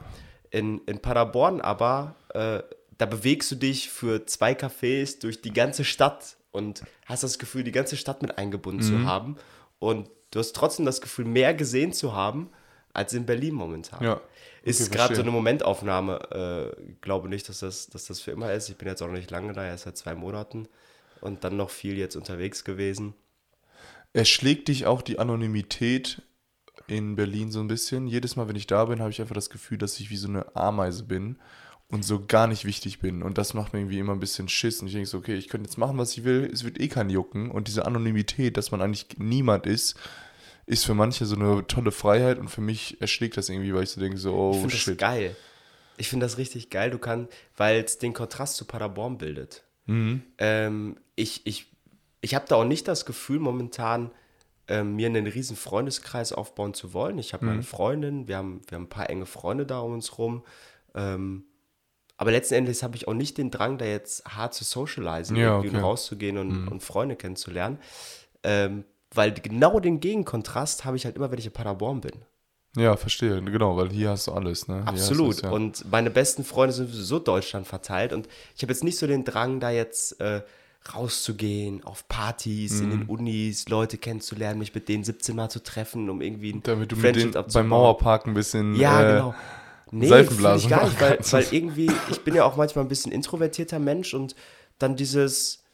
In, 0.51 0.79
in 0.87 0.98
Paderborn 1.01 1.61
aber 1.61 2.16
äh, 2.35 2.62
da 2.98 3.06
bewegst 3.06 3.50
du 3.50 3.54
dich 3.54 3.88
für 3.88 4.26
zwei 4.26 4.52
Cafés 4.52 5.20
durch 5.20 5.40
die 5.40 5.52
ganze 5.52 5.84
Stadt 5.84 6.37
und 6.50 6.82
hast 7.06 7.22
das 7.22 7.38
Gefühl, 7.38 7.62
die 7.62 7.72
ganze 7.72 7.96
Stadt 7.96 8.22
mit 8.22 8.37
eingebunden 8.37 8.84
mhm. 8.84 8.88
zu 8.88 9.04
haben. 9.04 9.37
Und 9.78 10.11
du 10.32 10.40
hast 10.40 10.54
trotzdem 10.54 10.84
das 10.84 11.00
Gefühl, 11.00 11.24
mehr 11.24 11.54
gesehen 11.54 11.92
zu 11.92 12.14
haben 12.14 12.50
als 12.92 13.12
in 13.14 13.24
Berlin 13.24 13.54
momentan. 13.54 14.02
Ja. 14.02 14.14
Okay, 14.14 14.22
ist 14.64 14.90
gerade 14.90 15.14
so 15.14 15.22
eine 15.22 15.30
Momentaufnahme. 15.30 16.74
Äh, 16.76 16.94
glaube 17.00 17.28
nicht, 17.28 17.48
dass 17.48 17.61
das, 17.61 17.87
dass 17.88 18.06
das 18.06 18.20
für 18.20 18.32
immer 18.32 18.52
ist. 18.52 18.68
Ich 18.68 18.76
bin 18.76 18.88
jetzt 18.88 19.00
auch 19.00 19.06
noch 19.06 19.14
nicht 19.14 19.30
lange 19.30 19.52
da, 19.52 19.64
erst 19.64 19.84
seit 19.84 19.96
zwei 19.96 20.16
Monaten 20.16 20.66
und 21.20 21.44
dann 21.44 21.56
noch 21.56 21.70
viel 21.70 21.96
jetzt 21.96 22.16
unterwegs 22.16 22.64
gewesen. 22.64 23.14
Erschlägt 24.12 24.68
dich 24.68 24.87
auch 24.87 25.02
die 25.02 25.20
Anonymität 25.20 26.22
in 26.88 27.14
Berlin 27.14 27.52
so 27.52 27.61
ein 27.61 27.68
bisschen? 27.68 28.08
Jedes 28.08 28.34
Mal, 28.34 28.48
wenn 28.48 28.56
ich 28.56 28.66
da 28.66 28.87
bin, 28.87 29.00
habe 29.00 29.11
ich 29.11 29.20
einfach 29.20 29.34
das 29.34 29.50
Gefühl, 29.50 29.78
dass 29.78 30.00
ich 30.00 30.11
wie 30.11 30.16
so 30.16 30.28
eine 30.28 30.56
Ameise 30.56 31.04
bin 31.04 31.38
und 31.90 32.05
so 32.05 32.24
gar 32.24 32.46
nicht 32.46 32.64
wichtig 32.64 32.98
bin. 32.98 33.22
Und 33.22 33.38
das 33.38 33.55
macht 33.55 33.72
mir 33.72 33.81
irgendwie 33.81 33.98
immer 33.98 34.12
ein 34.12 34.20
bisschen 34.20 34.48
Schiss. 34.48 34.81
Und 34.81 34.88
ich 34.88 34.92
denke 34.92 35.09
so, 35.09 35.18
okay, 35.18 35.37
ich 35.37 35.48
könnte 35.48 35.68
jetzt 35.68 35.79
machen, 35.79 35.96
was 35.96 36.16
ich 36.16 36.24
will, 36.24 36.48
es 36.53 36.64
wird 36.64 36.79
eh 36.81 36.88
kein 36.88 37.09
Jucken. 37.09 37.51
Und 37.51 37.68
diese 37.68 37.87
Anonymität, 37.87 38.57
dass 38.57 38.70
man 38.70 38.83
eigentlich 38.83 39.07
niemand 39.16 39.66
ist, 39.66 39.98
ist 40.66 40.85
für 40.85 40.94
manche 40.94 41.24
so 41.24 41.35
eine 41.35 41.66
tolle 41.66 41.92
Freiheit 41.92 42.38
und 42.38 42.48
für 42.48 42.61
mich 42.61 43.01
erschlägt 43.01 43.38
das 43.38 43.48
irgendwie, 43.48 43.74
weil 43.74 43.85
ich 43.85 43.90
so 43.90 44.01
denke, 44.01 44.18
so, 44.18 44.35
oh 44.35 44.53
ich 44.53 44.61
find 44.61 44.72
shit. 44.72 45.01
Das 45.01 45.09
geil. 45.09 45.37
Ich 45.96 46.09
finde 46.09 46.27
das 46.27 46.37
richtig 46.37 46.68
geil. 46.68 46.90
Du 46.90 46.98
kannst, 46.98 47.33
weil 47.57 47.83
es 47.83 47.98
den 47.98 48.12
Kontrast 48.12 48.57
zu 48.57 48.66
Paderborn 48.66 49.16
bildet. 49.16 49.64
Mhm. 49.87 50.22
Ähm, 50.37 50.96
ich 51.16 51.40
ich, 51.46 51.72
ich 52.20 52.35
habe 52.35 52.44
da 52.46 52.57
auch 52.57 52.64
nicht 52.64 52.87
das 52.87 53.07
Gefühl, 53.07 53.38
momentan 53.38 54.11
ähm, 54.68 54.96
mir 54.96 55.07
einen 55.07 55.27
riesen 55.27 55.57
Freundeskreis 55.57 56.35
aufbauen 56.35 56.74
zu 56.74 56.92
wollen. 56.92 57.18
Ich 57.18 57.33
habe 57.33 57.46
mhm. 57.46 57.51
meine 57.51 57.62
Freundin, 57.62 58.29
wir 58.29 58.37
haben, 58.37 58.61
wir 58.68 58.77
haben 58.77 58.85
ein 58.85 58.90
paar 58.90 59.09
enge 59.09 59.27
Freunde 59.27 59.64
da 59.64 59.81
um 59.81 59.94
uns 59.94 60.18
rum. 60.18 60.44
Ähm, 60.94 61.44
aber 62.18 62.33
letzten 62.33 62.54
Endes 62.54 62.83
habe 62.83 62.96
ich 62.96 63.07
auch 63.09 63.14
nicht 63.14 63.38
den 63.38 63.50
Drang, 63.50 63.78
da 63.78 63.85
jetzt 63.85 64.24
hart 64.26 64.52
zu 64.52 64.64
socialisen, 64.64 65.37
ja, 65.37 65.57
okay. 65.57 65.68
und 65.68 65.76
rauszugehen 65.76 66.37
und, 66.37 66.62
mhm. 66.62 66.68
und, 66.68 66.83
Freunde 66.83 67.14
kennenzulernen. 67.14 67.78
Ähm, 68.42 68.85
weil 69.14 69.33
genau 69.33 69.78
den 69.78 70.00
Gegenkontrast 70.00 70.85
habe 70.85 70.96
ich 70.96 71.04
halt 71.04 71.16
immer, 71.16 71.31
wenn 71.31 71.38
ich 71.38 71.46
in 71.46 71.52
Paderborn 71.52 72.00
bin. 72.00 72.24
Ja, 72.76 72.96
verstehe, 72.96 73.40
genau, 73.42 73.76
weil 73.76 73.90
hier 73.90 74.11
hast 74.11 74.26
du 74.26 74.33
alles, 74.33 74.68
ne? 74.68 74.83
Absolut. 74.85 75.37
Es, 75.37 75.42
ja. 75.42 75.50
Und 75.50 75.90
meine 75.90 76.11
besten 76.11 76.44
Freunde 76.44 76.74
sind 76.74 76.90
so 76.90 77.18
Deutschland 77.20 77.66
verteilt 77.66 78.12
und 78.12 78.28
ich 78.54 78.62
habe 78.62 78.72
jetzt 78.72 78.85
nicht 78.85 78.98
so 78.98 79.07
den 79.07 79.24
Drang, 79.24 79.61
da 79.61 79.70
jetzt 79.70 80.20
äh, 80.20 80.42
rauszugehen, 80.92 81.85
auf 81.85 82.09
Partys, 82.09 82.74
mhm. 82.74 82.83
in 82.83 82.90
den 82.90 83.00
mhm. 83.04 83.11
Unis, 83.11 83.68
Leute 83.68 83.96
kennenzulernen, 83.96 84.59
mich 84.59 84.74
mit 84.74 84.88
denen 84.88 85.04
17 85.04 85.37
Mal 85.37 85.50
zu 85.50 85.62
treffen, 85.62 86.11
um 86.11 86.20
irgendwie 86.20 86.52
ein 86.52 86.62
Damit 86.64 86.90
du 86.92 86.96
mit 86.96 87.14
denen 87.14 87.33
beim 87.33 87.68
Mauerpark 87.68 88.26
ein 88.26 88.35
bisschen. 88.35 88.74
Ja, 88.74 89.02
äh, 89.02 89.14
genau 89.14 89.35
Nee, 89.90 90.08
Seifenblasen. 90.08 90.70
Ich 90.70 90.76
gar 90.76 90.84
nicht, 90.84 91.00
weil, 91.00 91.18
weil 91.30 91.46
irgendwie, 91.50 91.90
ich 92.10 92.22
bin 92.24 92.34
ja 92.34 92.44
auch 92.44 92.56
manchmal 92.56 92.84
ein 92.84 92.88
bisschen 92.88 93.12
introvertierter 93.12 93.78
Mensch 93.78 94.14
und 94.14 94.34
dann 94.78 94.96
dieses 94.96 95.64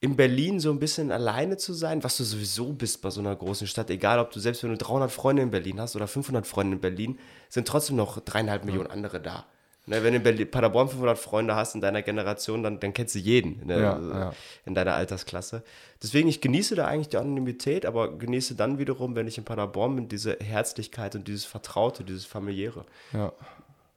in 0.00 0.16
Berlin 0.16 0.60
so 0.60 0.70
ein 0.70 0.78
bisschen 0.78 1.12
alleine 1.12 1.58
zu 1.58 1.74
sein, 1.74 2.02
was 2.02 2.16
du 2.16 2.24
sowieso 2.24 2.72
bist 2.72 3.02
bei 3.02 3.10
so 3.10 3.20
einer 3.20 3.36
großen 3.36 3.66
Stadt, 3.66 3.90
egal 3.90 4.18
ob 4.18 4.30
du 4.30 4.40
selbst 4.40 4.62
wenn 4.62 4.70
du 4.70 4.78
300 4.78 5.12
Freunde 5.12 5.42
in 5.42 5.50
Berlin 5.50 5.78
hast 5.78 5.94
oder 5.94 6.08
500 6.08 6.46
Freunde 6.46 6.76
in 6.76 6.80
Berlin, 6.80 7.18
sind 7.50 7.68
trotzdem 7.68 7.96
noch 7.96 8.18
dreieinhalb 8.20 8.64
Millionen 8.64 8.90
andere 8.90 9.20
da. 9.20 9.46
Ne, 9.90 10.04
wenn 10.04 10.12
du 10.12 10.18
in 10.18 10.22
Berlin, 10.22 10.48
Paderborn 10.48 10.88
500 10.88 11.18
Freunde 11.18 11.56
hast 11.56 11.74
in 11.74 11.80
deiner 11.80 12.00
Generation, 12.02 12.62
dann, 12.62 12.78
dann 12.78 12.94
kennst 12.94 13.16
du 13.16 13.18
jeden 13.18 13.66
ne, 13.66 13.80
ja, 13.80 13.94
also 13.94 14.10
ja. 14.12 14.32
in 14.64 14.76
deiner 14.76 14.94
Altersklasse. 14.94 15.64
Deswegen, 16.00 16.28
ich 16.28 16.40
genieße 16.40 16.76
da 16.76 16.86
eigentlich 16.86 17.08
die 17.08 17.16
Anonymität, 17.16 17.84
aber 17.84 18.16
genieße 18.16 18.54
dann 18.54 18.78
wiederum, 18.78 19.16
wenn 19.16 19.26
ich 19.26 19.36
in 19.36 19.44
Paderborn 19.44 19.96
bin, 19.96 20.08
diese 20.08 20.38
Herzlichkeit 20.38 21.16
und 21.16 21.26
dieses 21.26 21.44
Vertraute, 21.44 22.04
dieses 22.04 22.24
Familiäre. 22.24 22.84
Ja. 23.12 23.32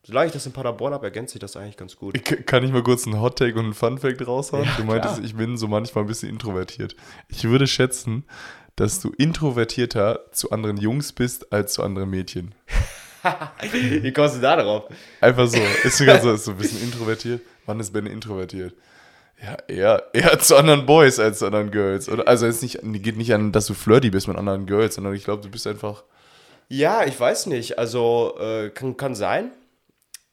Solange 0.02 0.26
ich 0.26 0.34
das 0.34 0.48
in 0.48 0.52
Paderborn 0.52 0.94
habe, 0.94 1.06
ergänzt 1.06 1.34
sich 1.34 1.40
das 1.40 1.56
eigentlich 1.56 1.78
ganz 1.78 1.96
gut. 1.96 2.18
Ich, 2.18 2.24
kann 2.48 2.64
ich 2.64 2.72
mal 2.72 2.82
kurz 2.82 3.06
einen 3.06 3.22
Hottake 3.22 3.54
und 3.54 3.66
einen 3.66 3.74
Funfact 3.76 4.26
raushauen? 4.26 4.66
Ja, 4.66 4.74
du 4.76 4.86
meintest, 4.86 5.18
klar. 5.18 5.26
ich 5.26 5.36
bin 5.36 5.58
so 5.58 5.68
manchmal 5.68 6.06
ein 6.06 6.08
bisschen 6.08 6.30
introvertiert. 6.30 6.96
Ich 7.28 7.44
würde 7.44 7.68
schätzen, 7.68 8.26
dass 8.76 9.00
du 9.00 9.12
introvertierter 9.12 10.22
zu 10.32 10.50
anderen 10.50 10.78
Jungs 10.78 11.14
bist 11.14 11.54
als 11.54 11.74
zu 11.74 11.84
anderen 11.84 12.10
Mädchen. 12.10 12.56
Wie 13.72 14.12
kommst 14.12 14.38
du 14.38 14.42
da 14.42 14.56
drauf? 14.56 14.84
Einfach 15.22 15.48
so. 15.48 15.60
Ist 15.84 15.98
sogar 15.98 16.20
so, 16.20 16.34
ist 16.34 16.46
so 16.46 16.52
ein 16.52 16.58
bisschen 16.58 16.82
introvertiert. 16.82 17.42
Wann 17.66 17.80
ist 17.80 17.92
Ben 17.92 18.06
introvertiert? 18.06 18.74
Ja, 19.42 19.58
eher, 19.68 20.04
eher 20.14 20.40
zu 20.40 20.56
anderen 20.56 20.86
Boys 20.86 21.20
als 21.20 21.40
zu 21.40 21.46
anderen 21.46 21.72
Girls. 21.72 22.08
Oder, 22.10 22.28
also 22.28 22.46
es 22.46 22.62
nicht, 22.62 22.80
geht 22.82 23.18
nicht 23.18 23.34
an, 23.34 23.52
dass 23.52 23.66
du 23.66 23.74
flirty 23.74 24.10
bist 24.10 24.28
mit 24.28 24.38
anderen 24.38 24.66
Girls, 24.66 24.96
sondern 24.96 25.14
ich 25.16 25.24
glaube, 25.24 25.42
du 25.42 25.50
bist 25.50 25.68
einfach. 25.68 26.04
Ja, 26.70 27.04
ich 27.06 27.20
weiß 27.20 27.48
nicht. 27.48 27.78
Also 27.78 28.38
äh, 28.40 28.70
kann, 28.70 28.96
kann 28.96 29.16
sein. 29.16 29.52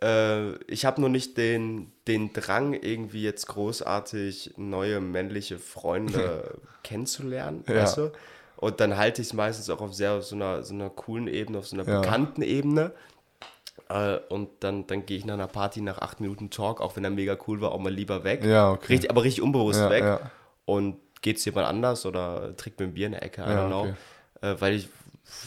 Äh, 0.02 0.54
ich 0.64 0.84
habe 0.84 1.00
nur 1.00 1.10
nicht 1.10 1.36
den, 1.36 1.92
den 2.06 2.32
Drang, 2.32 2.72
irgendwie 2.72 3.22
jetzt 3.22 3.46
großartig 3.48 4.54
neue 4.56 5.00
männliche 5.00 5.58
Freunde 5.58 6.58
kennenzulernen. 6.84 7.64
Ja. 7.68 7.82
Weißt 7.82 7.96
du? 7.98 8.12
Und 8.60 8.78
dann 8.80 8.96
halte 8.96 9.22
ich 9.22 9.28
es 9.28 9.34
meistens 9.34 9.70
auch 9.70 9.80
auf 9.80 9.94
sehr 9.94 10.12
auf 10.12 10.24
so 10.24 10.36
einer, 10.36 10.62
so 10.62 10.74
einer 10.74 10.90
coolen 10.90 11.28
Ebene, 11.28 11.58
auf 11.58 11.66
so 11.66 11.76
einer 11.76 11.86
Ja. 11.90 12.00
bekannten 12.00 12.42
Ebene. 12.42 12.92
Äh, 13.88 14.18
und 14.28 14.50
dann, 14.60 14.86
dann 14.86 15.06
gehe 15.06 15.16
ich 15.16 15.24
nach 15.24 15.34
einer 15.34 15.46
Party 15.48 15.80
nach 15.80 15.98
acht 15.98 16.20
Minuten 16.20 16.50
Talk, 16.50 16.80
auch 16.80 16.94
wenn 16.96 17.04
er 17.04 17.10
mega 17.10 17.36
cool 17.48 17.60
war, 17.60 17.72
auch 17.72 17.78
mal 17.80 17.92
lieber 17.92 18.22
weg. 18.24 18.44
Ja, 18.44 18.70
okay. 18.70 18.86
Richtig, 18.92 19.10
aber 19.10 19.24
richtig 19.24 19.42
unbewusst 19.42 19.80
Ja, 19.80 19.90
weg. 19.90 20.04
ja. 20.04 20.30
Und 20.66 20.96
geht 21.22 21.38
es 21.38 21.44
jemand 21.44 21.66
anders 21.66 22.06
oder 22.06 22.54
trinkt 22.56 22.78
mir 22.80 22.86
ein 22.86 22.94
Bier 22.94 23.06
in 23.06 23.12
der 23.12 23.22
Ecke, 23.22 23.42
I 23.42 23.46
don't 23.46 23.66
know. 23.68 23.80
okay. 23.82 23.94
Äh, 24.42 24.60
weil, 24.60 24.74
ich, 24.74 24.88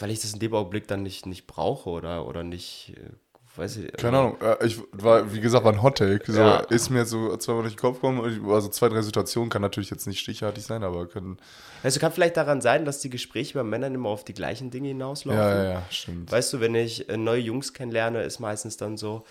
weil 0.00 0.10
ich 0.10 0.20
das 0.20 0.32
in 0.34 0.40
dem 0.40 0.54
Augenblick 0.54 0.86
dann 0.88 1.02
nicht, 1.02 1.26
nicht 1.26 1.46
brauche 1.46 1.88
oder, 1.90 2.26
oder 2.26 2.42
nicht, 2.44 2.94
äh, 2.96 3.10
weiß 3.56 3.76
ich. 3.78 3.92
Keine 3.92 4.18
Ahnung. 4.18 4.36
äh, 4.40 4.66
Ich 4.66 4.78
war, 4.92 5.32
wie 5.32 5.40
gesagt, 5.40 5.64
war 5.64 5.72
ein 5.72 5.82
Hot 5.82 5.98
Take. 5.98 6.30
So, 6.32 6.38
Ja. 6.40 6.56
Ist 6.60 6.90
mir 6.90 7.00
jetzt 7.00 7.10
so 7.10 7.36
zweimal 7.36 7.62
durch 7.62 7.74
den 7.74 7.80
Kopf 7.80 7.96
gekommen. 8.00 8.50
Also 8.50 8.68
zwei, 8.68 8.88
drei 8.88 9.02
Situationen 9.02 9.50
kann 9.50 9.62
natürlich 9.62 9.90
jetzt 9.90 10.06
nicht 10.06 10.20
stichhaltig 10.20 10.64
sein, 10.64 10.82
aber 10.82 11.06
können. 11.06 11.38
Du, 11.82 11.98
kann 12.00 12.12
vielleicht 12.12 12.36
daran 12.36 12.60
sein, 12.60 12.84
dass 12.84 13.00
die 13.00 13.10
Gespräche 13.10 13.54
bei 13.54 13.62
Männern 13.64 13.94
immer 13.94 14.08
auf 14.08 14.24
die 14.24 14.34
gleichen 14.34 14.70
Dinge 14.70 14.88
hinauslaufen. 14.88 15.40
Ja, 15.42 15.64
ja, 15.64 15.82
stimmt. 15.90 16.30
Weißt 16.32 16.52
du, 16.52 16.60
wenn 16.60 16.74
ich 16.74 17.08
äh, 17.08 17.16
neue 17.16 17.40
Jungs 17.40 17.72
kennenlerne, 17.74 18.22
ist 18.22 18.38
meistens 18.40 18.76
dann 18.76 18.96
so, 18.96 19.24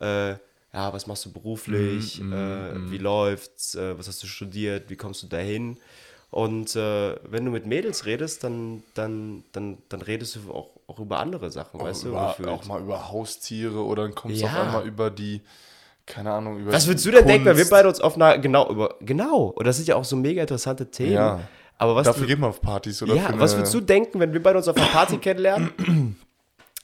äh, 0.00 0.30
ja, 0.72 0.92
was 0.92 1.06
machst 1.06 1.24
du 1.24 1.32
beruflich, 1.32 2.20
Mhm, 2.20 2.32
äh, 2.32 2.90
wie 2.90 2.98
läuft's, 2.98 3.74
äh, 3.74 3.98
was 3.98 4.08
hast 4.08 4.22
du 4.22 4.26
studiert, 4.26 4.90
wie 4.90 4.96
kommst 4.96 5.22
du 5.22 5.26
dahin? 5.26 5.78
Und 6.30 6.76
äh, 6.76 7.16
wenn 7.30 7.44
du 7.46 7.50
mit 7.50 7.66
Mädels 7.66 8.04
redest, 8.04 8.44
dann, 8.44 8.82
dann, 8.94 9.44
dann, 9.52 9.78
dann 9.88 10.02
redest 10.02 10.36
du 10.36 10.52
auch, 10.52 10.68
auch 10.86 10.98
über 11.00 11.18
andere 11.18 11.50
Sachen, 11.50 11.80
weißt 11.80 12.04
du? 12.04 12.08
über, 12.08 12.34
auch 12.48 12.64
mal 12.66 12.80
über 12.80 13.10
Haustiere 13.10 13.84
oder 13.84 14.02
dann 14.04 14.14
kommst 14.14 14.40
du 14.40 14.44
Ja. 14.46 14.52
auf 14.52 14.56
einmal 14.66 14.86
über 14.86 15.10
die, 15.10 15.42
keine 16.06 16.32
Ahnung, 16.32 16.58
über 16.58 16.72
Was 16.72 16.86
würdest 16.86 17.04
du 17.06 17.10
denn 17.10 17.26
denken, 17.26 17.44
wenn 17.46 17.56
wir 17.56 17.64
Kunst. 17.64 17.70
beide 17.70 17.88
uns 17.88 18.00
auf 18.00 18.14
einer, 18.16 18.38
genau, 18.38 18.70
über, 18.70 18.94
genau, 19.00 19.46
und 19.46 19.66
das 19.66 19.76
sind 19.76 19.88
ja 19.88 19.96
auch 19.96 20.04
so 20.04 20.16
mega 20.16 20.42
interessante 20.42 20.90
Themen. 20.90 21.12
Ja. 21.14 21.40
Aber 21.78 21.94
was, 21.94 22.06
Dafür 22.06 22.22
du, 22.22 22.28
geht 22.28 22.38
man 22.38 22.50
auf 22.50 22.60
Partys 22.62 23.02
oder 23.02 23.14
ja, 23.14 23.28
was 23.38 23.54
würdest 23.56 23.74
du 23.74 23.80
denken, 23.80 24.18
wenn 24.18 24.32
wir 24.32 24.42
beide 24.42 24.56
uns 24.58 24.66
auf 24.68 24.76
einer 24.76 24.86
Party 24.86 25.18
kennenlernen? 25.18 25.72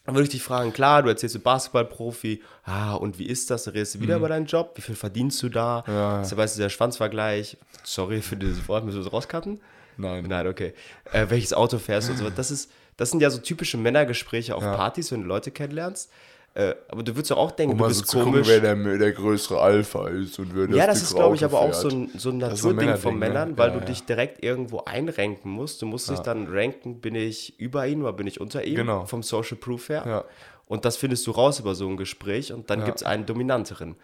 Dann 0.04 0.16
würde 0.16 0.24
ich 0.24 0.30
dich 0.30 0.42
fragen, 0.42 0.72
klar, 0.72 1.04
du 1.04 1.08
erzählst 1.10 1.36
du 1.36 1.38
Basketballprofi, 1.38 2.42
ah, 2.64 2.94
und 2.94 3.20
wie 3.20 3.26
ist 3.26 3.50
das? 3.50 3.64
Dann 3.64 3.74
redest 3.74 3.94
du 3.94 4.00
wieder 4.00 4.16
über 4.16 4.28
deinen 4.28 4.46
Job, 4.46 4.72
wie 4.74 4.80
viel 4.80 4.96
verdienst 4.96 5.40
du 5.44 5.48
da? 5.48 5.84
Mhm. 5.86 5.92
Ja, 5.92 6.16
ja. 6.18 6.24
So, 6.24 6.36
weißt 6.36 6.56
du, 6.56 6.60
der 6.62 6.70
Schwanzvergleich, 6.70 7.56
sorry 7.84 8.20
für 8.20 8.36
dieses 8.36 8.66
Wort, 8.68 8.84
müssen 8.84 8.98
wir 8.98 9.06
es 9.06 9.12
rauscutten? 9.12 9.60
Nein. 9.96 10.24
Nein, 10.28 10.48
okay. 10.48 10.74
Äh, 11.12 11.26
welches 11.28 11.52
Auto 11.52 11.78
fährst 11.78 12.08
du 12.08 12.12
und 12.12 12.18
so. 12.18 12.30
Das, 12.30 12.50
ist, 12.50 12.70
das 13.02 13.10
sind 13.10 13.20
ja 13.20 13.30
so 13.30 13.38
typische 13.38 13.76
Männergespräche 13.78 14.54
auf 14.54 14.62
Ja. 14.62 14.76
Partys, 14.76 15.10
wenn 15.10 15.22
du 15.22 15.26
Leute 15.26 15.50
kennenlernst. 15.50 16.10
Äh, 16.54 16.74
aber 16.88 17.02
du 17.02 17.16
würdest 17.16 17.30
ja 17.30 17.36
auch 17.36 17.50
denken, 17.50 17.72
Um 17.72 17.78
du 17.78 17.84
mal 17.84 17.90
so 17.94 18.00
bist 18.02 18.10
zu 18.10 18.18
gucken, 18.18 18.32
komisch. 18.34 18.48
wer 18.48 18.60
der, 18.60 18.98
der 18.98 19.12
größere 19.12 19.58
Alpha 19.60 20.06
ist 20.08 20.38
und 20.38 20.54
wer 20.54 20.68
Ja, 20.76 20.86
das 20.86 21.02
ist, 21.02 21.14
glaube 21.14 21.34
ich, 21.34 21.44
aber 21.44 21.60
auch 21.60 21.72
so 21.72 21.88
ein, 21.88 22.10
so 22.16 22.28
ein 22.30 22.36
Naturding 22.38 22.96
von 22.98 23.14
ne? 23.14 23.18
Männern, 23.20 23.56
weil 23.58 23.68
Ja, 23.70 23.74
du 23.76 23.80
ja. 23.80 23.86
dich 23.86 24.04
direkt 24.04 24.44
irgendwo 24.44 24.80
einrenken 24.84 25.50
musst. 25.50 25.80
Du 25.82 25.86
musst 25.86 26.10
dich 26.10 26.18
dann 26.20 26.46
ranken, 26.48 27.00
bin 27.00 27.14
ich 27.14 27.58
über 27.58 27.86
ihn 27.86 28.02
oder 28.02 28.12
bin 28.12 28.26
ich 28.26 28.38
unter 28.40 28.64
ihm, 28.64 28.76
Genau. 28.76 29.06
vom 29.06 29.22
Social 29.22 29.56
Proof 29.56 29.88
her. 29.88 30.02
Ja. 30.06 30.24
Und 30.66 30.84
das 30.84 30.96
findest 30.98 31.26
du 31.26 31.30
raus 31.32 31.58
über 31.58 31.74
so 31.74 31.88
ein 31.88 31.96
Gespräch 31.96 32.52
und 32.52 32.68
dann 32.70 32.80
Ja. 32.80 32.84
gibt 32.84 32.98
es 32.98 33.02
einen 33.02 33.24
dominanteren. 33.26 33.96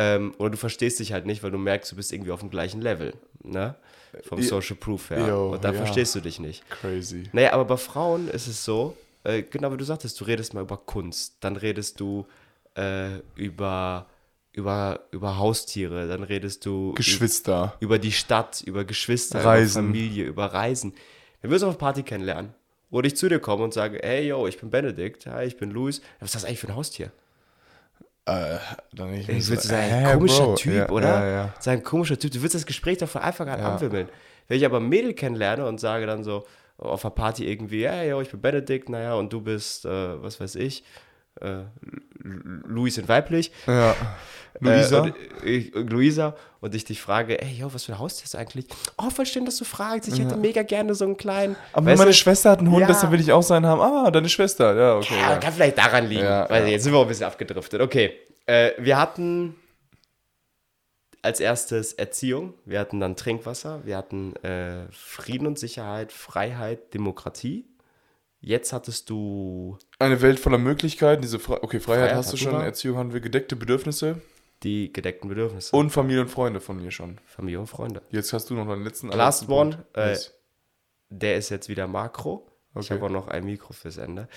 Ähm, 0.00 0.32
oder 0.38 0.50
du 0.50 0.56
verstehst 0.56 1.00
dich 1.00 1.12
halt 1.12 1.26
nicht, 1.26 1.42
weil 1.42 1.50
du 1.50 1.58
merkst, 1.58 1.90
du 1.90 1.96
bist 1.96 2.12
irgendwie 2.12 2.30
auf 2.30 2.38
dem 2.38 2.50
gleichen 2.50 2.80
Level, 2.80 3.14
ne? 3.42 3.74
Vom. 4.22 4.40
Social 4.40 4.76
Proof 4.76 5.10
her. 5.10 5.26
Jo, 5.26 5.50
und 5.54 5.64
dann 5.64 5.74
ja. 5.74 5.80
verstehst 5.80 6.14
du 6.14 6.20
dich 6.20 6.38
nicht. 6.38 6.62
Crazy. 6.70 7.24
Naja, 7.32 7.52
aber 7.52 7.64
bei 7.64 7.76
Frauen 7.76 8.28
ist 8.28 8.46
es 8.46 8.64
so, 8.64 8.96
äh, 9.24 9.42
genau 9.42 9.72
wie 9.72 9.76
du 9.76 9.84
sagtest, 9.84 10.20
du 10.20 10.24
redest 10.24 10.54
mal 10.54 10.62
über 10.62 10.76
Kunst, 10.76 11.38
dann 11.40 11.56
redest 11.56 11.98
du 11.98 12.26
äh, 12.76 13.18
über, 13.34 14.06
über, 14.52 15.00
über 15.10 15.36
Haustiere, 15.36 16.06
dann 16.06 16.22
redest 16.22 16.64
du 16.64 16.94
Geschwister. 16.94 17.74
über 17.80 17.98
die 17.98 18.12
Stadt, 18.12 18.62
über 18.64 18.84
Geschwister, 18.84 19.44
Reisen. 19.44 19.86
über 19.86 19.94
Familie, 19.94 20.24
über 20.26 20.46
Reisen. 20.46 20.94
Wenn 21.42 21.50
wir 21.50 21.56
uns 21.56 21.64
auf 21.64 21.70
einer 21.70 21.78
Party 21.78 22.04
kennenlernen, 22.04 22.54
oder 22.90 23.08
ich 23.08 23.16
zu 23.16 23.28
dir 23.28 23.40
komme 23.40 23.64
und 23.64 23.74
sage, 23.74 23.98
hey, 24.00 24.28
yo, 24.28 24.46
ich 24.46 24.58
bin 24.58 24.70
Benedikt, 24.70 25.26
hi, 25.26 25.44
ich 25.44 25.56
bin 25.56 25.72
Luis, 25.72 26.00
was 26.20 26.28
ist 26.28 26.36
das 26.36 26.44
eigentlich 26.44 26.60
für 26.60 26.68
ein 26.68 26.76
Haustier? 26.76 27.10
Äh, 28.28 28.58
dann 28.92 29.14
ich 29.14 29.28
Ich 29.28 29.46
so, 29.46 29.52
würde 29.52 29.62
sagen, 29.62 29.88
hä, 29.88 30.12
komischer 30.14 30.44
Bro? 30.44 30.54
Typ, 30.56 30.74
ja, 30.74 30.88
oder? 30.90 31.08
Ja, 31.08 31.26
ja. 31.28 31.54
Sagen, 31.60 31.82
komischer 31.82 32.18
Typ. 32.18 32.30
Du 32.30 32.38
würdest 32.38 32.56
das 32.56 32.66
Gespräch 32.66 32.98
doch 32.98 33.08
von 33.08 33.22
Anfang 33.22 33.48
an 33.48 33.58
Ja. 33.60 33.74
anwimmeln. 33.74 34.08
Wenn 34.48 34.58
ich 34.58 34.64
aber 34.66 34.78
ein 34.78 34.88
Mädel 34.88 35.14
kennenlerne 35.14 35.66
und 35.66 35.78
sage 35.80 36.06
dann 36.06 36.24
so 36.24 36.46
auf 36.78 37.04
einer 37.04 37.14
Party 37.14 37.50
irgendwie, 37.50 37.80
ja, 37.80 38.02
yo, 38.02 38.20
ich 38.20 38.30
bin 38.30 38.40
Benedikt, 38.40 38.88
naja, 38.88 39.14
und 39.14 39.32
du 39.32 39.40
bist, 39.40 39.84
äh, 39.84 40.22
was 40.22 40.40
weiß 40.40 40.54
ich, 40.56 40.84
äh, 41.40 41.62
Luis 42.66 42.98
in 42.98 43.08
weiblich. 43.08 43.52
ja. 43.66 43.94
Luisa? 44.60 44.98
Äh, 44.98 45.00
und 45.10 45.14
ich, 45.44 45.74
Luisa 45.74 46.34
und 46.60 46.74
ich 46.74 46.84
dich 46.84 47.00
frage, 47.00 47.40
ey, 47.40 47.52
yo, 47.60 47.72
was 47.72 47.84
für 47.84 47.92
ein 47.92 47.98
Haustier 48.00 48.24
ist 48.24 48.34
eigentlich? 48.34 48.66
Oh, 48.96 49.08
voll 49.10 49.24
schön, 49.26 49.44
dass 49.44 49.56
du 49.58 49.64
fragst. 49.64 50.08
Ich 50.12 50.18
hätte 50.18 50.36
mega 50.36 50.62
gerne 50.64 50.96
so 50.96 51.04
einen 51.04 51.16
kleinen. 51.16 51.54
aber 51.72 51.86
weißt 51.86 51.98
meine 51.98 52.10
du, 52.10 52.16
Schwester 52.16 52.50
hat 52.50 52.58
einen 52.58 52.70
Hund, 52.72 52.80
Ja. 52.80 52.86
deshalb 52.88 53.12
will 53.12 53.20
ich 53.20 53.30
auch 53.30 53.42
seinen 53.42 53.66
haben. 53.66 53.80
Ah, 53.80 54.10
deine 54.10 54.28
Schwester. 54.28 54.74
Ja, 54.74 54.96
okay. 54.96 55.14
Ja, 55.14 55.30
Ja. 55.32 55.36
kann 55.38 55.52
vielleicht 55.52 55.78
daran 55.78 56.08
liegen. 56.08 56.22
Weil 56.22 56.66
jetzt 56.68 56.82
sind 56.82 56.92
wir 56.92 56.98
auch 56.98 57.02
ein 57.02 57.08
bisschen 57.08 57.26
abgedriftet. 57.26 57.80
Okay. 57.80 58.14
Äh, 58.46 58.72
wir 58.78 58.98
hatten 58.98 59.54
als 61.22 61.40
erstes 61.40 61.92
Erziehung, 61.92 62.54
wir 62.64 62.80
hatten 62.80 63.00
dann 63.00 63.14
Trinkwasser, 63.16 63.80
wir 63.84 63.96
hatten 63.96 64.34
äh, 64.36 64.86
Frieden 64.90 65.46
und 65.46 65.58
Sicherheit, 65.58 66.10
Freiheit, 66.10 66.94
Demokratie. 66.94 67.66
Jetzt 68.40 68.72
hattest 68.72 69.10
du 69.10 69.78
Eine 69.98 70.20
Welt 70.22 70.38
voller 70.38 70.58
Möglichkeiten. 70.58 71.22
Diese 71.22 71.38
Fre 71.38 71.62
okay, 71.62 71.80
Freiheit, 71.80 72.10
Freiheit 72.10 72.16
hast 72.16 72.32
du 72.32 72.36
schon. 72.36 72.54
Erziehung 72.60 72.96
haben 72.98 73.12
wir 73.12 73.20
gedeckte 73.20 73.56
Bedürfnisse. 73.56 74.20
die 74.62 74.92
gedeckten 74.92 75.28
Bedürfnisse. 75.28 75.74
Und 75.76 75.90
Familie 75.90 76.22
und 76.22 76.28
Freunde 76.28 76.60
von 76.60 76.76
mir 76.80 76.90
schon. 76.90 77.18
Familie 77.26 77.60
und 77.60 77.66
Freunde. 77.68 78.02
Jetzt 78.10 78.32
hast 78.32 78.50
du 78.50 78.54
noch 78.54 78.66
deinen 78.66 78.84
letzten. 78.84 79.08
Last 79.08 79.48
one, 79.48 79.84
äh, 79.94 80.10
Yes. 80.10 80.34
Der 81.10 81.36
ist 81.36 81.48
jetzt 81.50 81.68
wieder 81.68 81.86
Makro. 81.86 82.46
Ich 82.72 82.76
Okay. 82.86 82.94
habe 82.94 83.06
auch 83.06 83.10
noch 83.10 83.28
ein 83.28 83.44
Mikro 83.44 83.72
fürs 83.72 83.96
Ende. 83.96 84.28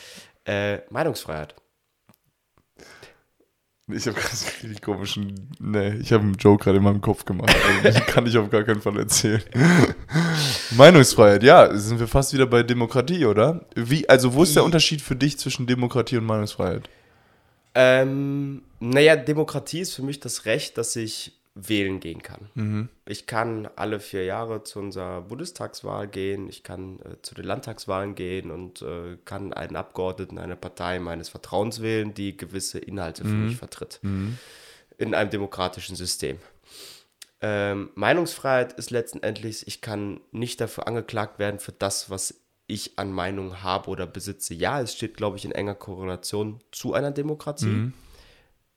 Äh, 0.45 0.79
Meinungsfreiheit. 0.89 1.53
Ich 3.87 4.07
habe 4.07 4.15
ganz 4.19 4.45
richtig 4.63 4.81
komischen. 4.81 5.49
Nee, 5.59 5.95
ich 5.95 6.13
habe 6.13 6.23
einen 6.23 6.35
Joke 6.35 6.63
gerade 6.63 6.77
in 6.77 6.83
meinem 6.83 7.01
Kopf 7.01 7.25
gemacht. 7.25 7.53
Also, 7.83 7.99
den 7.99 8.05
kann 8.07 8.25
ich 8.25 8.37
auf 8.37 8.49
gar 8.49 8.63
keinen 8.63 8.81
Fall 8.81 8.97
erzählen. 8.97 9.43
Meinungsfreiheit, 10.71 11.43
ja, 11.43 11.75
sind 11.75 11.99
wir 11.99 12.07
fast 12.07 12.33
wieder 12.33 12.45
bei 12.45 12.63
Demokratie, 12.63 13.25
oder? 13.25 13.65
Wie, 13.75 14.07
also, 14.07 14.33
wo 14.33 14.43
ist 14.43 14.55
der 14.55 14.63
Unterschied 14.63 15.01
für 15.01 15.15
dich 15.15 15.37
zwischen 15.37 15.67
Demokratie 15.67 16.17
und 16.17 16.25
Meinungsfreiheit? 16.25 16.89
Ähm, 17.73 18.63
naja, 18.79 19.15
Demokratie 19.15 19.79
ist 19.79 19.93
für 19.93 20.03
mich 20.03 20.19
das 20.19 20.45
Recht, 20.45 20.77
dass 20.77 20.95
ich 20.95 21.33
wählen 21.53 21.99
gehen 21.99 22.21
kann. 22.21 22.49
Ich 23.05 23.27
kann 23.27 23.67
alle 23.75 23.99
vier 23.99 24.23
Jahre 24.23 24.63
zu 24.63 24.79
unserer 24.79 25.21
Bundestagswahl 25.21 26.07
gehen, 26.07 26.47
ich 26.47 26.63
kann 26.63 26.99
äh, 26.99 27.21
zu 27.21 27.35
den 27.35 27.43
Landtagswahlen 27.43 28.15
gehen 28.15 28.51
und 28.51 28.81
äh, 28.81 29.17
kann 29.25 29.51
einen 29.51 29.75
Abgeordneten 29.75 30.37
einer 30.37 30.55
Partei 30.55 30.99
meines 30.99 31.27
Vertrauens 31.27 31.81
wählen, 31.81 32.13
die 32.13 32.37
gewisse 32.37 32.79
Inhalte 32.79 33.23
für 33.23 33.29
mich 33.29 33.57
vertritt. 33.57 33.99
In 34.97 35.13
einem 35.13 35.29
demokratischen 35.29 35.95
System. 35.97 36.37
Ähm, 37.41 37.89
Meinungsfreiheit 37.95 38.73
ist 38.73 38.91
letztendlich, 38.91 39.67
ich 39.67 39.81
kann 39.81 40.21
nicht 40.31 40.61
dafür 40.61 40.87
angeklagt 40.87 41.39
werden 41.39 41.59
für 41.59 41.71
das, 41.71 42.09
was 42.09 42.35
ich 42.67 42.97
an 42.99 43.11
Meinung 43.11 43.63
habe 43.63 43.89
oder 43.89 44.05
besitze. 44.07 44.53
Ja, 44.53 44.79
es 44.79 44.93
steht, 44.93 45.17
glaube 45.17 45.37
ich, 45.37 45.45
in 45.45 45.51
enger 45.51 45.75
Korrelation 45.75 46.61
zu 46.71 46.93
einer 46.93 47.11
Demokratie, 47.11 47.91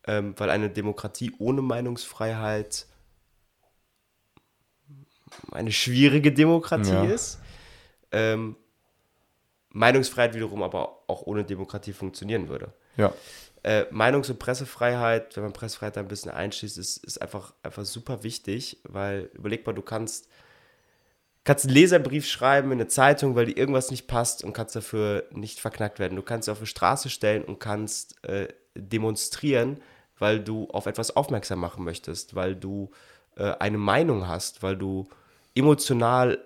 ähm, 0.06 0.34
weil 0.38 0.50
eine 0.50 0.70
Demokratie 0.70 1.32
ohne 1.38 1.62
Meinungsfreiheit 1.62 2.86
eine 5.52 5.72
schwierige 5.72 6.32
Demokratie 6.32 6.90
Ja. 6.90 7.04
ist. 7.04 7.38
Ähm, 8.12 8.56
Meinungsfreiheit 9.70 10.34
wiederum 10.34 10.62
aber 10.62 11.02
auch 11.08 11.22
ohne 11.22 11.44
Demokratie 11.44 11.92
funktionieren 11.92 12.48
würde. 12.48 12.72
Ja. 12.96 13.12
Äh, 13.64 13.86
Meinungs- 13.90 14.30
und 14.30 14.38
Pressefreiheit, 14.38 15.36
wenn 15.36 15.42
man 15.42 15.54
Pressefreiheit 15.54 15.96
da 15.96 16.00
ein 16.00 16.08
bisschen 16.08 16.30
einschließt, 16.30 16.76
ist, 16.76 16.98
ist 16.98 17.22
einfach, 17.22 17.54
einfach 17.62 17.86
super 17.86 18.22
wichtig, 18.22 18.78
weil 18.84 19.30
überleg 19.32 19.66
mal, 19.66 19.72
du 19.72 19.80
kannst, 19.80 20.28
kannst 21.44 21.64
einen 21.64 21.72
Leserbrief 21.72 22.26
schreiben 22.26 22.72
in 22.72 22.78
eine 22.78 22.88
Zeitung, 22.88 23.34
weil 23.36 23.46
dir 23.46 23.56
irgendwas 23.56 23.90
nicht 23.90 24.06
passt 24.06 24.44
und 24.44 24.52
kannst 24.52 24.76
dafür 24.76 25.24
nicht 25.30 25.60
verknackt 25.60 25.98
werden. 25.98 26.14
Du 26.14 26.22
kannst 26.22 26.46
dich 26.46 26.52
auf 26.52 26.58
die 26.58 26.66
Straße 26.66 27.08
stellen 27.08 27.42
und 27.42 27.58
kannst 27.58 28.22
äh, 28.26 28.48
demonstrieren, 28.74 29.80
weil 30.18 30.40
du 30.40 30.68
auf 30.68 30.84
etwas 30.84 31.16
aufmerksam 31.16 31.58
machen 31.58 31.84
möchtest, 31.84 32.34
weil 32.34 32.54
du 32.54 32.90
äh, 33.36 33.50
eine 33.60 33.78
Meinung 33.78 34.28
hast, 34.28 34.62
weil 34.62 34.76
du 34.76 35.08
emotional 35.54 36.38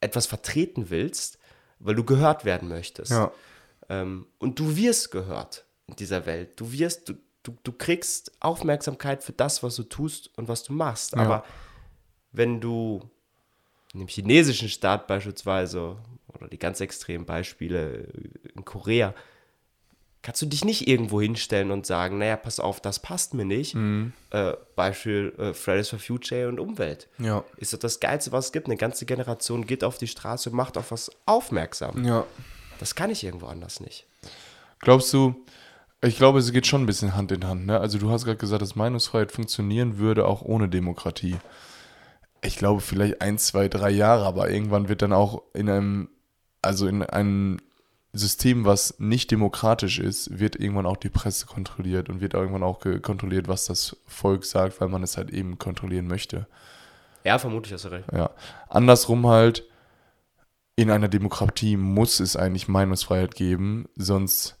etwas 0.00 0.26
vertreten 0.26 0.90
willst, 0.90 1.40
weil 1.80 1.96
du 1.96 2.04
gehört 2.04 2.44
werden 2.44 2.68
möchtest. 2.68 3.10
Ja. 3.10 3.32
Ähm, 3.88 4.28
und 4.38 4.60
du 4.60 4.76
wirst 4.76 5.10
gehört. 5.10 5.65
In 5.86 5.96
dieser 5.96 6.26
Welt. 6.26 6.58
Du 6.60 6.72
wirst, 6.72 7.08
du, 7.08 7.14
du, 7.42 7.56
du 7.62 7.72
kriegst 7.72 8.32
Aufmerksamkeit 8.40 9.22
für 9.22 9.32
das, 9.32 9.62
was 9.62 9.76
du 9.76 9.84
tust 9.84 10.30
und 10.36 10.48
was 10.48 10.64
du 10.64 10.72
machst. 10.72 11.12
Ja. 11.12 11.18
Aber 11.18 11.44
wenn 12.32 12.60
du 12.60 13.02
in 13.92 14.00
dem 14.00 14.08
chinesischen 14.08 14.68
Staat 14.68 15.06
beispielsweise 15.06 15.96
oder 16.34 16.48
die 16.48 16.58
ganz 16.58 16.80
extremen 16.80 17.24
Beispiele 17.24 18.08
in 18.54 18.64
Korea, 18.64 19.14
kannst 20.22 20.42
du 20.42 20.46
dich 20.46 20.64
nicht 20.64 20.88
irgendwo 20.88 21.20
hinstellen 21.20 21.70
und 21.70 21.86
sagen, 21.86 22.18
naja, 22.18 22.36
pass 22.36 22.58
auf, 22.58 22.80
das 22.80 22.98
passt 22.98 23.32
mir 23.32 23.44
nicht. 23.44 23.76
Äh, 24.30 24.54
Beispiel 24.74 25.32
äh, 25.38 25.54
Fridays 25.54 25.88
for 25.88 26.00
Future 26.00 26.48
und 26.48 26.58
Umwelt. 26.58 27.08
Ja. 27.18 27.44
Ist 27.58 27.72
doch 27.72 27.78
das 27.78 28.00
Geilste, 28.00 28.32
was 28.32 28.46
es 28.46 28.52
gibt. 28.52 28.66
Eine 28.66 28.76
ganze 28.76 29.06
Generation 29.06 29.66
geht 29.66 29.84
auf 29.84 29.98
die 29.98 30.08
Straße 30.08 30.50
und 30.50 30.56
macht 30.56 30.76
auf 30.76 30.90
was 30.90 31.12
aufmerksam. 31.26 32.04
Ja. 32.04 32.26
Das 32.80 32.96
kann 32.96 33.10
ich 33.10 33.22
irgendwo 33.22 33.46
anders 33.46 33.78
nicht. 33.78 34.04
Glaubst 34.80 35.12
du, 35.14 35.46
ich 36.06 36.16
glaube, 36.16 36.38
es 36.38 36.52
geht 36.52 36.66
schon 36.66 36.82
ein 36.82 36.86
bisschen 36.86 37.14
Hand 37.14 37.32
in 37.32 37.46
Hand. 37.46 37.66
Ne? 37.66 37.78
Also 37.78 37.98
du 37.98 38.10
hast 38.10 38.24
gerade 38.24 38.38
gesagt, 38.38 38.62
dass 38.62 38.76
Meinungsfreiheit 38.76 39.32
funktionieren 39.32 39.98
würde, 39.98 40.26
auch 40.26 40.42
ohne 40.42 40.68
Demokratie. 40.68 41.36
Ich 42.42 42.56
glaube, 42.56 42.80
vielleicht 42.80 43.22
ein, 43.22 43.38
zwei, 43.38 43.68
drei 43.68 43.90
Jahre, 43.90 44.24
aber 44.24 44.50
irgendwann 44.50 44.88
wird 44.88 45.02
dann 45.02 45.12
auch 45.12 45.42
in 45.54 45.68
einem, 45.68 46.08
also 46.62 46.86
in 46.86 47.02
einem 47.02 47.58
System, 48.12 48.64
was 48.64 48.98
nicht 48.98 49.30
demokratisch 49.30 49.98
ist, 49.98 50.38
wird 50.38 50.56
irgendwann 50.56 50.86
auch 50.86 50.96
die 50.96 51.08
Presse 51.08 51.46
kontrolliert 51.46 52.08
und 52.08 52.20
wird 52.20 52.34
irgendwann 52.34 52.62
auch 52.62 52.80
kontrolliert, 53.02 53.48
was 53.48 53.66
das 53.66 53.96
Volk 54.06 54.44
sagt, 54.44 54.80
weil 54.80 54.88
man 54.88 55.02
es 55.02 55.16
halt 55.16 55.30
eben 55.30 55.58
kontrollieren 55.58 56.06
möchte. 56.06 56.46
Ja, 57.24 57.38
vermutlich 57.38 57.72
hast 57.72 57.84
du 57.84 57.88
recht. 57.88 58.06
Ja. 58.12 58.30
Andersrum 58.68 59.26
halt, 59.26 59.64
in 60.76 60.90
einer 60.90 61.08
Demokratie 61.08 61.76
muss 61.76 62.20
es 62.20 62.36
eigentlich 62.36 62.68
Meinungsfreiheit 62.68 63.34
geben, 63.34 63.86
sonst 63.96 64.58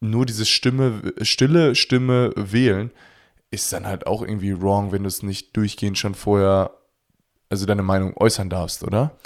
nur 0.00 0.26
diese 0.26 0.46
Stimme, 0.46 1.12
stille 1.22 1.74
Stimme 1.74 2.32
wählen, 2.34 2.90
ist 3.50 3.72
dann 3.72 3.86
halt 3.86 4.06
auch 4.06 4.22
irgendwie 4.22 4.60
wrong, 4.60 4.92
wenn 4.92 5.02
du 5.02 5.08
es 5.08 5.22
nicht 5.22 5.56
durchgehend 5.56 5.98
schon 5.98 6.14
vorher, 6.14 6.72
also 7.48 7.66
deine 7.66 7.82
Meinung 7.82 8.16
äußern 8.16 8.48
darfst, 8.48 8.82
oder? 8.82 9.16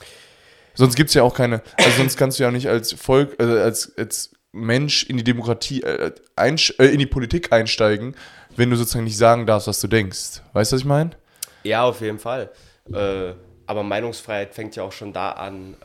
Sonst 0.75 0.97
gibt 0.97 1.09
es 1.09 1.15
ja 1.15 1.23
auch 1.23 1.35
keine, 1.35 1.63
also 1.77 1.91
sonst 1.99 2.17
kannst 2.17 2.39
du 2.39 2.43
ja 2.43 2.49
auch 2.49 2.53
nicht 2.53 2.69
als 2.69 2.93
Volk, 2.93 3.41
äh, 3.41 3.61
als, 3.61 3.97
als 3.97 4.33
Mensch 4.51 5.05
in 5.05 5.17
die 5.17 5.25
Demokratie, 5.25 5.83
äh, 5.83 6.13
einsch- 6.37 6.77
äh, 6.81 6.87
in 6.87 6.99
die 6.99 7.07
Politik 7.07 7.53
einsteigen, 7.53 8.17
wenn 8.57 8.71
du 8.71 8.77
sozusagen 8.77 9.05
nicht 9.05 9.19
sagen 9.19 9.47
darfst, 9.47 9.69
was 9.69 9.81
du 9.81 9.87
denkst. 9.89 10.41
Weißt 10.53 10.73
du, 10.73 10.77
was 10.77 10.81
ich 10.81 10.87
meine? 10.87 11.11
Ja, 11.63 11.85
auf 11.85 12.01
jeden 12.01 12.19
Fall. 12.19 12.51
Äh, 12.93 13.35
aber 13.67 13.83
Meinungsfreiheit 13.83 14.55
fängt 14.55 14.75
ja 14.77 14.83
auch 14.83 14.93
schon 14.93 15.13
da 15.13 15.31
an. 15.33 15.77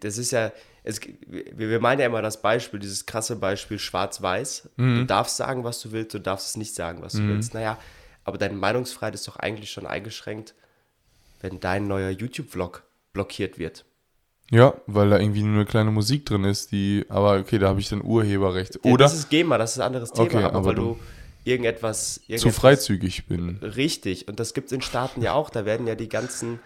Das 0.00 0.18
ist 0.18 0.30
ja, 0.30 0.52
es, 0.84 1.00
wir, 1.26 1.80
meinen 1.80 2.00
ja 2.00 2.06
immer 2.06 2.22
das 2.22 2.40
Beispiel, 2.40 2.78
dieses 2.80 3.06
krasse 3.06 3.36
Beispiel 3.36 3.78
Schwarz-Weiß. 3.78 4.70
Du 4.76 5.04
darfst 5.04 5.36
sagen, 5.36 5.64
was 5.64 5.80
du 5.80 5.92
willst, 5.92 6.14
du 6.14 6.20
darfst 6.20 6.48
es 6.50 6.56
nicht 6.56 6.74
sagen, 6.74 7.02
was 7.02 7.14
du 7.14 7.26
willst. 7.28 7.54
Naja, 7.54 7.78
aber 8.24 8.38
deine 8.38 8.54
Meinungsfreiheit 8.54 9.14
ist 9.14 9.26
doch 9.28 9.36
eigentlich 9.36 9.70
schon 9.70 9.86
eingeschränkt, 9.86 10.54
wenn 11.40 11.60
dein 11.60 11.86
neuer 11.88 12.10
YouTube-Vlog 12.10 12.82
blockiert 13.12 13.58
wird. 13.58 13.84
Ja, 14.50 14.74
weil 14.86 15.10
da 15.10 15.18
irgendwie 15.18 15.42
nur 15.42 15.56
eine 15.56 15.64
kleine 15.66 15.90
Musik 15.90 16.24
drin 16.26 16.44
ist, 16.44 16.70
die, 16.70 17.04
aber 17.08 17.38
okay, 17.38 17.58
da 17.58 17.68
habe 17.68 17.80
ich 17.80 17.88
dann 17.88 18.02
Urheberrecht. 18.04 18.78
Ja, 18.84 18.92
Oder 18.92 19.04
Das 19.06 19.14
ist 19.14 19.28
GEMA, 19.28 19.58
das 19.58 19.72
ist 19.72 19.78
ein 19.80 19.86
anderes 19.86 20.12
Thema, 20.12 20.24
Okay, 20.26 20.36
aber, 20.44 20.54
aber 20.54 20.64
weil 20.66 20.74
du- 20.76 20.82
du 20.94 20.98
irgendetwas, 21.44 22.14
zu 22.14 22.20
irgendetwas 22.28 22.56
freizügig 22.56 23.26
bin. 23.26 23.56
Richtig, 23.62 24.28
und 24.28 24.38
das 24.38 24.54
gibt 24.54 24.66
es 24.66 24.72
in 24.72 24.82
Staaten 24.82 25.20
ja 25.22 25.32
auch. 25.32 25.50
Da 25.50 25.64
werden 25.64 25.86
ja 25.88 25.94
die 25.96 26.08
ganzen, 26.08 26.60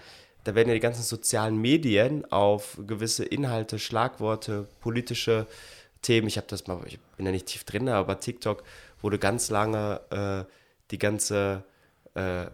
da 0.45 0.55
werden 0.55 0.69
ja 0.69 0.75
die 0.75 0.81
ganzen 0.81 1.03
sozialen 1.03 1.57
Medien 1.61 2.31
auf 2.33 2.79
gewisse 2.87 3.25
Inhalte, 3.25 3.79
Schlagworte, 3.79 4.67
politische 4.81 5.47
Themen. 6.03 6.29
Ich 6.29 6.37
habe 6.37 6.47
das 6.49 6.67
mal, 6.67 6.81
ich 6.87 6.99
bin 7.17 7.27
ja 7.27 7.33
nicht 7.33 7.47
tief 7.47 7.65
drin, 7.65 7.89
aber 7.89 8.21
TikTok 8.21 8.63
wurde 9.03 9.19
ganz 9.19 9.51
lange 9.51 10.01
äh, 10.49 10.51
die 10.91 10.99
ganze 10.99 11.65
äh, 12.17 12.43
äh, 12.45 12.49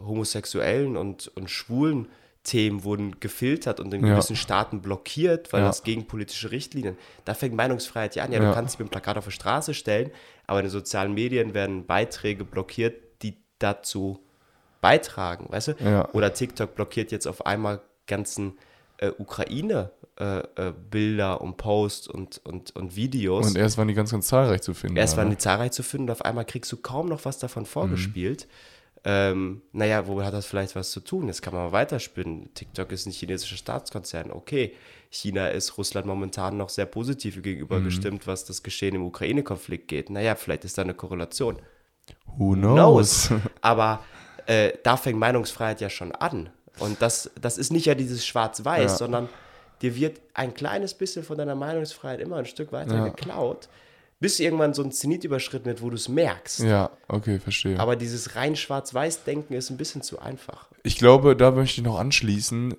homosexuellen 0.00 0.96
und, 0.96 1.28
und 1.36 1.50
schwulen 1.50 2.08
Themen 2.44 2.82
wurden 2.84 3.20
gefiltert 3.20 3.78
und 3.80 3.92
in 3.92 4.04
Ja. 4.06 4.14
gewissen 4.14 4.36
Staaten 4.36 4.80
blockiert, 4.80 5.52
weil 5.52 5.60
Ja. 5.60 5.66
das 5.66 5.82
gegen 5.82 6.06
politische 6.06 6.50
Richtlinien. 6.50 6.96
Da 7.26 7.34
fängt 7.34 7.54
Meinungsfreiheit 7.54 8.16
ja 8.16 8.24
an. 8.24 8.32
Ja, 8.32 8.40
Ja. 8.42 8.48
du 8.48 8.54
kannst 8.54 8.74
dich 8.74 8.78
mit 8.78 8.86
einem 8.86 8.90
Plakat 8.92 9.18
auf 9.18 9.26
die 9.26 9.32
Straße 9.32 9.74
stellen, 9.74 10.10
aber 10.46 10.60
in 10.60 10.64
den 10.64 10.70
sozialen 10.70 11.12
Medien 11.12 11.52
werden 11.52 11.84
Beiträge 11.86 12.44
blockiert, 12.44 13.22
die 13.22 13.36
dazu 13.58 14.24
beitragen, 14.80 15.46
weißt 15.50 15.68
du? 15.68 15.72
Ja. 15.84 16.08
Oder 16.12 16.32
TikTok 16.32 16.74
blockiert 16.74 17.10
jetzt 17.12 17.26
auf 17.26 17.46
einmal 17.46 17.80
ganzen 18.06 18.58
äh, 18.98 19.10
Ukraine-Bilder 20.18 21.40
und 21.40 21.56
Posts 21.56 22.08
und, 22.08 22.40
und, 22.44 22.74
und 22.76 22.96
Videos. 22.96 23.46
Und 23.46 23.56
erst 23.56 23.78
waren 23.78 23.88
die 23.88 23.94
ganz, 23.94 24.10
ganz 24.10 24.26
zahlreich 24.28 24.62
zu 24.62 24.74
finden. 24.74 24.96
Erst 24.96 25.16
waren 25.16 25.28
ne? 25.28 25.34
die 25.36 25.38
zahlreich 25.40 25.72
zu 25.72 25.82
finden 25.82 26.04
und 26.08 26.12
auf 26.12 26.22
einmal 26.24 26.44
kriegst 26.44 26.70
du 26.72 26.76
kaum 26.76 27.08
noch 27.08 27.24
was 27.24 27.38
davon 27.38 27.62
Mhm. 27.62 27.66
vorgespielt. 27.66 28.46
Ähm, 29.04 29.62
naja, 29.72 30.06
wo 30.08 30.20
hat 30.22 30.34
das 30.34 30.46
vielleicht 30.46 30.74
was 30.74 30.90
zu 30.90 30.98
tun? 31.00 31.28
Jetzt 31.28 31.40
kann 31.40 31.54
man 31.54 31.66
mal 31.66 31.72
weiterspinnen. 31.72 32.52
TikTok 32.54 32.90
ist 32.90 33.06
ein 33.06 33.12
chinesischer 33.12 33.56
Staatskonzern. 33.56 34.32
Okay, 34.32 34.74
China 35.10 35.48
ist 35.48 35.78
Russland 35.78 36.06
momentan 36.06 36.56
noch 36.56 36.68
sehr 36.68 36.86
positiv 36.86 37.40
gegenüber 37.42 37.78
Mhm. 37.78 37.84
gestimmt, 37.84 38.26
was 38.26 38.44
das 38.44 38.62
Geschehen 38.64 38.96
im 38.96 39.04
Ukraine-Konflikt 39.04 39.86
geht. 39.88 40.10
Naja, 40.10 40.34
vielleicht 40.34 40.64
ist 40.64 40.76
da 40.78 40.82
eine 40.82 40.94
Korrelation. 40.94 41.60
Who 42.36 42.54
knows? 42.54 43.28
knows? 43.28 43.40
Aber 43.60 44.00
äh, 44.48 44.72
da 44.82 44.96
fängt 44.96 45.18
Meinungsfreiheit 45.18 45.80
ja 45.80 45.90
schon 45.90 46.12
an. 46.12 46.50
Und 46.78 47.00
das, 47.02 47.30
das 47.40 47.58
ist 47.58 47.70
nicht 47.72 47.86
ja 47.86 47.94
dieses 47.94 48.26
Schwarz-Weiß, 48.26 48.92
Ja. 48.92 48.96
sondern 48.96 49.28
dir 49.82 49.94
wird 49.94 50.20
ein 50.34 50.54
kleines 50.54 50.94
bisschen 50.94 51.22
von 51.24 51.36
deiner 51.38 51.54
Meinungsfreiheit 51.54 52.20
immer 52.20 52.36
ein 52.36 52.46
Stück 52.46 52.72
weiter 52.72 52.96
Ja. 52.96 53.04
geklaut, 53.08 53.68
bis 54.20 54.40
irgendwann 54.40 54.74
so 54.74 54.82
ein 54.82 54.90
Zenit 54.92 55.24
überschritten 55.24 55.66
wird, 55.66 55.82
wo 55.82 55.90
du 55.90 55.96
es 55.96 56.08
merkst. 56.08 56.60
Ja, 56.60 56.90
okay, 57.08 57.38
verstehe. 57.38 57.78
Aber 57.78 57.94
dieses 57.96 58.36
rein 58.36 58.56
Schwarz-Weiß-Denken 58.56 59.54
ist 59.54 59.70
ein 59.70 59.76
bisschen 59.76 60.02
zu 60.02 60.18
einfach. 60.18 60.68
Ich 60.82 60.96
glaube, 60.98 61.36
da 61.36 61.50
möchte 61.50 61.80
ich 61.80 61.84
noch 61.86 61.98
anschließen. 61.98 62.74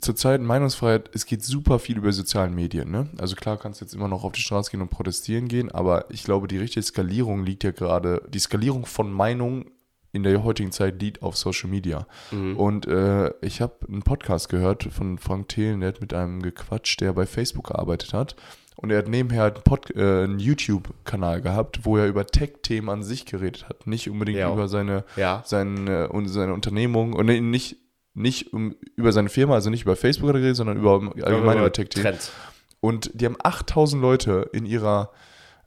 Zurzeit 0.00 0.40
Meinungsfreiheit, 0.40 1.10
es 1.12 1.26
geht 1.26 1.42
super 1.42 1.80
viel 1.80 1.98
über 1.98 2.12
sozialen 2.12 2.54
Medien. 2.54 2.92
Ne? 2.92 3.08
Also 3.18 3.34
klar 3.34 3.58
kannst 3.58 3.80
du 3.80 3.84
jetzt 3.84 3.94
immer 3.94 4.06
noch 4.06 4.22
auf 4.22 4.30
die 4.30 4.40
Straße 4.40 4.70
gehen 4.70 4.80
und 4.80 4.90
protestieren 4.90 5.48
gehen, 5.48 5.72
aber 5.72 6.04
ich 6.08 6.22
glaube, 6.22 6.46
die 6.46 6.58
richtige 6.58 6.84
Skalierung 6.84 7.44
liegt 7.44 7.64
ja 7.64 7.72
gerade, 7.72 8.22
die 8.28 8.38
Skalierung 8.38 8.86
von 8.86 9.10
Meinung 9.12 9.71
in 10.12 10.22
der 10.22 10.44
heutigen 10.44 10.72
Zeit 10.72 11.00
liegt 11.00 11.22
auf 11.22 11.36
Social 11.36 11.70
Media. 11.70 12.06
Und 12.30 12.86
äh, 12.86 13.32
ich 13.40 13.60
habe 13.62 13.74
einen 13.88 14.02
Podcast 14.02 14.48
gehört 14.50 14.84
von 14.84 15.18
Frank 15.18 15.48
Thelen, 15.48 15.80
der 15.80 15.88
hat 15.88 16.00
mit 16.00 16.12
einem 16.14 16.42
gequatscht, 16.42 17.00
der 17.00 17.12
bei 17.14 17.24
Facebook 17.26 17.68
gearbeitet 17.68 18.12
hat. 18.12 18.36
Und 18.76 18.90
er 18.90 18.98
hat 18.98 19.08
nebenher 19.08 19.44
einen, 19.44 19.96
äh, 19.96 20.24
einen 20.24 20.38
YouTube-Kanal 20.38 21.40
gehabt, 21.40 21.84
wo 21.84 21.96
er 21.96 22.06
über 22.08 22.26
Tech-Themen 22.26 22.88
an 22.90 23.02
sich 23.02 23.26
geredet 23.26 23.68
hat. 23.68 23.86
Nicht 23.86 24.08
unbedingt 24.10 24.38
Ja. 24.38 24.52
über 24.52 24.68
seine, 24.68 25.04
Ja. 25.16 25.42
seine, 25.46 26.08
und 26.08 26.28
seine 26.28 26.52
Unternehmung 26.52 27.12
und 27.12 27.26
nicht, 27.26 27.76
nicht 28.14 28.52
um, 28.52 28.74
über 28.96 29.12
seine 29.12 29.28
Firma, 29.28 29.54
also 29.54 29.70
nicht 29.70 29.82
über 29.82 29.96
Facebook 29.96 30.28
hat 30.28 30.36
er 30.36 30.40
geredet, 30.40 30.56
sondern 30.56 30.78
über 30.78 30.92
allgemein 31.22 31.58
über 31.58 31.72
Tech-Themen. 31.72 32.04
Trend. 32.04 32.32
Und 32.80 33.10
die 33.14 33.24
haben 33.26 33.36
8000 33.42 34.02
Leute 34.02 34.50
in 34.52 34.66
ihrer, 34.66 35.10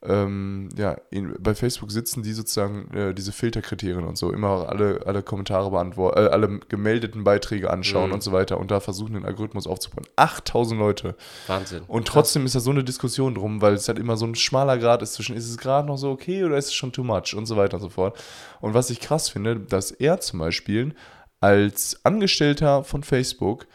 ähm, 0.08 0.70
ja, 0.78 0.98
in, 1.10 1.36
bei 1.40 1.56
Facebook 1.56 1.92
sitzen, 1.92 2.24
die 2.24 2.34
sozusagen 2.34 2.94
äh, 2.94 3.14
diese 3.14 3.32
Filterkriterien 3.32 4.04
und 4.06 4.18
so 4.18 4.32
immer 4.32 4.70
alle, 4.70 5.02
alle 5.06 5.24
Kommentare 5.24 5.72
beantworten, 5.72 6.20
äh, 6.20 6.28
alle 6.28 6.60
gemeldeten 6.70 7.24
Beiträge 7.24 7.70
anschauen 7.72 8.10
Mhm. 8.10 8.14
und 8.16 8.24
so 8.24 8.32
weiter 8.32 8.60
und 8.60 8.72
da 8.72 8.80
versuchen, 8.80 9.14
den 9.14 9.26
Algorithmus 9.26 9.68
aufzubauen. 9.68 10.06
8000 10.16 10.80
Leute. 10.80 11.16
Wahnsinn. 11.48 11.84
Und 11.88 12.08
trotzdem 12.08 12.46
ist 12.46 12.56
da 12.56 12.60
so 12.60 12.72
eine 12.72 12.84
Diskussion 12.84 13.36
drum, 13.36 13.62
weil 13.62 13.74
es 13.74 13.88
halt 13.88 14.00
immer 14.00 14.18
so 14.18 14.26
ein 14.26 14.36
schmaler 14.36 14.78
Grad 14.78 15.02
ist 15.02 15.14
zwischen, 15.14 15.36
ist 15.36 15.50
es 15.50 15.58
gerade 15.58 15.88
noch 15.88 15.98
so 15.98 16.12
okay 16.12 16.44
oder 16.44 16.58
ist 16.58 16.66
es 16.68 16.74
schon 16.74 16.92
too 16.92 17.04
much 17.04 17.34
und 17.36 17.46
so 17.46 17.58
weiter 17.58 17.76
und 17.78 17.82
so 17.84 17.90
fort. 17.90 18.18
Und 18.62 18.74
was 18.74 18.90
ich 18.90 19.00
krass 19.00 19.30
finde, 19.30 19.60
dass 19.60 19.92
er 19.92 20.20
zum 20.20 20.40
Beispiel 20.40 20.96
als 21.42 22.00
Angestellter 22.04 22.84
von 22.84 23.04
Facebook 23.04 23.68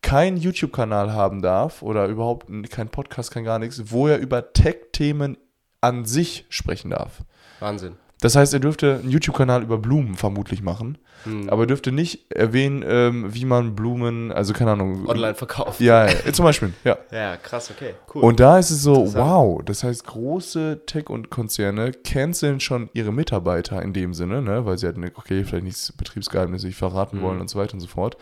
keinen 0.00 0.36
YouTube-Kanal 0.36 1.12
haben 1.12 1.42
darf 1.42 1.82
oder 1.82 2.06
überhaupt 2.06 2.46
kein 2.70 2.88
Podcast, 2.88 3.32
kein 3.32 3.42
gar 3.44 3.58
nichts, 3.58 3.90
wo 3.90 4.06
er 4.06 4.18
über 4.18 4.52
Tech-Themen 4.52 5.36
an 5.80 6.04
sich 6.04 6.44
sprechen 6.48 6.90
darf. 6.90 7.22
Wahnsinn. 7.60 7.94
Das 8.20 8.34
heißt, 8.34 8.52
er 8.52 8.58
dürfte 8.58 8.98
einen 9.00 9.10
YouTube-Kanal 9.10 9.62
über 9.62 9.78
Blumen 9.78 10.16
vermutlich 10.16 10.60
machen, 10.60 10.98
Hm. 11.22 11.48
aber 11.50 11.62
er 11.62 11.66
dürfte 11.68 11.92
nicht 11.92 12.32
erwähnen, 12.32 12.84
ähm, 12.84 13.32
wie 13.32 13.44
man 13.44 13.76
Blumen, 13.76 14.32
also 14.32 14.52
keine 14.52 14.72
Ahnung. 14.72 15.06
Online 15.08 15.36
verkauft. 15.36 15.78
Ja, 15.80 16.06
ja, 16.08 16.32
zum 16.32 16.44
Beispiel, 16.44 16.72
ja. 16.82 16.98
Ja, 17.12 17.36
krass, 17.36 17.70
okay. 17.70 17.94
Cool. 18.12 18.24
Und 18.24 18.40
da 18.40 18.58
ist 18.58 18.70
es 18.70 18.82
so, 18.82 19.14
wow, 19.14 19.62
das 19.64 19.84
heißt, 19.84 20.04
große 20.04 20.80
Tech- 20.86 21.10
und 21.10 21.30
Konzerne 21.30 21.92
canceln 21.92 22.58
schon 22.58 22.90
ihre 22.92 23.12
Mitarbeiter 23.12 23.80
in 23.82 23.92
dem 23.92 24.14
Sinne, 24.14 24.42
ne, 24.42 24.66
weil 24.66 24.78
sie 24.78 24.86
halt, 24.86 24.98
ne, 24.98 25.12
okay, 25.14 25.44
vielleicht 25.44 25.64
nicht 25.64 25.76
das 25.78 25.92
Betriebsgeheimnis 25.92 26.64
nicht 26.64 26.76
verraten 26.76 27.18
Mhm. 27.18 27.22
wollen 27.22 27.40
und 27.40 27.48
so 27.50 27.56
weiter 27.60 27.74
und 27.74 27.80
so 27.80 27.86
fort. 27.88 28.16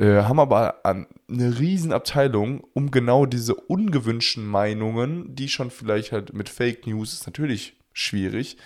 Äh, 0.00 0.22
haben 0.22 0.40
aber 0.40 0.86
an, 0.86 1.06
eine 1.28 1.58
riesen 1.58 1.92
Abteilung, 1.92 2.66
um 2.72 2.90
genau 2.90 3.26
diese 3.26 3.54
ungewünschten 3.54 4.46
Meinungen, 4.46 5.34
die 5.36 5.50
schon 5.50 5.70
vielleicht 5.70 6.10
halt 6.10 6.32
mit 6.32 6.48
Fake 6.48 6.86
News 6.86 7.12
ist 7.12 7.26
natürlich 7.26 7.76
schwierig. 7.92 8.56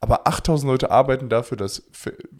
Aber 0.00 0.28
8000 0.28 0.70
Leute 0.70 0.90
arbeiten 0.92 1.28
dafür, 1.28 1.56
dass 1.56 1.82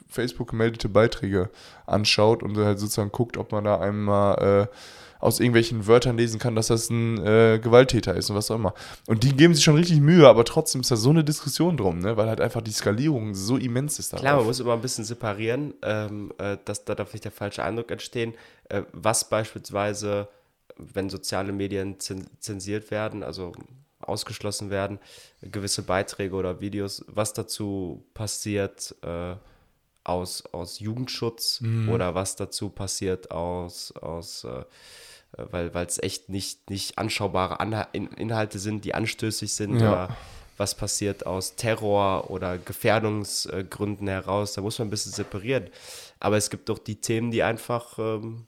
Facebook 0.09 0.50
gemeldete 0.50 0.88
Beiträge 0.88 1.50
anschaut 1.84 2.44
und 2.44 2.57
halt 2.57 2.78
sozusagen 2.78 3.11
guckt, 3.11 3.38
ob 3.38 3.50
man 3.50 3.64
da 3.64 3.80
einmal 3.80 4.68
äh, 4.70 4.76
aus 5.25 5.41
irgendwelchen 5.41 5.87
Wörtern 5.87 6.18
lesen 6.18 6.39
kann, 6.39 6.55
dass 6.55 6.66
das 6.66 6.91
ein 6.91 7.16
äh, 7.25 7.59
Gewalttäter 7.59 8.14
ist 8.14 8.29
und 8.29 8.37
was 8.37 8.51
auch 8.51 8.57
immer. 8.57 8.75
Und 9.07 9.25
die 9.25 9.35
geben 9.35 9.55
sich 9.55 9.64
schon 9.64 9.75
richtig 9.75 10.01
Mühe, 10.01 10.29
aber 10.29 10.45
trotzdem 10.45 10.83
ist 10.83 10.91
da 10.91 10.97
so 10.97 11.09
eine 11.09 11.25
Diskussion 11.25 11.79
drum, 11.79 12.01
ne? 12.01 12.18
weil 12.18 12.29
halt 12.29 12.43
einfach 12.43 12.61
die 12.61 12.72
Skalierung 12.72 13.35
so 13.35 13.57
immens 13.57 13.99
ist. 13.99 14.12
Darauf. 14.12 14.20
Klar, 14.20 14.37
man 14.37 14.45
muss 14.45 14.61
immer 14.61 14.75
ein 14.75 14.83
bisschen 14.83 15.05
separieren, 15.05 15.72
ähm, 15.83 16.31
äh, 16.37 16.59
dass 16.66 16.85
da 16.85 16.95
darf 16.95 17.14
nicht 17.14 17.25
der 17.25 17.33
falsche 17.33 17.64
Eindruck 17.64 17.91
entstehen, 17.91 18.35
äh, 18.68 18.83
was 18.93 19.31
beispielsweise, 19.31 20.29
wenn 20.77 21.09
soziale 21.09 21.53
Medien 21.53 21.97
zensiert 21.99 22.91
werden, 22.91 23.22
also 23.22 23.53
ausgeschlossen 24.01 24.68
werden, 24.68 24.99
gewisse 25.41 25.85
Beiträge 25.85 26.35
oder 26.35 26.61
Videos, 26.61 27.03
was 27.09 27.33
dazu 27.33 28.05
passiert 28.12 28.95
äh, 29.01 29.37
aus, 30.05 30.45
aus 30.53 30.81
Jugendschutz 30.81 31.62
mhm. 31.62 31.89
oder 31.89 32.14
was 32.14 32.37
dazu 32.37 32.68
passiert 32.68 33.31
aus, 33.31 33.91
aus 33.93 34.45
äh, 34.45 34.64
weil 35.37 35.70
es 35.87 36.03
echt 36.03 36.28
nicht, 36.28 36.70
nicht 36.70 36.99
anschaubare 36.99 37.61
Anha 37.61 37.89
In 37.93 38.09
Inhalte 38.09 38.59
sind, 38.59 38.85
die 38.85 38.95
anstößig 38.95 39.53
sind 39.53 39.80
ja. 39.80 39.89
oder 39.89 40.16
was 40.57 40.74
passiert 40.74 41.26
aus 41.26 41.57
Terror 41.57 42.30
oder 42.30 42.59
Gefährdungsgründen 42.59 44.07
heraus. 44.07 44.53
Da 44.55 44.61
muss 44.61 44.78
man 44.78 44.89
ein 44.89 44.91
bisschen 44.91 45.12
separieren. 45.12 45.68
Aber 46.20 46.37
es 46.37 46.51
gibt 46.51 46.68
doch 46.68 46.78
die 46.78 46.97
Themen, 46.97 47.30
die 47.30 47.43
einfach 47.43 47.99
ähm, 47.99 48.47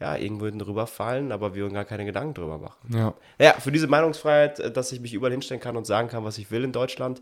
ja, 0.00 0.16
irgendwo 0.16 0.50
drüber 0.50 0.86
fallen, 0.86 1.30
aber 1.30 1.54
wir 1.54 1.64
uns 1.64 1.74
gar 1.74 1.84
keine 1.84 2.04
Gedanken 2.04 2.34
drüber 2.34 2.58
machen. 2.58 2.96
Ja. 2.96 3.14
Naja, 3.38 3.52
für 3.60 3.70
diese 3.70 3.86
Meinungsfreiheit, 3.86 4.58
äh, 4.58 4.72
dass 4.72 4.92
ich 4.92 5.00
mich 5.00 5.12
überall 5.12 5.32
hinstellen 5.32 5.60
kann 5.60 5.76
und 5.76 5.86
sagen 5.86 6.08
kann, 6.08 6.24
was 6.24 6.38
ich 6.38 6.50
will 6.50 6.64
in 6.64 6.72
Deutschland, 6.72 7.20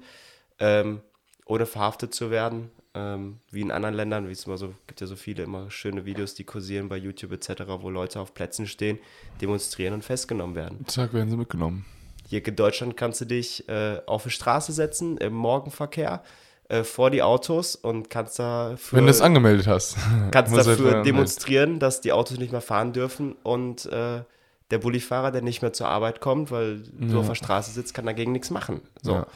ähm, 0.60 1.00
ohne 1.48 1.66
verhaftet 1.66 2.14
zu 2.14 2.30
werden, 2.30 2.70
ähm, 2.94 3.38
wie 3.50 3.62
in 3.62 3.70
anderen 3.70 3.94
Ländern, 3.94 4.28
wie 4.28 4.32
es 4.32 4.44
immer 4.44 4.58
so, 4.58 4.74
gibt 4.86 5.00
ja 5.00 5.06
so 5.06 5.16
viele 5.16 5.42
immer 5.42 5.70
schöne 5.70 6.04
Videos, 6.04 6.34
die 6.34 6.44
kursieren 6.44 6.88
bei 6.88 6.96
YouTube 6.96 7.32
etc., 7.32 7.62
wo 7.80 7.90
Leute 7.90 8.20
auf 8.20 8.34
Plätzen 8.34 8.66
stehen, 8.66 8.98
demonstrieren 9.40 9.94
und 9.94 10.04
festgenommen 10.04 10.54
werden. 10.54 10.84
Zack, 10.86 11.12
werden 11.14 11.30
sie 11.30 11.36
mitgenommen. 11.36 11.86
Hier 12.28 12.46
in 12.46 12.56
Deutschland 12.56 12.96
kannst 12.96 13.22
du 13.22 13.24
dich 13.24 13.66
äh, 13.68 14.00
auf 14.06 14.24
die 14.24 14.30
Straße 14.30 14.72
setzen 14.72 15.16
im 15.16 15.32
Morgenverkehr 15.32 16.22
äh, 16.68 16.84
vor 16.84 17.10
die 17.10 17.22
Autos 17.22 17.74
und 17.76 18.10
kannst 18.10 18.38
da 18.38 18.76
wenn 18.92 19.04
du 19.04 19.10
es 19.10 19.22
angemeldet 19.22 19.66
hast, 19.66 19.96
kannst 20.30 20.54
dafür 20.54 20.96
halt 20.96 21.06
demonstrieren, 21.06 21.78
dass 21.78 22.02
die 22.02 22.12
Autos 22.12 22.36
nicht 22.36 22.52
mehr 22.52 22.60
fahren 22.60 22.92
dürfen 22.92 23.32
und 23.42 23.86
äh, 23.86 24.22
der 24.70 24.78
Bullifahrer, 24.78 25.30
der 25.30 25.40
nicht 25.40 25.62
mehr 25.62 25.72
zur 25.72 25.88
Arbeit 25.88 26.20
kommt, 26.20 26.50
weil 26.50 26.82
ja. 27.00 27.06
du 27.06 27.20
auf 27.20 27.28
der 27.28 27.34
Straße 27.34 27.70
sitzt, 27.70 27.94
kann 27.94 28.04
dagegen 28.04 28.32
nichts 28.32 28.50
machen. 28.50 28.82
So. 29.00 29.12
Ja 29.12 29.26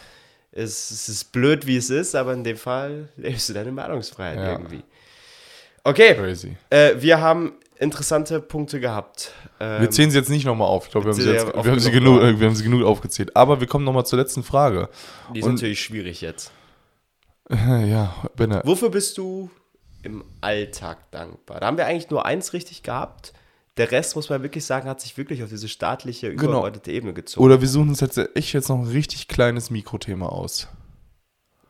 es, 0.52 0.90
es 0.90 1.08
ist 1.08 1.32
blöd, 1.32 1.66
wie 1.66 1.76
es 1.76 1.90
ist, 1.90 2.14
aber 2.14 2.34
in 2.34 2.44
dem 2.44 2.56
Fall 2.56 3.08
lebst 3.16 3.48
du 3.48 3.54
deine 3.54 3.72
Meinungsfreiheit 3.72 4.38
ja. 4.38 4.52
irgendwie. 4.52 4.82
Okay. 5.84 6.14
Crazy. 6.14 6.56
Äh, 6.70 6.94
wir 6.98 7.20
haben 7.20 7.54
interessante 7.78 8.40
Punkte 8.40 8.78
gehabt. 8.78 9.32
Ähm, 9.58 9.80
wir 9.80 9.90
zählen 9.90 10.10
sie 10.10 10.18
jetzt 10.18 10.30
nicht 10.30 10.44
nochmal 10.44 10.68
auf. 10.68 10.86
Ich 10.86 10.92
glaube, 10.92 11.06
wir, 11.06 11.12
haben 11.12 11.20
sie, 11.20 11.30
jetzt, 11.30 11.46
wir, 11.46 11.72
haben 11.72 11.80
sie 11.80 11.90
genug, 11.90 12.20
wir 12.20 12.46
haben 12.46 12.54
sie 12.54 12.64
genug 12.64 12.84
aufgezählt. 12.84 13.34
Aber 13.34 13.60
wir 13.60 13.66
kommen 13.66 13.84
nochmal 13.84 14.06
zur 14.06 14.18
letzten 14.18 14.44
Frage. 14.44 14.88
Die 15.34 15.40
ist 15.40 15.46
Und, 15.46 15.54
natürlich 15.54 15.82
schwierig 15.82 16.20
jetzt. 16.20 16.52
ja, 17.50 18.14
Benne. 18.36 18.62
Wofür 18.64 18.90
bist 18.90 19.18
du 19.18 19.50
im 20.02 20.22
Alltag 20.40 21.10
dankbar? 21.10 21.60
Da 21.60 21.66
haben 21.66 21.76
wir 21.76 21.86
eigentlich 21.86 22.10
nur 22.10 22.24
eins 22.24 22.52
richtig 22.52 22.82
gehabt 22.82 23.32
der 23.76 23.90
Rest, 23.90 24.16
muss 24.16 24.28
man 24.28 24.42
wirklich 24.42 24.64
sagen, 24.64 24.88
hat 24.88 25.00
sich 25.00 25.16
wirklich 25.16 25.42
auf 25.42 25.48
diese 25.48 25.68
staatliche, 25.68 26.30
genau. 26.30 26.42
übergeordnete 26.44 26.90
genau. 26.90 26.96
Ebene 26.98 27.14
gezogen. 27.14 27.44
Oder 27.44 27.60
wir 27.60 27.68
suchen 27.68 27.88
uns 27.88 28.00
jetzt 28.00 28.18
echt 28.34 28.52
jetzt 28.52 28.68
noch 28.68 28.78
ein 28.78 28.86
richtig 28.86 29.28
kleines 29.28 29.70
Mikrothema 29.70 30.26
aus. 30.26 30.68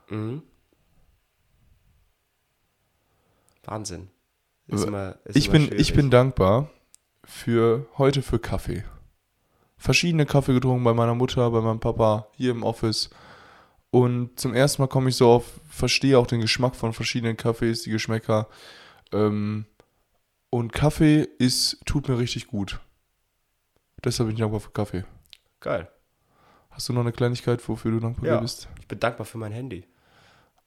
Mhm. 0.08 0.42
Wahnsinn. 3.64 4.08
Immer, 4.66 5.16
ich 5.32 5.50
bin, 5.50 5.70
ich 5.72 5.92
bin 5.92 6.10
dankbar 6.10 6.70
für 7.24 7.86
heute 7.98 8.22
für 8.22 8.38
Kaffee. 8.38 8.84
Verschiedene 9.76 10.26
Kaffee 10.26 10.54
getrunken 10.54 10.84
bei 10.84 10.94
meiner 10.94 11.14
Mutter, 11.14 11.50
bei 11.50 11.60
meinem 11.60 11.80
Papa, 11.80 12.28
hier 12.36 12.52
im 12.52 12.62
Office. 12.62 13.10
Und 13.90 14.40
zum 14.40 14.54
ersten 14.54 14.80
Mal 14.82 14.88
komme 14.88 15.10
ich 15.10 15.16
so 15.16 15.28
auf, 15.28 15.60
verstehe 15.68 16.18
auch 16.18 16.26
den 16.26 16.40
Geschmack 16.40 16.74
von 16.74 16.92
verschiedenen 16.92 17.36
Kaffees, 17.36 17.82
die 17.82 17.90
Geschmäcker. 17.90 18.48
Ähm, 19.12 19.66
und 20.52 20.74
Kaffee 20.74 21.26
ist, 21.38 21.78
tut 21.86 22.08
mir 22.08 22.18
richtig 22.18 22.46
gut. 22.46 22.78
Deshalb 24.04 24.28
bin 24.28 24.36
ich 24.36 24.40
dankbar 24.40 24.60
für 24.60 24.70
Kaffee. 24.70 25.04
Geil. 25.60 25.88
Hast 26.70 26.88
du 26.88 26.92
noch 26.92 27.00
eine 27.00 27.12
Kleinigkeit, 27.12 27.66
wofür 27.66 27.90
du 27.90 28.00
dankbar 28.00 28.26
ja, 28.26 28.38
bist? 28.38 28.68
Ich 28.78 28.86
bin 28.86 29.00
dankbar 29.00 29.24
für 29.24 29.38
mein 29.38 29.52
Handy. 29.52 29.86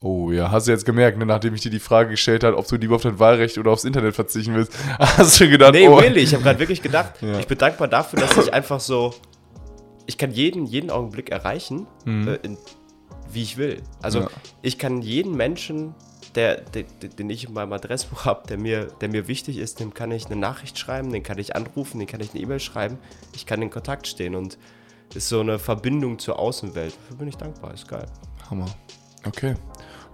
Oh 0.01 0.31
ja, 0.31 0.49
hast 0.49 0.67
du 0.67 0.71
jetzt 0.71 0.86
gemerkt, 0.86 1.19
ne, 1.19 1.25
nachdem 1.27 1.53
ich 1.53 1.61
dir 1.61 1.69
die 1.69 1.79
Frage 1.79 2.09
gestellt 2.09 2.43
habe, 2.43 2.57
ob 2.57 2.67
du 2.67 2.77
lieber 2.77 2.95
auf 2.95 3.03
dein 3.03 3.19
Wahlrecht 3.19 3.59
oder 3.59 3.71
aufs 3.71 3.83
Internet 3.83 4.15
verzichten 4.15 4.55
willst, 4.55 4.73
hast 4.99 5.39
du 5.39 5.49
gedacht, 5.49 5.73
nee, 5.73 5.88
oh. 5.88 5.97
really, 5.97 6.21
ich 6.21 6.33
habe 6.33 6.43
gerade 6.43 6.57
wirklich 6.57 6.81
gedacht, 6.81 7.13
ja. 7.21 7.38
ich 7.38 7.45
bin 7.45 7.57
dankbar 7.57 7.88
dafür, 7.88 8.19
dass 8.19 8.38
ich 8.38 8.51
einfach 8.51 8.79
so, 8.79 9.13
ich 10.07 10.17
kann 10.17 10.31
jeden, 10.31 10.65
jeden 10.65 10.89
Augenblick 10.89 11.29
erreichen, 11.29 11.86
mhm. 12.05 12.27
äh, 12.27 12.36
in, 12.38 12.57
wie 13.31 13.43
ich 13.43 13.57
will. 13.57 13.83
Also 14.01 14.21
ja. 14.21 14.29
ich 14.63 14.79
kann 14.79 15.03
jeden 15.03 15.36
Menschen 15.36 15.93
der, 16.36 16.61
der, 16.61 16.83
den 16.83 17.29
ich 17.29 17.47
in 17.47 17.53
meinem 17.53 17.73
Adressbuch 17.73 18.25
habe, 18.25 18.47
der 18.47 18.57
mir, 18.57 18.86
der 19.01 19.09
mir 19.09 19.27
wichtig 19.27 19.57
ist, 19.57 19.79
dem 19.79 19.93
kann 19.93 20.11
ich 20.11 20.25
eine 20.25 20.36
Nachricht 20.36 20.77
schreiben, 20.77 21.11
den 21.11 21.23
kann 21.23 21.38
ich 21.38 21.55
anrufen, 21.55 21.99
den 21.99 22.07
kann 22.07 22.19
ich 22.21 22.31
eine 22.31 22.41
E-Mail 22.41 22.59
schreiben. 22.59 22.97
Ich 23.36 23.45
kann 23.45 23.61
in 23.61 23.69
Kontakt 23.69 24.07
stehen 24.07 24.36
und 24.36 24.57
ist 25.13 25.29
so 25.29 25.39
eine 25.39 25.59
Verbindung 25.59 26.19
zur 26.19 26.39
Außenwelt. 26.39 26.95
Dafür 26.95 27.17
bin 27.17 27.27
ich 27.27 27.38
dankbar, 27.38 27.73
ist 27.73 27.88
geil. 27.88 28.05
Hammer. 28.49 28.67
Okay. 29.25 29.55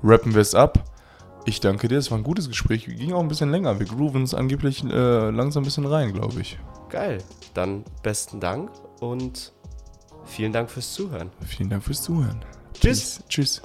Rappen 0.03 0.34
wir 0.34 0.41
es 0.41 0.55
ab. 0.55 0.84
Ich 1.45 1.59
danke 1.59 1.88
dir, 1.88 1.97
es 1.97 2.11
war 2.11 2.19
ein 2.19 2.24
gutes 2.24 2.47
Gespräch. 2.47 2.86
Ging 2.86 3.13
auch 3.13 3.19
ein 3.19 3.28
bisschen 3.28 3.49
länger. 3.49 3.80
Wir 3.80 3.88
grooven 3.88 4.22
uns 4.22 4.34
angeblich 4.34 4.84
äh, 4.84 5.30
langsam 5.32 5.63
ein 5.63 5.65
bisschen 5.65 5.86
rein, 5.86 6.13
glaube 6.13 6.39
ich. 6.39 6.59
Geil. 6.89 7.17
Dann 7.53 7.84
besten 8.03 8.39
Dank 8.39 8.69
und 8.99 9.51
vielen 10.26 10.53
Dank 10.53 10.69
fürs 10.69 10.93
Zuhören. 10.93 11.32
Vielen 11.45 11.69
Dank 11.69 11.84
fürs 11.84 12.03
Zuhören. 12.03 12.43
Tschüss. 12.74 13.19
Peace. 13.19 13.24
Tschüss. 13.28 13.61